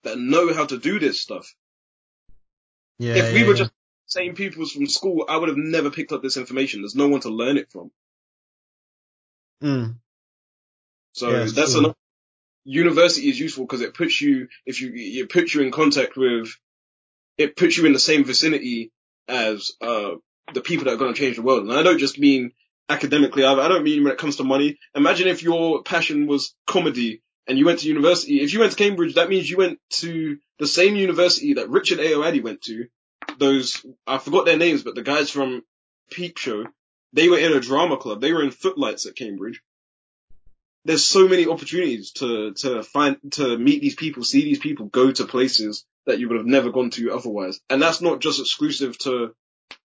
[0.07, 1.55] that know how to do this stuff.
[2.99, 3.17] Yeah.
[3.17, 3.59] if we yeah, were yeah.
[3.59, 3.73] just
[4.07, 6.81] same people from school, I would have never picked up this information.
[6.83, 7.91] There's no one to learn it from.
[9.63, 9.97] Mm.
[11.13, 11.81] So Yeah, that's true.
[11.81, 11.95] another.
[12.65, 16.49] University is useful because it puts you, if you, it puts you in contact with,
[17.37, 18.93] it puts you in the same vicinity
[19.29, 20.13] as, uh,
[20.55, 21.65] the people that are going to change the world.
[21.65, 22.53] And I don't just mean
[22.89, 24.79] academically, I I don't mean when it comes to money.
[24.95, 28.41] Imagine if your passion was comedy and you went to university.
[28.41, 31.99] If you went to Cambridge, that means you went to the same university that Richard
[31.99, 32.87] Ayoade went to.
[33.39, 35.63] Those, I forgot their names, but the guys from
[36.11, 36.67] Peep Show,
[37.13, 38.21] they were in a drama club.
[38.21, 39.63] They were in Footlights at Cambridge.
[40.85, 45.11] There's so many opportunities to, to find, to meet these people, see these people, go
[45.11, 47.61] to places that you would have never gone to otherwise.
[47.69, 49.35] And that's not just exclusive to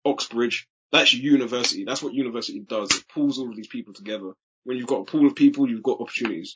[0.04, 0.68] Oxbridge.
[0.92, 1.84] That's university.
[1.84, 2.90] That's what university does.
[2.92, 4.32] It pulls all of these people together.
[4.64, 6.54] When you've got a pool of people, you've got opportunities.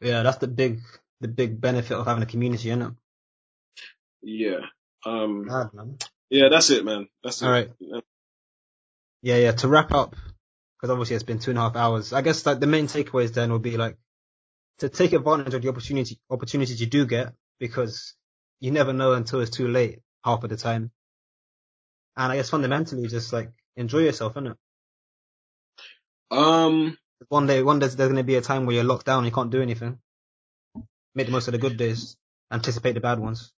[0.00, 0.80] Yeah, that's the big,
[1.20, 2.92] the big benefit of having a community, isn't it?
[4.22, 4.60] Yeah.
[5.04, 5.48] Um,
[6.30, 7.08] yeah, that's it, man.
[7.22, 7.46] That's it.
[7.46, 7.70] All right.
[9.22, 9.52] Yeah, yeah.
[9.52, 10.14] To wrap up,
[10.76, 12.12] because obviously it's been two and a half hours.
[12.12, 13.96] I guess like the main takeaways then will be like
[14.78, 18.14] to take advantage of the opportunity opportunities you do get because
[18.60, 20.90] you never know until it's too late half of the time.
[22.16, 24.56] And I guess fundamentally just like enjoy yourself, innit?
[26.30, 26.98] Um,
[27.28, 29.26] One day, one day there's going to be a time where you're locked down and
[29.26, 29.98] you can't do anything.
[31.14, 32.16] Make the most of the good days.
[32.52, 33.52] Anticipate the bad ones.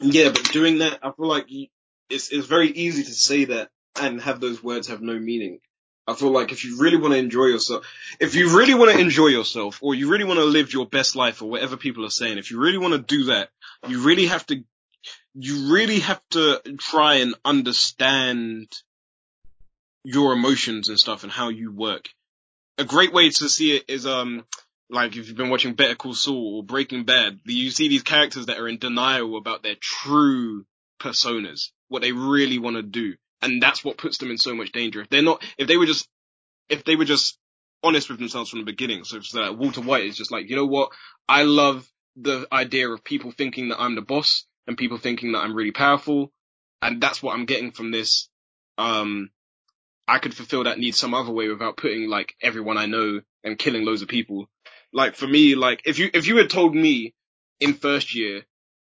[0.00, 1.68] yeah, but doing that, I feel like you,
[2.10, 5.60] it's, it's very easy to say that and have those words have no meaning.
[6.06, 7.86] I feel like if you really want to enjoy yourself,
[8.18, 11.14] if you really want to enjoy yourself or you really want to live your best
[11.14, 13.50] life or whatever people are saying, if you really want to do that,
[13.86, 14.64] you really have to,
[15.34, 18.66] you really have to try and understand
[20.02, 22.08] your emotions and stuff and how you work.
[22.80, 24.46] A great way to see it is, um,
[24.88, 28.46] like if you've been watching Better Call Saul or Breaking Bad, you see these characters
[28.46, 30.64] that are in denial about their true
[30.98, 33.16] personas, what they really want to do.
[33.42, 35.02] And that's what puts them in so much danger.
[35.02, 36.08] If they're not, if they were just,
[36.70, 37.36] if they were just
[37.82, 39.04] honest with themselves from the beginning.
[39.04, 40.90] So it's like Walter White is just like, you know what?
[41.28, 41.86] I love
[42.16, 45.72] the idea of people thinking that I'm the boss and people thinking that I'm really
[45.72, 46.32] powerful.
[46.80, 48.30] And that's what I'm getting from this.
[48.78, 49.28] Um,
[50.10, 53.56] I could fulfill that need some other way without putting like everyone I know and
[53.56, 54.48] killing loads of people.
[54.92, 57.14] Like for me, like if you, if you had told me
[57.60, 58.42] in first year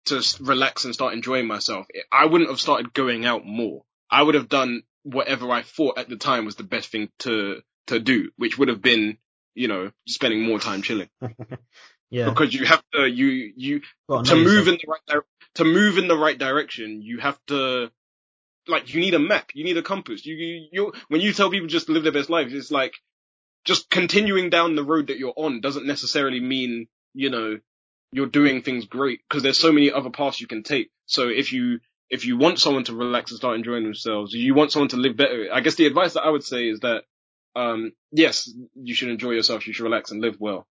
[0.05, 3.83] to relax and start enjoying myself, I wouldn't have started going out more.
[4.09, 7.61] I would have done whatever I thought at the time was the best thing to,
[7.87, 9.19] to do, which would have been,
[9.53, 11.09] you know, spending more time chilling.
[12.09, 12.29] yeah.
[12.29, 15.23] Because you have to, you, you, well, to move in the right,
[15.55, 17.91] to move in the right direction, you have to,
[18.67, 20.25] like, you need a map, you need a compass.
[20.25, 22.93] You, you, you, when you tell people just live their best life, it's like,
[23.63, 27.59] just continuing down the road that you're on doesn't necessarily mean, you know,
[28.11, 30.89] you're doing things great because there's so many other paths you can take.
[31.05, 31.79] So if you,
[32.09, 35.15] if you want someone to relax and start enjoying themselves, you want someone to live
[35.15, 35.47] better.
[35.53, 37.03] I guess the advice that I would say is that,
[37.55, 39.67] um, yes, you should enjoy yourself.
[39.67, 40.65] You should relax and live well.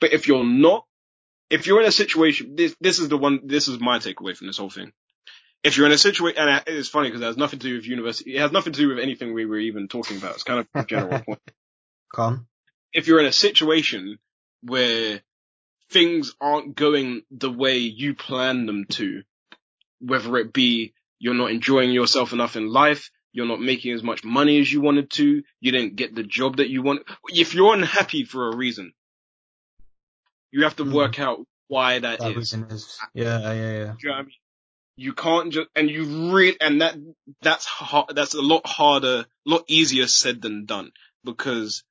[0.00, 0.84] But if you're not,
[1.50, 4.48] if you're in a situation, this, this is the one, this is my takeaway from
[4.48, 4.92] this whole thing.
[5.64, 7.86] If you're in a situation, and it's funny because it has nothing to do with
[7.86, 10.34] university, it has nothing to do with anything we were even talking about.
[10.34, 11.40] It's kind of a general point.
[12.14, 12.46] Come.
[12.92, 14.18] If you're in a situation
[14.62, 15.20] where
[15.90, 19.22] things aren't going the way you plan them to,
[20.00, 24.22] whether it be you're not enjoying yourself enough in life, you're not making as much
[24.22, 27.02] money as you wanted to, you didn't get the job that you want.
[27.28, 28.92] If you're unhappy for a reason,
[30.52, 30.92] you have to mm.
[30.92, 32.52] work out why that, that is.
[32.52, 32.98] Is.
[33.12, 33.94] Yeah, yeah, yeah.
[34.00, 34.30] You know I mean?
[34.96, 36.96] You can't just, and you really, and that,
[37.42, 40.92] that's hard, that's a lot harder, a lot easier said than done
[41.24, 41.82] because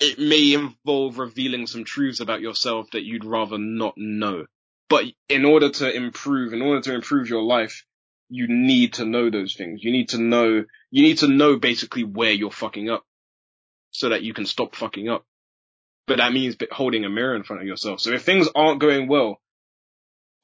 [0.00, 4.46] it may involve revealing some truths about yourself that you'd rather not know.
[4.88, 7.84] But in order to improve, in order to improve your life,
[8.30, 9.82] you need to know those things.
[9.82, 13.04] You need to know, you need to know basically where you're fucking up
[13.90, 15.24] so that you can stop fucking up.
[16.06, 18.00] But that means holding a mirror in front of yourself.
[18.00, 19.40] So if things aren't going well,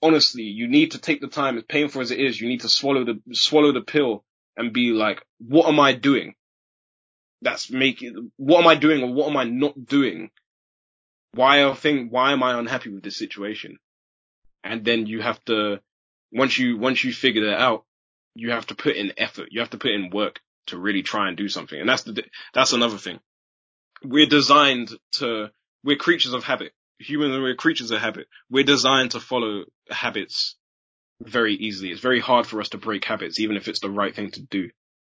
[0.05, 2.69] honestly, you need to take the time, as painful as it is, you need to
[2.69, 4.23] swallow the, swallow the pill
[4.57, 6.35] and be like, what am I doing?
[7.41, 10.31] That's making, what am I doing or what am I not doing?
[11.33, 13.79] Why I think, why am I unhappy with this situation?
[14.63, 15.81] And then you have to,
[16.33, 17.85] once you, once you figure that out,
[18.35, 19.49] you have to put in effort.
[19.51, 21.81] You have to put in work to really try and do something.
[21.81, 22.23] And that's the,
[22.53, 23.21] that's another thing.
[24.03, 25.51] We're designed to,
[25.83, 26.73] we're creatures of habit.
[26.99, 28.29] Humans, we're creatures of habit.
[28.51, 30.57] We're designed to follow habits
[31.21, 31.91] very easily.
[31.91, 34.43] It's very hard for us to break habits, even if it's the right thing to
[34.43, 34.71] do.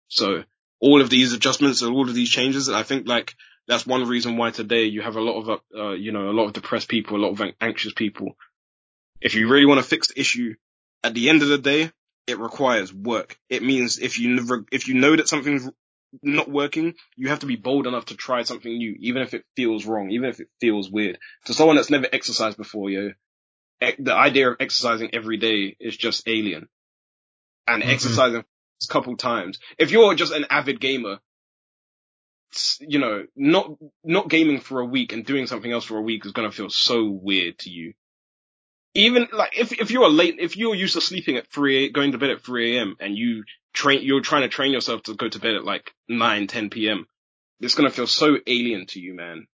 [0.07, 0.43] So
[0.79, 3.33] all of these adjustments and all of these changes, I think like
[3.67, 6.45] that's one reason why today you have a lot of, uh, you know, a lot
[6.45, 8.35] of depressed people, a lot of anxious people.
[9.21, 10.55] If you really want to fix the issue,
[11.03, 11.91] at the end of the day,
[12.27, 13.37] it requires work.
[13.49, 15.69] It means if you if you know that something's
[16.21, 19.45] not working, you have to be bold enough to try something new, even if it
[19.55, 21.17] feels wrong, even if it feels weird.
[21.45, 23.11] To someone that's never exercised before, yo,
[23.99, 26.67] the idea of exercising every day is just alien.
[27.67, 27.91] And mm-hmm.
[27.91, 29.59] exercising a couple times.
[29.77, 31.19] If you're just an avid gamer,
[32.79, 33.71] you know, not,
[34.03, 36.69] not gaming for a week and doing something else for a week is gonna feel
[36.69, 37.93] so weird to you
[38.95, 42.17] even like if if you're late, if you're used to sleeping at three, going to
[42.17, 42.95] bed at three a.m.
[42.99, 43.43] and you
[43.75, 47.05] train, you're trying to train yourself to go to bed at like nine, 10 p.m.
[47.59, 49.47] It's gonna feel so alien to you, man.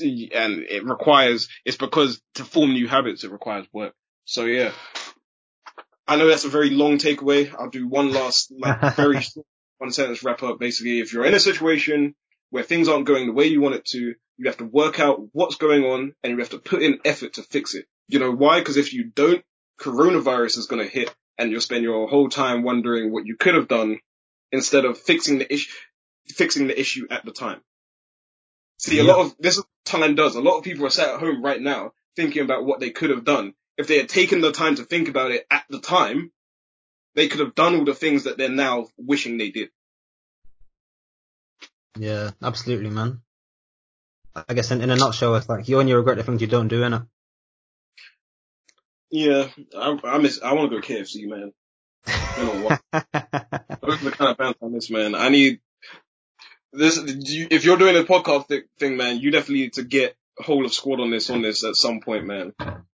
[0.00, 3.94] And it requires, it's because to form new habits, it requires work.
[4.24, 4.72] So yeah.
[6.06, 7.52] I know that's a very long takeaway.
[7.56, 9.46] I'll do one last, like, very short
[9.82, 10.58] one sentence wrap up.
[10.60, 12.14] Basically, if you're in a situation
[12.50, 15.20] where things aren't going the way you want it to, you have to work out
[15.32, 17.86] what's going on and you have to put in effort to fix it.
[18.08, 18.60] You know why?
[18.60, 19.44] Because if you don't,
[19.80, 23.54] coronavirus is going to hit and you'll spend your whole time wondering what you could
[23.54, 23.98] have done
[24.52, 25.72] instead of fixing the issue,
[26.28, 27.60] fixing the issue at the time.
[28.78, 30.34] See, a lot of, this time does.
[30.34, 33.10] A lot of people are sat at home right now thinking about what they could
[33.10, 33.54] have done.
[33.76, 36.32] If they had taken the time to think about it at the time,
[37.14, 39.70] they could have done all the things that they're now wishing they did.
[41.98, 43.20] Yeah, absolutely, man.
[44.34, 46.68] I guess in, in a nutshell, it's like you only regret the things you don't
[46.68, 47.06] do, innit?
[49.12, 49.48] Yeah,
[49.78, 50.40] I, I miss.
[50.42, 51.52] I want to go KFC, man.
[52.38, 52.78] You know?
[53.82, 55.14] Those are the kind of bands I miss, man.
[55.14, 55.60] I need
[56.72, 56.98] this.
[56.98, 58.46] If you're doing a podcast
[58.78, 61.76] thing, man, you definitely need to get hold of squad on this on this at
[61.76, 62.54] some point, man.